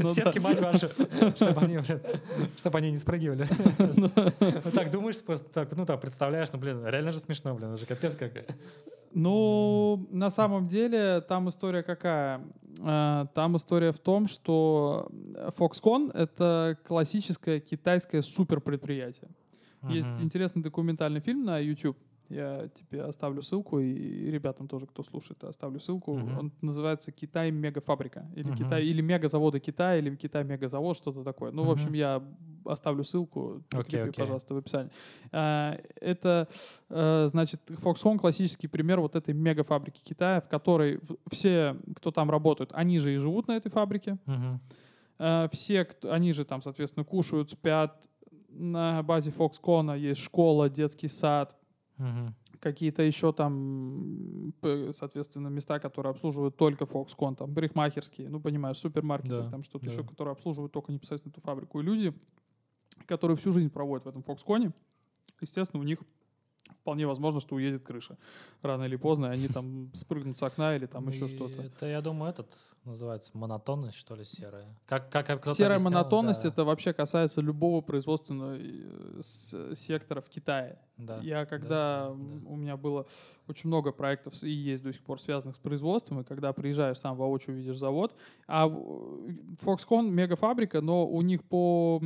[0.00, 0.88] Ну сетки, мать вашу,
[1.36, 3.48] чтобы они не спрыгивали.
[3.96, 4.08] Ну
[4.74, 5.16] так думаешь,
[5.76, 8.32] ну так представляешь, ну блин, реально же смешно, блин, это же капец как.
[9.12, 12.42] Ну, на самом деле, там история какая?
[12.82, 15.08] А, там история в том, что
[15.58, 16.78] Foxconn— это
[18.20, 19.30] классическое китайское суперпредприятие.
[19.82, 19.94] Uh-huh.
[19.94, 21.96] Есть интересный документальный фильм на YouTube.
[22.28, 26.16] Я тебе оставлю ссылку, и ребятам тоже, кто слушает, оставлю ссылку.
[26.16, 26.38] Uh-huh.
[26.38, 28.30] Он называется «Китай мегафабрика».
[28.36, 28.56] Или, uh-huh.
[28.56, 31.50] Китай, или «Мегазаводы Китая», или «Китай мегазавод», что-то такое.
[31.50, 31.66] Ну, uh-huh.
[31.66, 32.22] в общем, я
[32.64, 34.12] оставлю ссылку, okay, okay.
[34.12, 34.92] пожалуйста, в описании.
[35.32, 36.46] А, это,
[36.88, 42.70] а, значит, Foxconn классический пример вот этой мегафабрики Китая, в которой все, кто там работают,
[42.74, 44.18] они же и живут на этой фабрике.
[44.26, 45.48] Uh-huh.
[45.52, 48.08] Все, кто, они же там, соответственно, кушают, спят.
[48.50, 51.56] На базе Foxconn есть школа, детский сад,
[51.98, 54.52] uh-huh какие-то еще там,
[54.92, 59.92] соответственно, места, которые обслуживают только Foxconn, там, парикмахерские, ну, понимаешь, супермаркеты, да, там что-то да.
[59.92, 61.80] еще, которые обслуживают только непосредственно эту фабрику.
[61.80, 62.14] И люди,
[63.06, 64.72] которые всю жизнь проводят в этом Foxconn,
[65.40, 65.98] естественно, у них
[66.80, 68.16] вполне возможно, что уедет крыша.
[68.62, 71.62] Рано или поздно и они там спрыгнут с окна или там еще что-то.
[71.62, 72.54] Это, я думаю, этот
[72.84, 74.66] называется монотонность, что ли, серая.
[74.86, 76.48] Как, как, серая объяснял, монотонность, да.
[76.48, 79.20] это вообще касается любого производственного э,
[79.74, 80.78] сектора в Китае.
[81.06, 82.48] Да, я когда да, да.
[82.48, 83.06] у меня было
[83.48, 87.16] очень много проектов и есть до сих пор связанных с производством, и когда приезжаешь сам
[87.16, 88.14] воочию видишь завод,
[88.46, 92.00] а Foxconn мегафабрика, но у них по,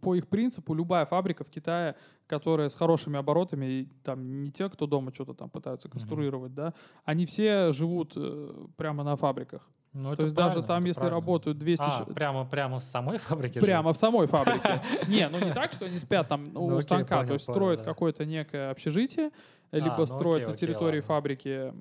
[0.00, 1.96] по их принципу любая фабрика в Китае
[2.32, 6.72] которые с хорошими оборотами, и там не те, кто дома что-то там пытаются конструировать, mm-hmm.
[6.72, 6.74] да,
[7.04, 9.68] они все живут э, прямо на фабриках.
[9.94, 11.20] Ну, То есть даже там, если правильно.
[11.20, 11.82] работают 200...
[11.82, 13.60] А, прямо, прямо в самой фабрике?
[13.60, 13.96] Прямо живут?
[13.96, 14.80] в самой фабрике.
[15.08, 18.24] Не, ну не так, что они спят там у ну, станка, то есть строят какое-то
[18.24, 19.30] некое общежитие,
[19.70, 21.74] либо а, ну строят на территории фабрики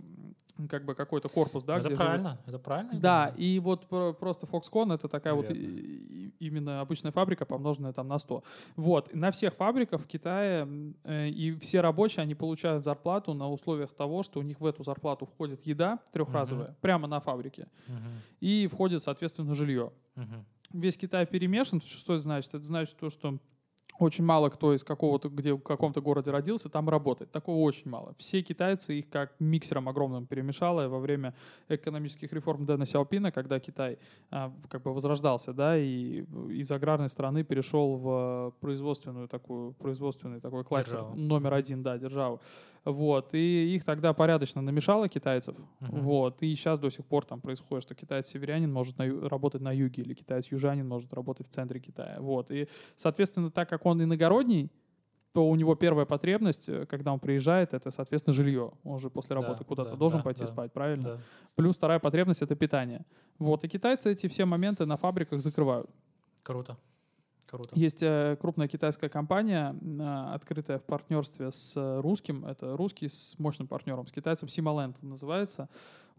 [0.67, 2.47] как бы какой-то корпус, да, это где правильно, живут.
[2.47, 2.99] это правильно.
[2.99, 3.87] Да, и вот
[4.17, 5.55] просто Foxconn это такая Наверное.
[5.55, 8.43] вот именно обычная фабрика, помноженная там на 100.
[8.75, 10.67] Вот, на всех фабриках в Китае
[11.03, 14.83] э, и все рабочие, они получают зарплату на условиях того, что у них в эту
[14.83, 16.75] зарплату входит еда трехразовая, угу.
[16.81, 17.95] прямо на фабрике, угу.
[18.39, 19.91] и входит, соответственно, жилье.
[20.15, 20.79] Угу.
[20.81, 22.53] Весь Китай перемешан, что это значит?
[22.53, 23.39] Это значит то, что
[24.01, 27.31] очень мало кто из какого-то, где в каком-то городе родился, там работает.
[27.31, 28.13] Такого очень мало.
[28.17, 31.33] Все китайцы их как миксером огромным перемешало во время
[31.69, 33.97] экономических реформ Дэна Сяопина, когда Китай
[34.29, 40.63] а, как бы возрождался, да, и из аграрной страны перешел в производственную такую, производственный такой
[40.63, 41.15] кластер державу.
[41.15, 42.41] номер один, да, державу.
[42.83, 46.01] Вот, и их тогда порядочно намешало китайцев, uh-huh.
[46.01, 50.01] вот, и сейчас до сих пор там происходит, что китаец-северянин может на, работать на юге,
[50.01, 54.69] или китаец-южанин может работать в центре Китая, вот, и, соответственно, так как он иногородний,
[55.33, 58.73] то у него первая потребность, э, когда он приезжает, это, соответственно, жилье.
[58.83, 61.03] Он же после работы да, куда-то да, должен да, пойти да, спать, правильно?
[61.03, 61.17] Да.
[61.55, 63.05] Плюс вторая потребность— это питание.
[63.39, 65.89] Вот, и китайцы эти все моменты на фабриках закрывают.
[66.43, 66.77] Круто.
[67.49, 67.69] Круто.
[67.75, 72.45] Есть э, крупная китайская компания, э, открытая в партнерстве с русским.
[72.45, 74.47] Это русский с мощным партнером, с китайцем.
[74.47, 75.69] Сималенд называется.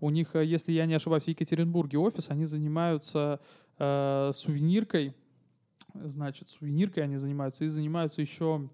[0.01, 2.31] У них, если я не ошибаюсь, в Екатеринбурге офис.
[2.31, 3.41] Они занимаются
[3.79, 5.15] э, сувениркой
[5.95, 8.69] значит, сувениркой они занимаются, и занимаются еще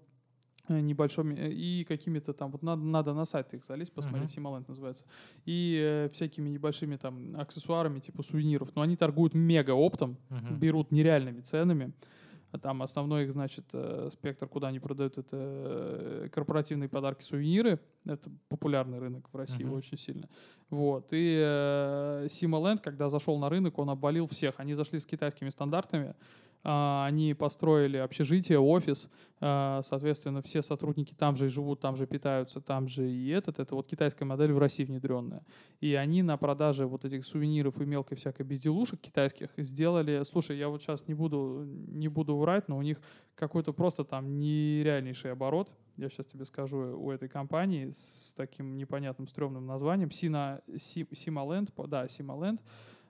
[0.69, 4.35] Э, небольшими э, и какими-то там вот надо надо на сайт их залезть посмотреть uh-huh.
[4.35, 5.03] Симолент называется
[5.45, 10.57] и э, всякими небольшими там аксессуарами типа сувениров но они торгуют мега оптом uh-huh.
[10.59, 11.91] берут нереальными ценами
[12.57, 17.79] там основной их значит э, спектр куда они продают это э, корпоративные подарки сувениры.
[18.05, 19.77] Это популярный рынок в России uh-huh.
[19.77, 20.27] очень сильно.
[20.69, 21.09] Вот.
[21.11, 24.55] И э, Симолент когда зашел на рынок он обвалил всех.
[24.59, 26.15] Они зашли с китайскими стандартами.
[26.63, 32.05] А, они построили общежитие, офис, а, соответственно, все сотрудники там же и живут, там же
[32.05, 33.59] питаются, там же и этот.
[33.59, 35.43] Это вот китайская модель в России внедренная.
[35.79, 40.21] И они на продаже вот этих сувениров и мелкой всякой безделушек китайских сделали...
[40.23, 42.99] Слушай, я вот сейчас не буду, не буду врать, но у них
[43.35, 45.73] какой-то просто там нереальнейший оборот.
[45.95, 50.11] Я сейчас тебе скажу у этой компании с таким непонятным стрёмным названием.
[50.11, 52.61] Сина, Сималенд, да, Сималенд.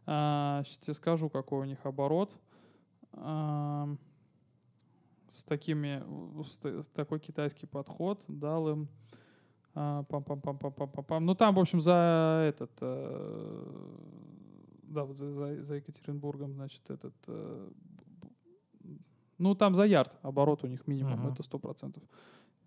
[0.05, 2.37] А, сейчас тебе скажу, какой у них оборот
[5.29, 6.03] с такими,
[6.43, 8.87] с, такой китайский подход дал им
[9.73, 13.85] пам пам пам пам пам пам пам Ну там, в общем, за этот, э,
[14.83, 17.69] да, вот за, за, за Екатеринбургом, значит, этот, э,
[19.39, 21.33] ну там за ярд оборот у них минимум, uh-huh.
[21.33, 22.03] это сто процентов.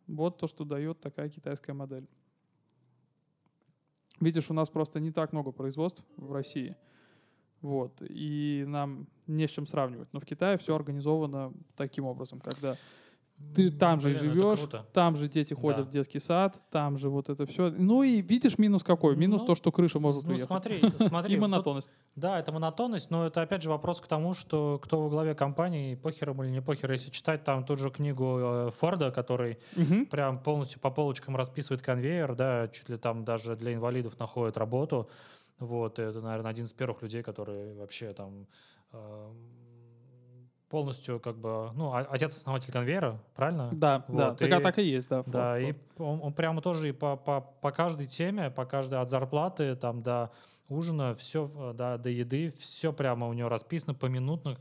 [0.07, 2.09] Вот то, что дает такая китайская модель.
[4.20, 6.77] Видишь, у нас просто не так много производств в России.
[7.61, 8.03] Вот.
[8.03, 10.12] И нам не с чем сравнивать.
[10.12, 12.77] Но в Китае все организовано таким образом, когда
[13.55, 14.61] ты там же Блин, живешь,
[14.93, 15.84] там же дети ходят да.
[15.84, 17.70] в детский сад, там же вот это все.
[17.70, 19.16] Ну и видишь минус какой?
[19.16, 20.47] Минус ну, то, что крыша может ну, уехать.
[20.47, 21.34] Смотри, смотри.
[21.34, 21.88] И монотонность.
[21.88, 25.34] Тут, да, это монотонность, но это опять же вопрос к тому, что кто во главе
[25.34, 26.90] компании, похером или не похер.
[26.90, 30.07] Если читать там ту же книгу э, Форда, который угу.
[30.07, 35.09] прям полностью по полочкам расписывает конвейер, да, чуть ли там даже для инвалидов находит работу,
[35.59, 38.47] вот, это, наверное, один из первых людей, который вообще там
[38.93, 39.30] э,
[40.73, 43.68] полностью как бы, ну, отец-основатель конвейера, правильно?
[43.73, 45.23] Да, вот, да, и, так, так и есть, да.
[45.27, 48.99] Да, форт, и он, он прямо тоже и по, по, по каждой теме, по каждой
[49.01, 50.31] от зарплаты там до
[50.70, 54.57] ужина, все, да, до еды, все прямо у него расписано поминутно,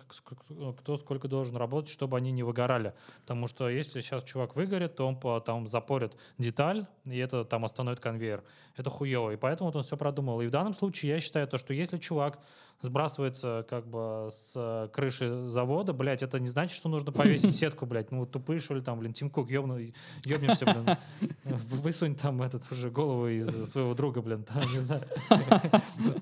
[0.80, 2.94] кто сколько должен работать, чтобы они не выгорали.
[3.22, 7.64] Потому что если сейчас чувак выгорит, то он по, там запорит деталь, и это там
[7.64, 8.44] остановит конвейер.
[8.76, 9.32] Это хуево.
[9.32, 10.42] И поэтому вот он все продумал.
[10.42, 12.40] И в данном случае я считаю то, что если чувак
[12.82, 18.12] сбрасывается как бы с крыши завода, блядь, это не значит, что нужно повесить сетку, блядь.
[18.12, 19.78] Ну, тупые, что ли, там, блин, Тим Кук, ёбну,
[20.24, 20.98] ёбнешься, блин.
[21.44, 25.04] Высунь там этот уже голову из своего друга, блин, там, не знаю.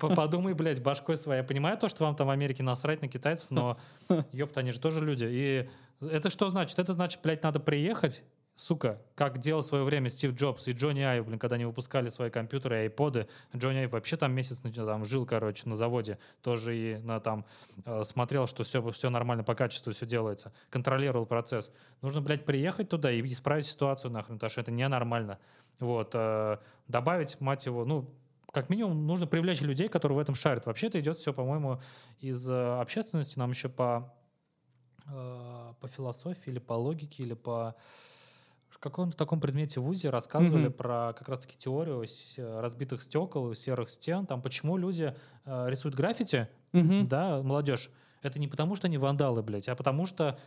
[0.00, 1.40] Подумай, блядь, башкой своей.
[1.40, 3.78] Я понимаю то, что вам там в Америке насрать на китайцев, но,
[4.32, 5.26] ёпта, они же тоже люди.
[5.28, 5.68] И
[6.00, 6.78] это что значит?
[6.78, 8.22] Это значит, блядь, надо приехать
[8.60, 12.10] сука, как делал в свое время Стив Джобс и Джонни Айв, блин, когда они выпускали
[12.10, 13.26] свои компьютеры и айподы.
[13.56, 16.18] Джонни Айв вообще там месяц там жил, короче, на заводе.
[16.42, 17.46] Тоже и на, там
[17.86, 20.52] э, смотрел, что все, все нормально по качеству, все делается.
[20.68, 21.72] Контролировал процесс.
[22.02, 25.38] Нужно, блядь, приехать туда и исправить ситуацию нахрен, потому что это ненормально.
[25.78, 26.10] Вот.
[26.12, 28.12] Э, добавить, мать его, ну,
[28.52, 30.66] как минимум нужно привлечь людей, которые в этом шарят.
[30.66, 31.80] Вообще это идет все, по-моему,
[32.18, 33.38] из э, общественности.
[33.38, 34.12] Нам еще по,
[35.06, 37.74] по философии или по логике, или по
[38.80, 40.70] каком-то таком предмете в ВУЗе рассказывали mm-hmm.
[40.70, 42.04] про как раз-таки теорию
[42.38, 45.14] разбитых стекол, серых стен, там почему люди
[45.44, 47.06] э, рисуют граффити, mm-hmm.
[47.06, 47.90] да, молодежь.
[48.22, 50.38] Это не потому, что они вандалы, блядь, а потому что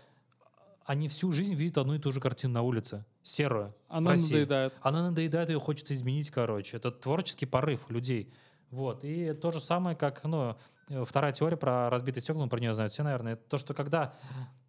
[0.85, 3.73] они всю жизнь видят одну и ту же картину на улице, серую.
[3.87, 4.75] Она надоедает.
[4.81, 6.77] Она надоедает, ее хочется изменить, короче.
[6.77, 8.31] Это творческий порыв людей.
[8.73, 9.03] Вот.
[9.03, 10.55] И то же самое, как ну,
[11.05, 14.15] вторая теория про разбитые стекла, ну, про нее знают все, наверное, это то, что когда,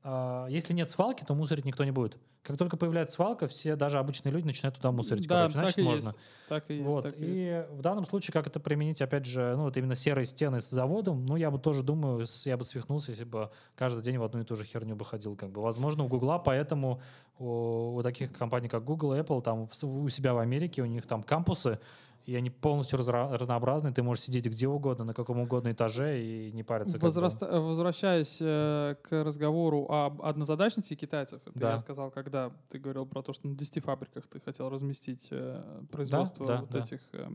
[0.03, 2.19] э, если нет свалки, то мусорить никто не будет.
[2.43, 5.27] Как только появляется свалка, все, даже обычные люди, начинают туда мусорить.
[5.27, 6.09] Да, короче, значит, так и можно.
[6.09, 6.19] Есть.
[6.51, 6.87] Так и есть.
[6.87, 7.03] Вот.
[7.03, 7.71] Так и, и есть.
[7.71, 11.25] в данном случае, как это применить, опять же, ну, вот именно серые стены с заводом,
[11.25, 14.45] ну, я бы тоже думаю, я бы свихнулся, если бы каждый день в одну и
[14.45, 15.35] ту же херню бы ходил.
[15.35, 15.63] Как бы.
[15.63, 17.01] Возможно, у Гугла, поэтому
[17.39, 21.07] у, у таких компаний, как Google и Apple, там у себя в Америке, у них
[21.07, 21.81] там кампусы,
[22.27, 23.93] и они полностью разра- разнообразны.
[23.93, 26.99] Ты можешь сидеть где угодно, на каком угодно этаже и не париться.
[26.99, 27.41] Возраст...
[27.41, 27.61] Бы.
[27.61, 31.73] Возвращаясь э, к разговору об однозадачности китайцев, это да.
[31.73, 35.63] я сказал, когда ты говорил про то, что на 10 фабриках ты хотел разместить э,
[35.93, 36.79] производство да, да, вот да.
[36.79, 37.29] этих э,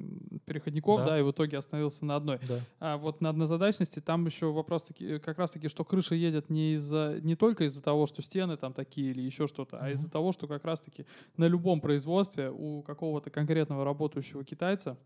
[0.46, 1.08] переходников, да.
[1.08, 2.40] да, и в итоге остановился на одной.
[2.48, 2.60] Да.
[2.80, 7.20] А вот на однозадачности там еще вопрос таки, как раз-таки, что крыша едет не, из-за,
[7.22, 9.84] не только из-за того, что стены там такие или еще что-то, mm-hmm.
[9.84, 11.06] а из-за того, что как раз-таки
[11.38, 14.98] на любом производстве у какого-то конкретного работающего китайца китайца,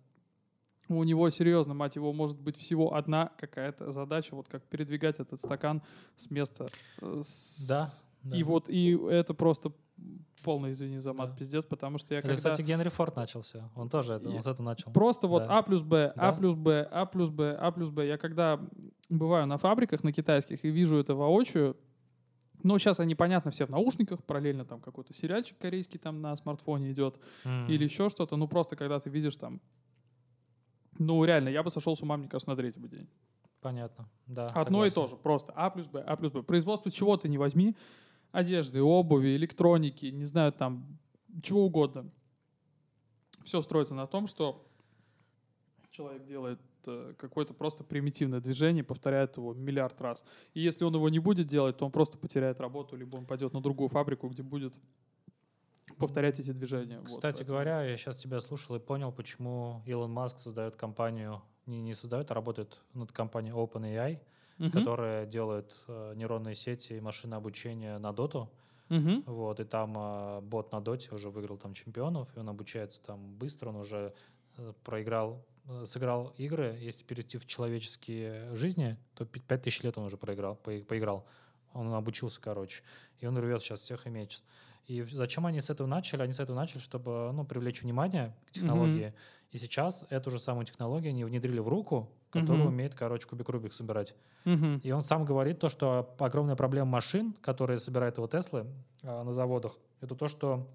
[0.89, 5.39] у него серьезно, мать его, может быть всего одна какая-то задача, вот как передвигать этот
[5.39, 5.82] стакан
[6.15, 6.67] с места.
[7.01, 7.67] Э, с...
[7.67, 7.86] Да,
[8.24, 8.38] да.
[8.38, 9.71] И вот и это просто
[10.43, 11.36] полный, извини за мат, да.
[11.38, 12.36] пиздец, потому что я Или, когда...
[12.36, 13.69] Кстати, Генри Форд начался.
[13.76, 14.91] Он тоже это, он с этого начал.
[14.91, 15.59] Просто вот да.
[15.59, 16.34] А плюс Б, А да.
[16.34, 18.05] плюс Б, А плюс Б, А плюс Б.
[18.05, 18.59] Я когда
[19.09, 21.78] бываю на фабриках, на китайских, и вижу это воочию,
[22.64, 26.91] Но сейчас они, понятно, все в наушниках, параллельно там какой-то сериальчик корейский там на смартфоне
[26.91, 27.68] идет, М.
[27.68, 28.38] или еще что-то.
[28.38, 29.61] Ну, просто когда ты видишь там...
[30.97, 33.09] Ну, реально, я бы сошел с ума, мне кажется, на третий бы день.
[33.61, 34.47] Понятно, да.
[34.47, 34.95] Одно и согласен.
[34.95, 36.43] то же, просто А плюс Б, А плюс Б.
[36.43, 37.76] Производство чего ты не возьми,
[38.32, 40.99] одежды, обуви, электроники, не знаю, там,
[41.41, 42.09] чего угодно.
[43.43, 44.66] Все строится на том, что
[45.91, 46.59] человек делает
[47.17, 50.25] какое-то просто примитивное движение, повторяет его миллиард раз.
[50.53, 53.53] И если он его не будет делать, то он просто потеряет работу, либо он пойдет
[53.53, 54.73] на другую фабрику, где будет
[55.97, 56.97] повторять эти движения.
[56.99, 61.41] Вот, Кстати поэтому- говоря, я сейчас тебя слушал и понял, почему Илон Маск создает компанию,
[61.65, 64.19] не, не создает, а работает над компанией OpenAI,
[64.59, 64.71] Мгм.
[64.71, 68.49] которая делает э, нейронные сети и машинное обучение на доту.
[68.89, 69.23] Мгм.
[69.25, 73.34] Вот, и там э, бот на доте уже выиграл там чемпионов, и он обучается там
[73.38, 74.13] быстро, он уже
[74.57, 75.52] э, проиграл, э,
[75.86, 76.78] сыграл игры.
[76.80, 81.26] Если перейти в человеческие жизни, то пи- пять тысяч лет он уже проиграл, по- поиграл.
[81.74, 82.84] Он обучился, короче.
[83.20, 84.43] И он рвет сейчас всех и мечет.
[84.86, 86.22] И зачем они с этого начали?
[86.22, 89.14] Они с этого начали, чтобы ну, привлечь внимание к технологии.
[89.51, 92.74] И сейчас эту же самую технологию они внедрили в руку, которая Мгм.
[92.74, 94.16] умеет, короче, кубик Рубик собирать.
[94.45, 94.80] Мгм.
[94.84, 98.66] И он сам говорит то, что огромная проблема машин, которые собирают его Теслы
[99.03, 100.68] а, на заводах, это то, что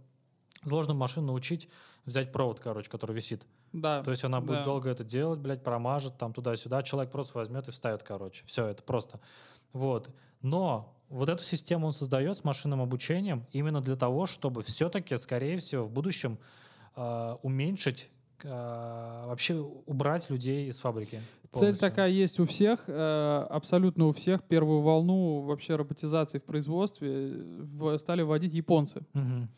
[0.64, 1.68] сложно машину научить
[2.07, 3.47] взять провод, короче, который висит.
[3.72, 4.02] Да.
[4.02, 4.64] То есть она будет да.
[4.64, 6.82] долго это делать, блядь, промажет там туда-сюда.
[6.82, 8.44] Человек просто возьмет и вставит, короче.
[8.46, 9.20] Все, это просто.
[9.72, 10.08] Вот.
[10.42, 15.58] Но вот эту систему он создает с машинным обучением именно для того, чтобы все-таки, скорее
[15.58, 16.38] всего, в будущем
[16.96, 18.10] э, уменьшить,
[18.42, 21.20] э, вообще убрать людей из фабрики.
[21.50, 21.88] Цель полностью.
[21.88, 24.42] такая есть у всех, э, абсолютно у всех.
[24.42, 29.06] Первую волну вообще роботизации в производстве э, стали вводить японцы.
[29.14, 29.48] Мгм.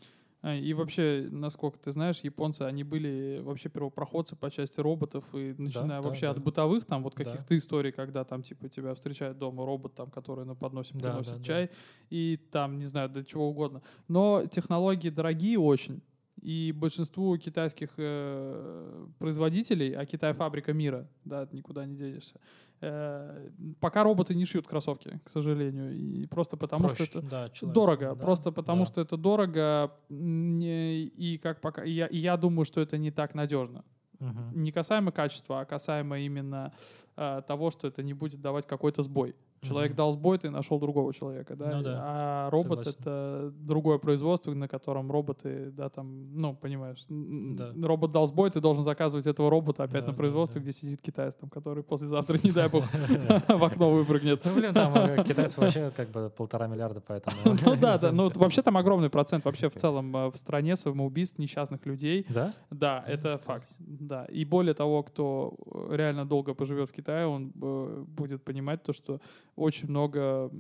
[0.42, 5.54] А, И вообще, насколько ты знаешь, японцы, они были вообще первопроходцы по части роботов, и
[5.58, 6.30] начиная да, вообще да.
[6.32, 7.24] от бытовых, там вот Да.
[7.24, 11.32] каких-то историй, когда там типа тебя встречает дома робот, там, который на подносе Да, приносит
[11.32, 11.44] да, да.
[11.44, 11.70] чай,
[12.08, 13.82] и там, не знаю, до чего угодно.
[14.08, 16.00] Но технологии дорогие очень.
[16.42, 22.40] И большинству китайских э, производителей, а Китай фабрика мира, да, никуда не денешься,
[22.80, 25.96] э, пока роботы не шьют кроссовки, к сожалению.
[25.96, 28.86] И просто потому Проще, что это да, человеку, дорого, да, просто потому да.
[28.86, 33.34] что это дорого, и как пока, и я, и я думаю, что это не так
[33.34, 33.84] надежно.
[34.20, 34.62] Мгм.
[34.62, 36.72] Не касаемо качества, а касаемо именно
[37.16, 39.34] э, того, что это не будет давать какой-то сбой.
[39.62, 39.96] Человек Мгм.
[39.96, 41.76] дал сбой, ты нашел другого человека, да.
[41.76, 43.00] Ну да, А робот согласен.
[43.00, 47.72] это другое производство, на котором роботы, да, там, ну, понимаешь, Да.
[47.86, 50.62] робот дал сбой, ты должен заказывать этого робота опять Да, на да, производстве, да.
[50.64, 52.84] где сидит китаец, там, который послезавтра, не дай бог,
[53.48, 54.42] в окно выпрыгнет.
[54.46, 57.36] Ну, блин, там э, китайцев вообще как бы полтора миллиарда, поэтому...
[57.66, 61.38] Ну да, да, ну вообще там огромный процент вообще в целом э, в стране самоубийств
[61.38, 62.24] несчастных людей.
[62.30, 62.54] Да?
[62.70, 63.68] Да, это факт.
[63.78, 64.24] Да.
[64.24, 65.54] И более того, кто
[65.90, 69.20] реально долго поживет в Китае, он э, будет понимать то, что
[69.60, 70.50] очень много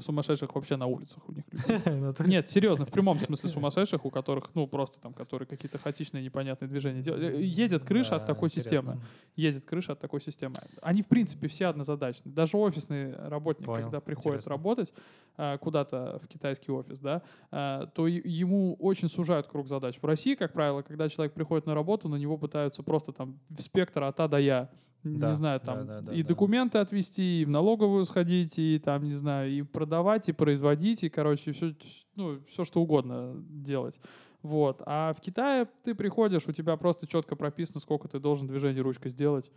[0.00, 2.26] сумасшедших вообще на улицах у них людей.
[2.26, 6.68] Нет, серьезно, в прямом смысле сумасшедших, у которых, ну, просто там, которые какие-то хаотичные, непонятные
[6.68, 7.38] движения делают.
[7.38, 9.00] Едет крыша от такой системы.
[9.36, 10.54] Едет крыша от такой системы.
[10.82, 12.30] Они, в принципе, все однозадачны.
[12.30, 14.92] Даже офисный работник, когда приходит работать
[15.36, 19.98] а, куда-то в китайский офис, да, а, то ему очень сужают круг задач.
[20.00, 23.62] В России, как правило, когда человек приходит на работу, на него пытаются просто там в
[23.62, 24.70] спектр от А до Я.
[25.02, 26.28] Да, не знаю, да, там да, да, и да.
[26.28, 31.08] документы отвести, и в налоговую сходить, и там, не знаю, и продавать, и производить, и,
[31.08, 31.74] короче, все,
[32.16, 33.98] ну, все что угодно делать.
[34.42, 34.82] Вот.
[34.86, 39.10] А в Китае ты приходишь, у тебя просто четко прописано, сколько ты должен движений ручкой
[39.10, 39.50] сделать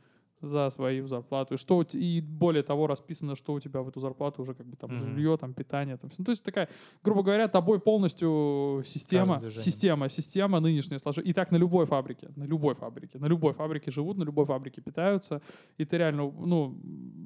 [0.43, 1.53] за свою зарплату.
[1.53, 4.75] И, что, и более того, расписано, что у тебя в эту зарплату уже как бы
[4.75, 4.97] там Мгм.
[4.99, 5.97] жилье, там питание.
[5.97, 6.67] Там, ну, то есть такая,
[7.03, 11.29] грубо говоря, тобой полностью система, система, система нынешняя сложилась.
[11.29, 14.81] И так на любой фабрике, на любой фабрике, на любой фабрике живут, на любой фабрике
[14.81, 15.41] питаются.
[15.77, 16.77] И ты реально, ну,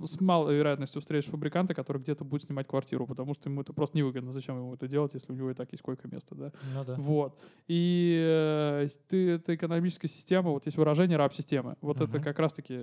[0.06, 3.98] с малой вероятностью встретишь фабриканта, который где-то будет снимать квартиру, потому что ему это просто
[3.98, 4.32] невыгодно.
[4.32, 6.52] Зачем ему это делать, если у него и так есть койко-место, да?
[6.76, 6.96] Ну да.
[6.98, 7.42] Вот.
[7.68, 11.76] И э, ты, это экономическая система, вот есть выражение раб-системы.
[11.82, 12.24] Вот это Мгм.
[12.24, 12.82] как раз-таки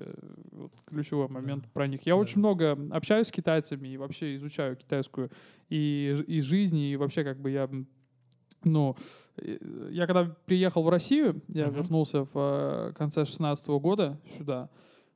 [0.53, 2.03] вот ключевой момент про них.
[2.07, 2.20] Я Да.
[2.20, 5.31] очень много общаюсь с китайцами и вообще изучаю китайскую
[5.68, 7.68] и, и жизнь, и вообще как бы я
[8.66, 8.97] ну,
[9.37, 9.59] э,
[9.91, 11.75] я когда приехал в Россию, я Мгм.
[11.77, 14.70] вернулся в э, конце 16 года сюда,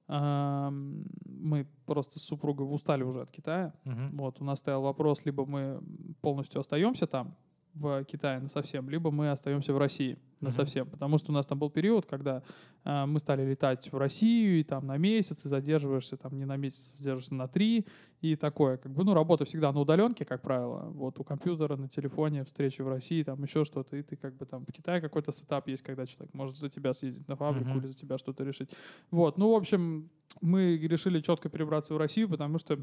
[0.09, 4.07] мы просто с супругой устали уже от Китая, Мгм.
[4.13, 5.81] вот, у нас стоял вопрос, либо мы
[6.21, 7.35] полностью остаемся там,
[7.75, 10.89] в Китае на совсем, либо мы остаемся в России на совсем.
[10.89, 12.43] Потому что у нас там был период, когда
[12.85, 16.57] а, мы стали летать в Россию, и там на месяц, и задерживаешься там не на
[16.57, 17.87] месяц, задерживаешься на три,
[18.21, 18.77] и такое.
[18.77, 20.91] Как бы, ну, работа всегда на удаленке, как правило.
[20.91, 24.47] Вот у компьютера, на телефоне, встречи в России, там еще что-то, и ты как бы
[24.47, 27.79] там в Китае какой-то сетап есть, когда человек может за тебя съездить на фабрику Мгм.
[27.79, 28.71] или за тебя что-то решить.
[29.11, 30.11] Вот, ну, в общем,
[30.41, 32.79] мы решили четко перебраться в Россию, потому что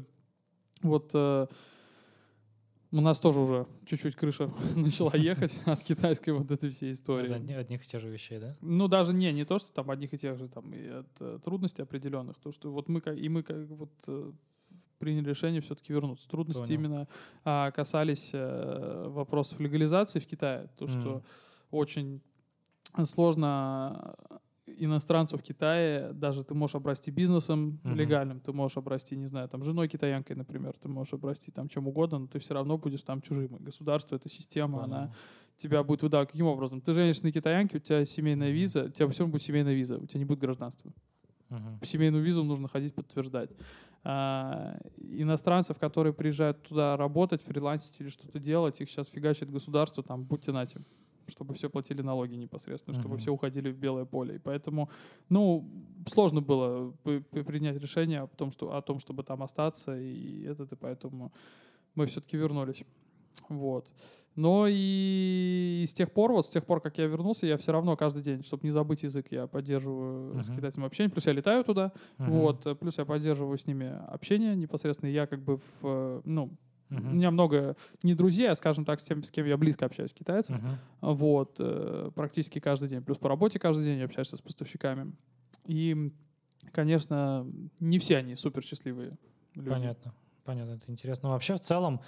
[0.82, 1.46] вот э,
[2.92, 7.32] у нас тоже уже чуть-чуть крыша начала ехать от китайской вот этой всей истории.
[7.32, 8.56] От одних и тех же вещей, да?
[8.60, 11.38] Ну, даже не, не то, что там одних и тех же, там, и от э,
[11.44, 14.32] трудностей определенных, то, что вот мы, как и мы как вот э,
[14.98, 16.28] приняли решение все-таки вернуться.
[16.28, 16.74] Трудности Понял.
[16.74, 17.08] именно
[17.44, 21.22] а, касались а, вопросов легализации в Китае, то, что mm.
[21.70, 22.22] очень
[23.04, 24.16] сложно
[24.78, 27.94] иностранцу в Китае даже ты можешь обрасти бизнесом uh-huh.
[27.94, 31.88] легальным, ты можешь обрасти, не знаю, там, женой китаянкой, например, ты можешь обрасти там чем
[31.88, 33.56] угодно, но ты все равно будешь там чужим.
[33.56, 34.84] И государство, эта система, uh-huh.
[34.84, 35.14] она
[35.56, 36.30] тебя будет выдавать.
[36.30, 36.80] Каким образом?
[36.80, 40.06] Ты женишься на китаянке, у тебя семейная виза, у тебя всем будет семейная виза, у
[40.06, 40.92] тебя не будет гражданства.
[41.48, 41.84] Uh-huh.
[41.84, 43.50] Семейную визу нужно ходить подтверждать.
[44.04, 50.22] А, иностранцев, которые приезжают туда работать, фрилансить или что-то делать, их сейчас фигачит государство, там,
[50.24, 50.80] будьте нате
[51.28, 53.20] чтобы все платили налоги непосредственно, чтобы uh-huh.
[53.20, 54.36] все уходили в белое поле.
[54.36, 54.90] И поэтому,
[55.28, 55.68] ну,
[56.06, 60.76] сложно было принять решение о том, что, о том, чтобы там остаться, и этот, и
[60.76, 61.32] поэтому
[61.94, 62.84] мы все-таки вернулись.
[63.48, 63.88] Вот.
[64.34, 67.96] Но и с тех пор, вот с тех пор, как я вернулся, я все равно
[67.96, 70.42] каждый день, чтобы не забыть язык, я поддерживаю uh-huh.
[70.42, 71.10] с китайцами общение.
[71.10, 72.30] Плюс я летаю туда, uh-huh.
[72.30, 72.78] вот.
[72.80, 75.10] Плюс я поддерживаю с ними общение непосредственно.
[75.10, 76.50] Я как бы в, ну,
[76.90, 77.10] Uh-huh.
[77.10, 80.12] У меня много не друзей, а, скажем так, с тем, с кем я близко общаюсь,
[80.12, 80.56] китайцев.
[80.56, 81.14] Uh-huh.
[81.14, 83.02] Вот, э, практически каждый день.
[83.02, 85.12] Плюс по работе каждый день общаешься с поставщиками.
[85.64, 86.12] И,
[86.72, 87.46] конечно,
[87.80, 89.18] не все они супер счастливые
[89.54, 89.70] люди.
[89.70, 90.14] Понятно.
[90.44, 91.28] Понятно, это интересно.
[91.28, 92.00] Но вообще в целом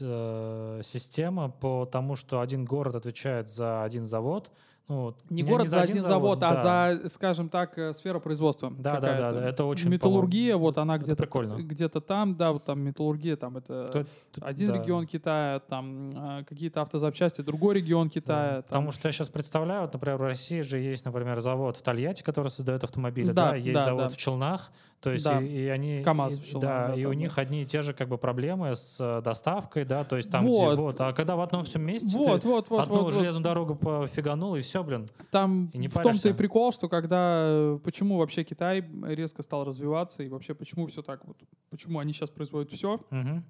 [0.00, 4.50] э, система по тому, что один город отвечает за один завод,
[4.86, 6.86] ну, не город не за один завод, завод а да.
[6.86, 8.70] а за, скажем так, э, сфера производства.
[8.70, 11.26] Да, да, да, да, это очень Металлургия, вот она где-то
[11.58, 14.04] где-то там, да, вот там металлургия, там это то,
[14.42, 14.78] один да.
[14.78, 18.56] регион Китая, там а, какие-то автозапчасти, другой регион Китая.
[18.56, 18.62] Да.
[18.62, 18.68] Там...
[18.68, 22.22] Потому что я сейчас представляю, вот, например, в России же есть, например, завод в Тольятти,
[22.22, 23.56] который создает автомобили, да, да?
[23.56, 24.08] есть да, завод да.
[24.10, 24.70] в Челнах,
[25.04, 25.38] то есть да.
[25.38, 27.14] и, и они КАМАЗ и, да, да, и у да.
[27.14, 30.46] них одни и те же как бы проблемы с э, доставкой, да, то есть там
[30.46, 33.12] вот, где, вот а когда в одном всем месте вот, ты вот, вот, одну вот,
[33.12, 33.50] железную вот.
[33.50, 35.04] дорогу пофиганул и все, блин.
[35.30, 39.66] Там и не в том-то и прикол, что когда э, почему вообще Китай резко стал
[39.66, 41.36] развиваться и вообще почему все так вот,
[41.68, 43.42] почему они сейчас производят все, угу.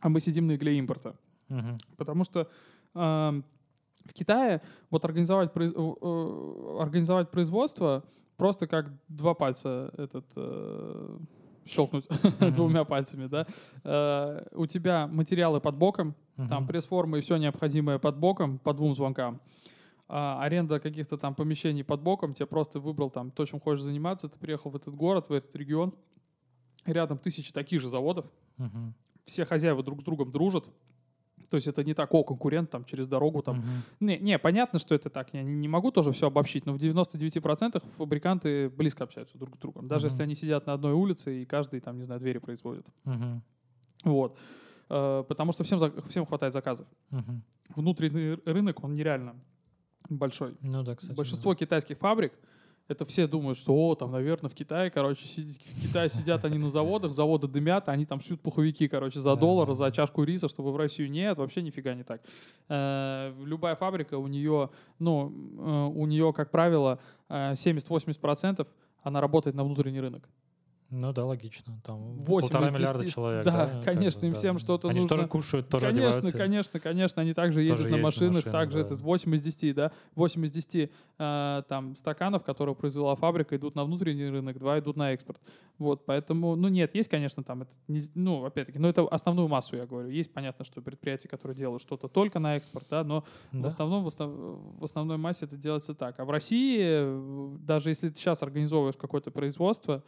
[0.00, 1.16] а мы сидим на игле импорта,
[1.50, 1.76] угу.
[1.98, 2.48] потому что
[2.94, 3.42] э,
[4.06, 5.74] в Китае вот организовать, произ...
[5.76, 8.04] э, организовать производство
[8.36, 11.18] просто как два пальца этот э,
[11.66, 12.50] щелкнуть mm-hmm.
[12.54, 13.46] двумя пальцами, да.
[13.84, 16.48] Э, у тебя материалы под боком, mm-hmm.
[16.48, 19.40] там пресс-форма и все необходимое под боком по двум звонкам.
[20.06, 24.28] А, аренда каких-то там помещений под боком, тебе просто выбрал там то, чем хочешь заниматься,
[24.28, 25.94] ты приехал в этот город, в этот регион,
[26.84, 28.92] рядом тысячи таких же заводов, mm-hmm.
[29.24, 30.68] все хозяева друг с другом дружат,
[31.54, 33.60] то есть это не так, о, конкурент там через дорогу там.
[33.60, 33.66] Угу.
[34.00, 35.32] Не, не, понятно, что это так.
[35.32, 39.58] Я не, не могу тоже все обобщить, но в 99% фабриканты близко общаются друг с
[39.58, 39.86] другом.
[39.86, 40.12] Даже угу.
[40.12, 42.88] если они сидят на одной улице и каждый там, не знаю, двери производит.
[43.04, 43.42] Угу.
[44.02, 44.36] Вот.
[44.90, 45.78] Э, потому что всем,
[46.08, 46.88] всем хватает заказов.
[47.12, 47.40] Угу.
[47.76, 49.36] Внутренний рынок, он нереально
[50.08, 50.56] большой.
[50.60, 51.16] Ну да, кстати.
[51.16, 51.58] Большинство да.
[51.58, 52.32] китайских фабрик,
[52.86, 56.58] это все думают, что, о, там, наверное, в Китае, короче, сидят, в Китае сидят они
[56.58, 60.72] на заводах, заводы дымят, они там шьют пуховики, короче, за доллар, за чашку риса, чтобы
[60.72, 61.10] в Россию.
[61.10, 62.20] Нет, вообще нифига не так.
[62.68, 64.68] Э, любая фабрика, у нее,
[64.98, 66.98] ну, э, у нее, как правило,
[67.30, 68.64] 70-80% э,
[69.02, 70.28] она работает на внутренний рынок.
[70.90, 71.80] Ну да, логично.
[71.84, 73.44] Там 8 полтора миллиарда человек.
[73.44, 74.38] Да, да конечно, как им да.
[74.38, 75.14] всем что-то они нужно.
[75.14, 76.38] Они тоже кушают, тоже Конечно, одеваются.
[76.38, 77.22] конечно, конечно.
[77.22, 78.84] Они также ездят тоже на машинах, машины, также да.
[78.84, 79.92] этот 8 из 10, да.
[80.14, 84.96] 8 из 10 э, там стаканов, которые произвела фабрика, идут на внутренний рынок, 2 идут
[84.96, 85.40] на экспорт.
[85.78, 87.72] Вот, поэтому, ну нет, есть, конечно, там, это,
[88.14, 90.08] ну, опять-таки, но это основную массу, я говорю.
[90.08, 93.62] Есть, понятно, что предприятия, которые делают что-то только на экспорт, да, но да.
[93.62, 96.20] В, основном, в, основ, в основной массе это делается так.
[96.20, 100.04] А в России, даже если ты сейчас организовываешь какое-то производство,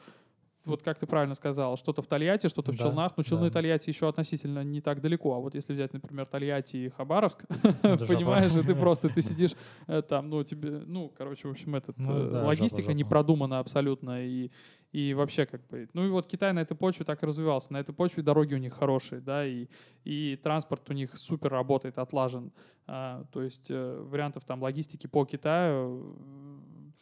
[0.66, 3.16] вот как ты правильно сказал, что-то в Тольятти, что-то в да, Челнах.
[3.16, 3.54] Но Челны да.
[3.54, 5.34] Тольятти еще относительно не так далеко.
[5.34, 7.46] А вот если взять, например, Тольятти и Хабаровск,
[7.82, 9.52] понимаешь, ты просто ты сидишь
[9.86, 14.24] э, там, ну тебе, ну, короче, в общем, этот ну э, логистика не продумана абсолютно
[14.24, 14.50] и
[14.96, 17.70] и вообще как бы, ну и вот Китай на этой почве так и развивался.
[17.70, 19.66] На этой почве дороги у них хорошие, да, и,
[20.04, 22.50] и транспорт у них супер работает, отлажен.
[22.86, 26.16] А, то есть э, вариантов там логистики по Китаю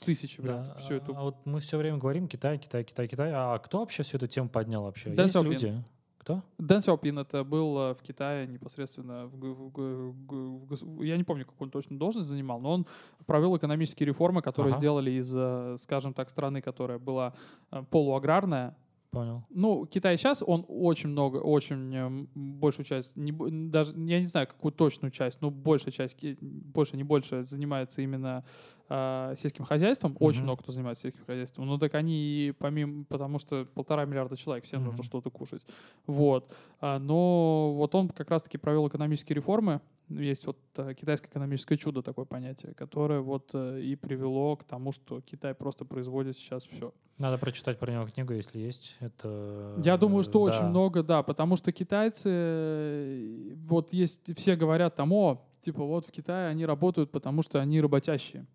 [0.01, 0.75] тысячи вариантов.
[0.75, 0.81] Да.
[0.81, 1.17] Всю эту...
[1.17, 3.31] А вот мы все время говорим Китай, Китай, Китай, Китай.
[3.33, 5.11] А кто вообще всю эту тему поднял вообще?
[5.11, 5.83] Дэн Есть люди?
[6.25, 6.43] Кто?
[6.57, 9.27] Дэн Сяопин это был э, в Китае непосредственно.
[9.27, 12.87] В, в, в, в, я не помню, какую он точно должность занимал, но он
[13.27, 14.79] провел экономические реформы, которые ага.
[14.79, 17.35] сделали из, э, скажем так, страны, которая была
[17.71, 18.75] э, полуаграрная,
[19.15, 19.43] Понял.
[19.51, 23.31] Ну, Китай сейчас, он очень много, очень большую часть, не,
[23.69, 28.45] даже, я не знаю, какую точную часть, но большая часть, больше, не больше, занимается именно
[28.89, 30.19] э, сельским хозяйством, mm-hmm.
[30.21, 34.65] очень много кто занимается сельским хозяйством, ну так они помимо, потому что полтора миллиарда человек,
[34.65, 34.85] всем mm-hmm.
[34.85, 35.63] нужно что-то кушать.
[36.07, 36.53] Вот.
[36.81, 42.03] А, но вот он как раз-таки провел экономические реформы, есть вот э, китайское экономическое чудо
[42.03, 46.93] такое понятие, которое вот э, и привело к тому, что Китай просто производит сейчас все.
[47.19, 48.97] Надо прочитать про него книгу, если есть.
[49.01, 49.75] Это...
[49.83, 50.53] Я думаю, что да.
[50.53, 56.07] очень много, да, потому что китайцы, э, вот есть, все говорят там, о, типа вот
[56.07, 58.47] в Китае они работают, потому что они работящие,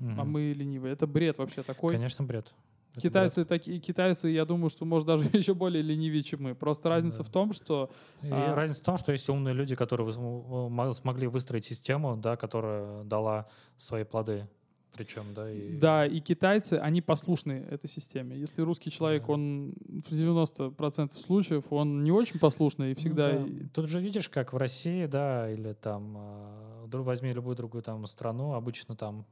[0.00, 0.10] угу.
[0.16, 0.92] а мы ленивые.
[0.92, 1.94] Это бред вообще такой.
[1.94, 2.52] Конечно, бред.
[2.96, 3.48] Китайцы да.
[3.48, 6.54] такие, китайцы, я думаю, что может даже еще более ленивее, чем мы.
[6.54, 7.24] Просто разница да.
[7.24, 7.90] в том, что
[8.22, 8.54] и а...
[8.54, 10.12] разница в том, что есть умные люди, которые
[10.94, 14.48] смогли выстроить систему, да, которая дала свои плоды.
[14.96, 15.76] Причем, да, и...
[15.76, 18.34] Да, и китайцы, они послушны этой системе.
[18.38, 19.34] Если русский человек, да.
[19.34, 23.32] он в 90% случаев, он не очень послушный и ну всегда...
[23.32, 23.68] Ну, да.
[23.74, 28.54] Тут же видишь, как в России, да, или там, а, возьми любую другую там страну,
[28.54, 29.26] обычно там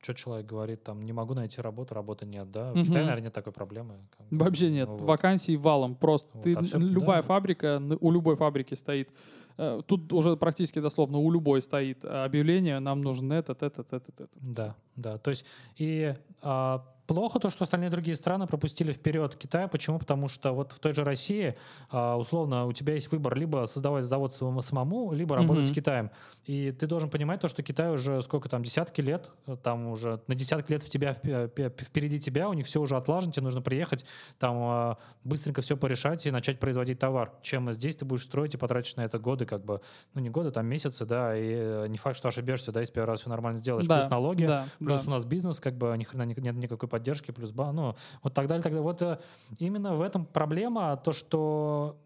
[0.00, 2.72] что человек говорит, там, не могу найти работу, работы нет, да?
[2.72, 2.84] В угу.
[2.84, 3.94] Китае, наверное, нет такой проблемы.
[4.30, 4.88] Вообще нет.
[4.88, 5.00] Вот.
[5.02, 5.96] Вакансий валом.
[5.96, 7.28] Просто вот, ты, а все, любая да.
[7.28, 9.12] фабрика, у любой фабрики стоит,
[9.56, 14.38] э, тут уже практически дословно у любой стоит объявление, нам нужен этот, этот, этот, этот.
[14.40, 15.18] Да, да.
[15.18, 15.44] То есть
[15.76, 19.66] и а, Плохо то, что остальные другие страны пропустили вперед Китай.
[19.66, 19.98] Почему?
[19.98, 21.56] Потому что вот в той же России,
[21.90, 25.72] а, условно, у тебя есть выбор либо создавать завод самому, либо работать mm-hmm.
[25.72, 26.10] с Китаем.
[26.44, 29.30] И ты должен понимать то, что Китай уже сколько там, десятки лет,
[29.62, 33.44] там уже на десятки лет в тебя, впереди тебя, у них все уже отлажено, тебе
[33.44, 34.04] нужно приехать,
[34.38, 37.32] там а, быстренько все порешать и начать производить товар.
[37.40, 39.80] Чем здесь ты будешь строить и потратишь на это годы, как бы,
[40.12, 43.08] ну не годы, там месяцы, да, и э, не факт, что ошибешься, да, если первый
[43.08, 43.86] раз все нормально сделаешь.
[43.86, 45.10] Да, плюс налоги, да, плюс да.
[45.10, 46.97] у нас бизнес, как бы, ни хрена нет никакой поддержки,
[47.32, 49.18] плюс ба, ну, вот так далее, тогда Вот э,
[49.58, 51.96] именно в этом проблема, то, что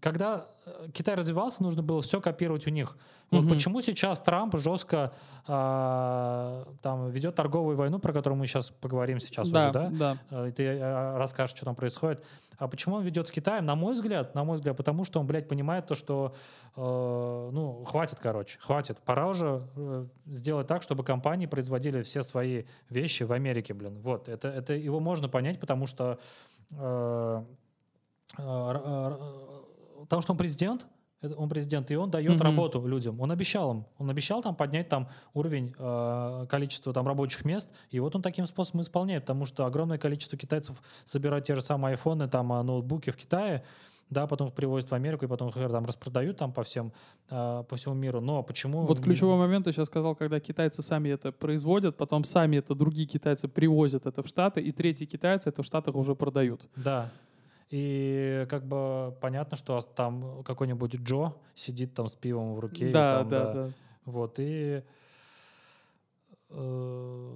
[0.00, 2.96] когда э, Китай развивался, нужно было все копировать у них.
[3.30, 3.50] Вот угу.
[3.50, 5.12] почему сейчас Трамп жестко
[5.46, 9.90] э, там ведет торговую войну, про которую мы сейчас поговорим сейчас да, уже, да?
[9.90, 10.16] Да.
[10.30, 12.24] Э, и ты э, расскажешь, что там происходит.
[12.56, 13.66] А почему он ведет с Китаем?
[13.66, 16.34] На мой взгляд, на мой взгляд, потому что он, блядь, понимает то, что,
[16.76, 18.98] э, ну, хватит, короче, хватит.
[19.04, 19.62] Пора уже
[20.24, 24.00] сделать так, чтобы компании производили все свои вещи в Америке, блин.
[24.00, 26.18] Вот, это, это его можно понять, потому что
[26.72, 27.44] э,
[28.36, 29.16] э,
[30.00, 30.86] потому что он президент,
[31.22, 32.44] он президент, и он дает mm-hmm.
[32.44, 33.20] работу людям.
[33.20, 33.86] Он обещал им.
[33.98, 38.46] Он обещал там поднять там уровень э, количества там рабочих мест, и вот он таким
[38.46, 43.16] способом исполняет, потому что огромное количество китайцев собирают те же самые айфоны, там, ноутбуки в
[43.16, 43.64] Китае,
[44.10, 46.92] да, потом их привозят в Америку, и потом их там распродают там по всем,
[47.30, 48.20] э, по всему миру.
[48.20, 48.86] Но почему...
[48.86, 53.06] Вот ключевой момент я сейчас сказал, когда китайцы сами это производят, потом сами это другие
[53.06, 56.62] китайцы привозят это в Штаты, и третьи китайцы это в Штатах уже продают.
[56.76, 57.10] Да,
[57.70, 62.90] и как бы понятно, что там какой-нибудь Джо сидит там с пивом в руке.
[62.90, 63.70] Да, там, да, да, да.
[64.04, 64.82] Вот, и
[66.50, 67.32] э,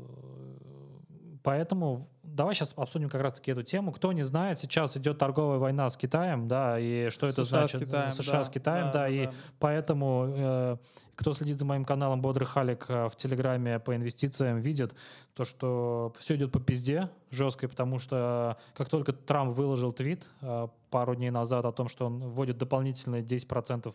[1.42, 3.92] поэтому давай сейчас обсудим как раз-таки эту тему.
[3.92, 7.80] Кто не знает, сейчас идет торговая война с Китаем, да, и что США это значит?
[7.80, 9.32] С Китаем, США да, с Китаем, да, да, да и да.
[9.58, 10.76] поэтому э,
[11.16, 14.94] кто следит за моим каналом Бодрый Халик э, в Телеграме по инвестициям, видит
[15.34, 20.26] то, что все идет по пизде жесткой, потому что э, как только Трамп выложил твит
[20.40, 23.92] э, пару дней назад о том, что он вводит дополнительные 10%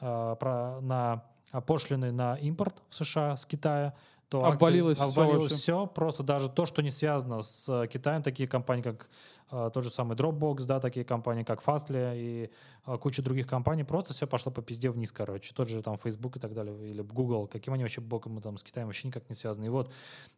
[0.00, 1.24] э, про, на
[1.66, 3.94] пошлины на импорт в США с Китая,
[4.30, 8.22] то обвалилось, акции, все, обвалилось все, просто даже то, что не связано с э, Китаем,
[8.22, 9.10] такие компании, как
[9.50, 12.50] э, тот же самый Dropbox, да, такие компании, как Fastly и
[12.86, 15.52] э, куча других компаний, просто все пошло по пизде вниз, короче.
[15.52, 18.62] Тот же там Facebook и так далее, или Google, каким они вообще боком там с
[18.62, 19.64] Китаем вообще никак не связаны.
[19.64, 19.92] И вот,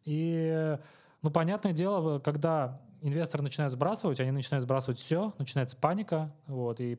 [0.05, 0.75] и,
[1.21, 6.97] ну, понятное дело, когда инвесторы начинают сбрасывать, они начинают сбрасывать все, начинается паника, вот, и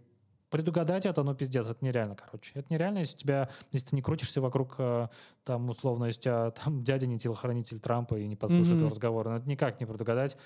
[0.54, 2.52] предугадать это, ну, пиздец, это нереально, короче.
[2.54, 5.08] Это нереально, если тебя, если ты не крутишься вокруг, э,
[5.42, 8.86] там, условно, если у тебя там дядя не телохранитель Трампа и не подслушает mm-hmm.
[8.86, 10.36] разговор, ну, это никак не предугадать.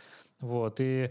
[0.40, 1.10] Вот, и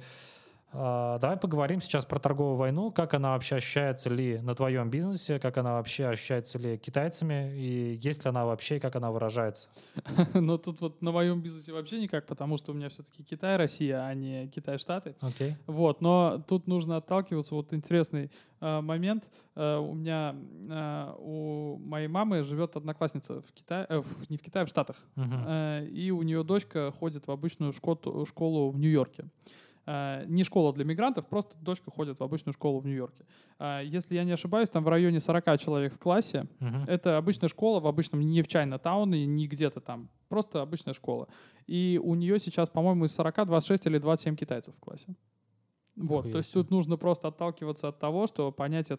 [0.73, 5.57] давай поговорим сейчас про торговую войну, как она вообще ощущается ли на твоем бизнесе, как
[5.57, 9.69] она вообще ощущается ли китайцами, и есть ли она вообще, и как она выражается.
[10.33, 14.05] Ну, тут вот на моем бизнесе вообще никак, потому что у меня все-таки Китай, Россия,
[14.05, 15.15] а не Китай, Штаты.
[15.21, 15.55] Окей.
[15.67, 18.29] Вот, но тут нужно отталкиваться, вот интересный
[18.61, 19.23] э, момент.
[19.55, 20.35] Э, у меня,
[20.69, 24.97] э, у моей мамы живет одноклассница в Китае, э, в, не в Китае, в Штатах.
[25.15, 25.43] Uh-huh.
[25.47, 29.25] Э, и у нее дочка ходит в обычную школу, школу в Нью-Йорке.
[29.87, 33.25] Э, не школа для мигрантов, просто дочка ходит в обычную школу в Нью-Йорке.
[33.57, 36.45] Э, если я не ошибаюсь, там в районе 40 человек в классе.
[36.59, 36.83] Uh-huh.
[36.87, 40.09] Это обычная школа в обычном, не в Чайна-тауне, не где-то там.
[40.27, 41.29] Просто обычная школа.
[41.67, 45.07] И у нее сейчас, по-моему, из 40 26 или 27 китайцев в классе.
[45.97, 48.97] Вот, Хуя то есть тут нужно просто отталкиваться от того, что понятие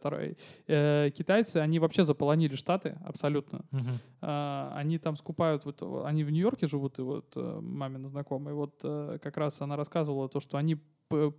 [0.66, 3.60] э, китайцы, они вообще заполонили Штаты абсолютно.
[3.72, 3.88] Угу.
[4.22, 8.80] Э, они там скупают, вот они в Нью-Йорке живут, и вот э, мамина знакомая, вот
[8.82, 10.76] э, как раз она рассказывала то, что они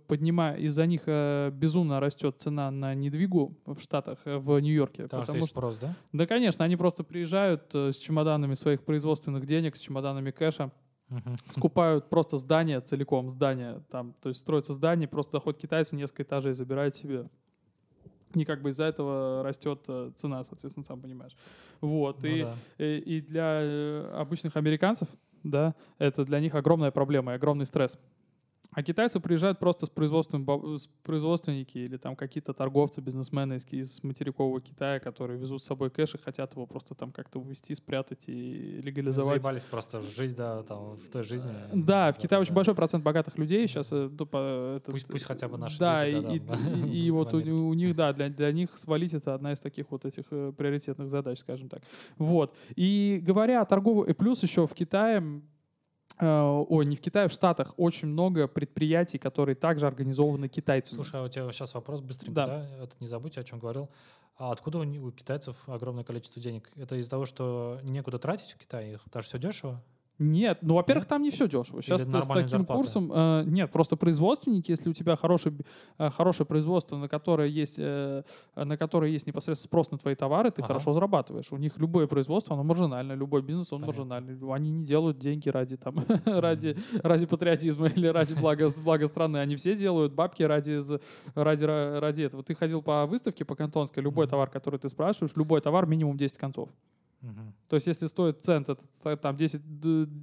[0.08, 5.04] поднимая, из-за них э, безумно растет цена на недвигу в Штатах, э, в Нью-Йорке.
[5.04, 5.94] Потому, потому что спрос, да?
[6.12, 10.72] Да, конечно, они просто приезжают э, с чемоданами своих производственных денег, с чемоданами кэша,
[11.10, 16.22] uh скупают просто здание целиком, здание там, то есть строится здание, просто заходят китайцы, несколько
[16.22, 17.28] этажей забирают себе.
[18.34, 21.36] И как бы из-за этого растет цена, соответственно, сам понимаешь.
[21.80, 22.22] Вот.
[22.22, 22.54] Ну, и, да.
[22.78, 25.08] и, и для обычных американцев,
[25.42, 27.98] да, это для них огромная проблема и огромный стресс.
[28.72, 30.46] А китайцы приезжают просто с, производством,
[30.78, 35.90] с производственники или там какие-то торговцы, бизнесмены из, из материкового Китая, которые везут с собой
[35.90, 39.42] кэш и хотят его просто там как-то увезти, спрятать и легализовать.
[39.42, 41.52] Заебались просто в жизнь, да, там, в той жизни.
[41.72, 43.90] Да, в Китае да, очень большой процент богатых людей сейчас.
[43.92, 46.36] Э, этот, пусть, пусть хотя бы наши да, дети.
[46.36, 49.34] И, да, и, и, и вот у, у них, да, для, для них свалить это
[49.34, 51.82] одна из таких вот этих э, приоритетных задач, скажем так.
[52.18, 52.56] Вот.
[52.76, 54.10] И говоря о торговой...
[54.10, 55.40] И плюс еще в Китае Э,
[56.20, 60.96] ой, не в Китае, в Штатах очень много предприятий, которые также организованы китайцами.
[60.96, 62.46] Слушай, а у тебя сейчас вопрос быстренько, да?
[62.46, 62.84] да?
[62.84, 63.88] Это не забудь, о чем говорил.
[64.36, 66.70] А откуда у китайцев огромное количество денег?
[66.76, 69.82] Это из-за того, что некуда тратить в Китае их, потому что все дешево?
[70.20, 71.80] Нет, ну, во-первых, там не все дешево.
[71.80, 72.74] Сейчас с таким зарплаты.
[72.74, 73.10] курсом...
[73.10, 75.54] Э, нет, просто производственники, если у тебя хороший,
[75.96, 78.22] э, хорошее производство, на которое, есть, э,
[78.54, 80.66] на которое есть непосредственно спрос на твои товары, ты ага.
[80.66, 81.50] хорошо зарабатываешь.
[81.52, 84.04] У них любое производство, оно маржинальное, любой бизнес, он Понятно.
[84.04, 84.54] маржинальный.
[84.54, 89.38] Они не делают деньги ради, там, ради, ради патриотизма или ради блага, блага страны.
[89.38, 90.80] Они все делают бабки ради,
[91.34, 92.42] ради, ради этого.
[92.42, 96.36] Ты ходил по выставке по Кантонской, любой товар, который ты спрашиваешь, любой товар минимум 10
[96.36, 96.68] концов.
[97.22, 97.54] Угу.
[97.70, 99.62] То есть, если стоит цент, этот, там 10,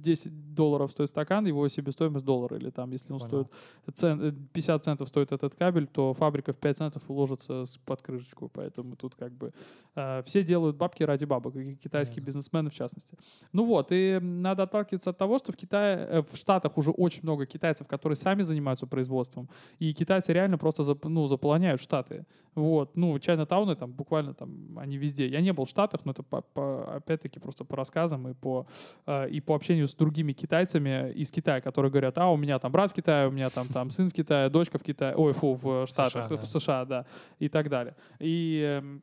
[0.02, 2.54] 10 долларов стоит стакан, его себестоимость доллар.
[2.54, 3.48] Или там, если он Понял.
[3.84, 8.50] стоит цент, 50 центов стоит этот кабель, то фабрика в 5 центов уложится под крышечку.
[8.52, 9.54] Поэтому тут как бы
[9.96, 12.26] э, все делают бабки ради бабок, и китайские Понятно.
[12.26, 13.16] бизнесмены в частности.
[13.54, 17.22] Ну вот, и надо отталкиваться от того, что в Китае, э, в Штатах уже очень
[17.22, 19.48] много китайцев, которые сами занимаются производством.
[19.78, 22.26] И китайцы реально просто зап, ну, заполоняют Штаты.
[22.54, 25.28] Вот, ну, Чайна-тауны там буквально там, они везде.
[25.28, 28.66] Я не был в Штатах, но это по, по опять-таки просто по рассказам и по,
[29.06, 32.72] э, и по общению с другими китайцами из Китая, которые говорят, а у меня там
[32.72, 35.54] брат в Китае, у меня там, там сын в Китае, дочка в Китае, ой, фу,
[35.54, 36.46] в Штатах, США, в да.
[36.46, 37.06] США, да,
[37.38, 37.96] и так далее.
[38.18, 39.02] И эм,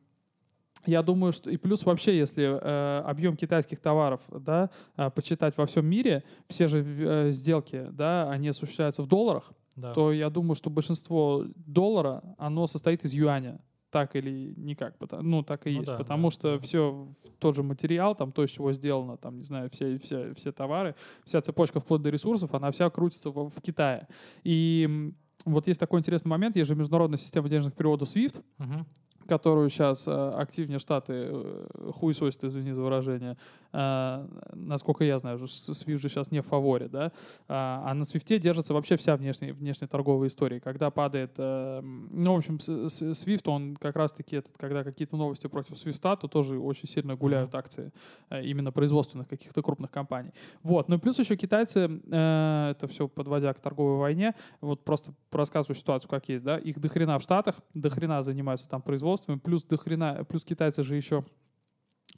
[0.86, 5.66] я думаю, что и плюс вообще, если э, объем китайских товаров, да, э, почитать во
[5.66, 9.92] всем мире, все же э, сделки, да, они осуществляются в долларах, да.
[9.92, 13.60] то я думаю, что большинство доллара, оно состоит из юаня
[13.90, 17.08] так или никак, ну так и ну, есть, да, потому да, что все
[17.38, 20.94] тот же материал, там то, из чего сделано, там не знаю, все все все товары,
[21.24, 24.08] вся цепочка вплоть до ресурсов, она вся крутится в, в Китае.
[24.44, 25.12] И
[25.44, 28.86] вот есть такой интересный момент, есть же международная система денежных переводов SWIFT, угу
[29.26, 33.36] которую сейчас э, активнее Штаты э, хуесосят, извини за выражение,
[33.72, 37.12] э, насколько я знаю, SWIFT же сейчас не в фаворе, да,
[37.48, 40.60] а, на SWIFT держится вообще вся внешняя, внешняя торговая история.
[40.60, 46.18] Когда падает, ну, в общем, SWIFT, он как раз-таки, этот, когда какие-то новости против SWIFT,
[46.20, 47.92] то тоже очень сильно гуляют акции
[48.30, 50.30] именно производственных каких-то крупных компаний.
[50.62, 55.76] Вот, ну и плюс еще китайцы, это все подводя к торговой войне, вот просто рассказываю
[55.76, 59.76] ситуацию, как есть, да, их дохрена в Штатах, дохрена занимаются там производством, производством, плюс до
[59.76, 61.24] хрена, плюс китайцы же еще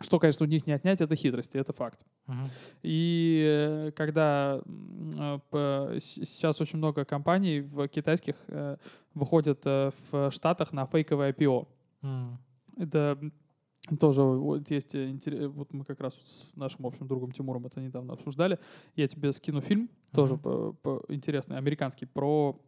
[0.01, 2.07] что, конечно, у них не отнять, это хитрости, это факт.
[2.29, 2.47] Uh-huh.
[2.85, 8.77] И э, когда э, сейчас очень много компаний в китайских э,
[9.15, 11.67] выходят в Штатах на фейковое IPO.
[12.03, 12.37] Uh-huh.
[12.77, 13.19] Это
[13.99, 18.59] тоже вот есть вот мы как раз с нашим общим другом Тимуром это недавно обсуждали.
[18.95, 20.15] Я тебе скину фильм, uh-huh.
[20.15, 22.61] тоже по, по, интересный, американский, про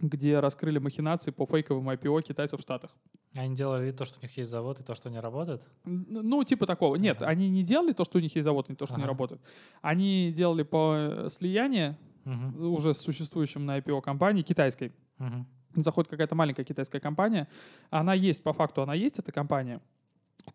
[0.00, 2.90] где раскрыли махинации по фейковым IPO китайцев в Штатах.
[3.36, 5.68] Они делали то, что у них есть завод, и то, что не работает?
[5.84, 6.96] Ну, типа такого.
[6.96, 7.30] Нет, ага.
[7.30, 9.02] они не делали то, что у них есть завод, и то, что ага.
[9.02, 9.40] не работает.
[9.82, 12.68] Они делали по э, слиянию угу.
[12.68, 14.92] уже с существующим на IPO компании китайской.
[15.18, 15.46] Угу.
[15.82, 17.46] Заходит какая-то маленькая китайская компания.
[17.90, 19.80] Она есть, по факту она есть, эта компания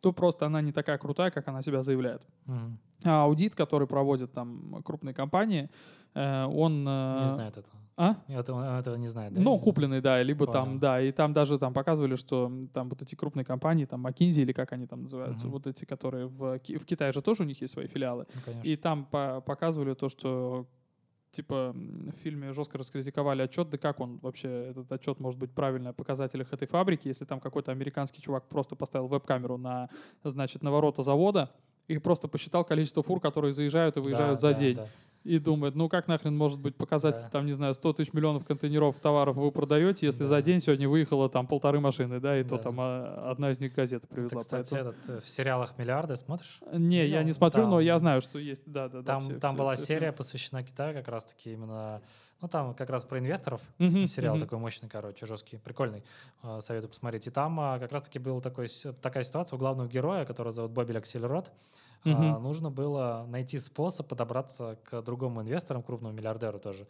[0.02, 2.22] то просто она не такая крутая, как она себя заявляет.
[2.48, 2.78] Угу.
[3.06, 5.70] А аудит, который проводят там крупные компании,
[6.14, 6.86] э, он...
[6.88, 7.78] Э, не знает этого.
[7.98, 8.16] А?
[8.28, 9.42] Это, этого не знает, да?
[9.42, 10.52] Ну, купленный, да, либо Понял.
[10.52, 14.42] там, да, и там даже там показывали, что там вот эти крупные компании, там McKinsey
[14.42, 15.54] или как они там называются, угу.
[15.54, 18.26] вот эти, которые в, в Китае же тоже у них есть свои филиалы.
[18.48, 20.68] Ну, и там по показывали то, что
[21.36, 25.92] типа в фильме жестко раскритиковали отчет, да как он вообще, этот отчет может быть правильный
[25.92, 29.90] о показателях этой фабрики, если там какой-то американский чувак просто поставил веб-камеру на,
[30.24, 31.52] значит, на ворота завода
[31.88, 34.76] и просто посчитал количество фур, которые заезжают и выезжают да, за да, день.
[34.76, 34.88] Да.
[35.26, 37.30] И думает, ну как нахрен может быть показатель, да.
[37.30, 40.26] там, не знаю, 100 тысяч миллионов контейнеров товаров вы продаете, если да.
[40.28, 42.50] за день сегодня выехало там полторы машины, да, и да.
[42.50, 44.42] то там а, одна из них газета привезла.
[44.42, 46.60] Ты, кстати, этот, э, в сериалах «Миллиарды» смотришь?
[46.72, 47.16] Не, Видел?
[47.16, 49.20] я не смотрю, там, но я знаю, что есть, да, да, там, да.
[49.20, 50.18] Все, там все, была все, серия, все.
[50.18, 52.02] посвящена Китаю как раз-таки именно,
[52.40, 54.42] ну там как раз про инвесторов, uh-huh, сериал uh-huh.
[54.42, 56.04] такой мощный, короче, жесткий, прикольный,
[56.44, 57.26] э, советую посмотреть.
[57.26, 58.68] И там а, как раз-таки была такой,
[59.02, 61.52] такая ситуация у главного героя, которого зовут Бобель Акселерот,
[62.06, 62.24] угу.
[62.24, 66.88] а, нужно было найти способ подобраться к другому инвестору, крупному миллиардеру тоже,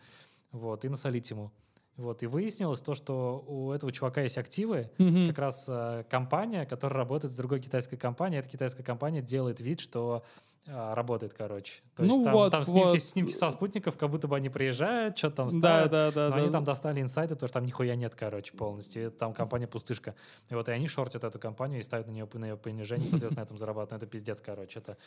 [0.52, 1.52] вот, и насолить ему.
[1.98, 6.66] Вот, и выяснилось то, что у этого чувака есть активы, mm как раз э, компания,
[6.66, 8.40] которая работает с другой китайской компанией.
[8.40, 10.24] Эта китайская компания делает вид, что
[10.68, 11.82] работает, короче.
[11.96, 13.02] То ну есть там, вот, там снимки, вот.
[13.02, 15.92] снимки со спутников, как будто бы они приезжают, что-то там ставят.
[15.92, 16.24] Да, да, да.
[16.26, 16.52] Но да, они да.
[16.54, 19.12] там достали инсайты, то, что там нихуя нет, короче, полностью.
[19.12, 20.16] Там компания пустышка.
[20.50, 23.42] И вот и они шортят эту компанию и ставят на нее, на ее понижение, соответственно,
[23.42, 24.02] на этом зарабатывают.
[24.02, 24.80] Это пиздец, короче.
[24.80, 24.98] Это,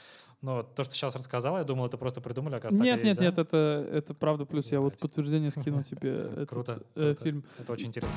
[0.43, 3.89] но то, что сейчас рассказал, я думал, это просто придумали, а Нет, нет, нет, это,
[3.93, 4.45] это правда.
[4.45, 7.45] Плюс я вот подтверждение скину тебе этот э, фильм.
[7.59, 8.17] Это очень интересно.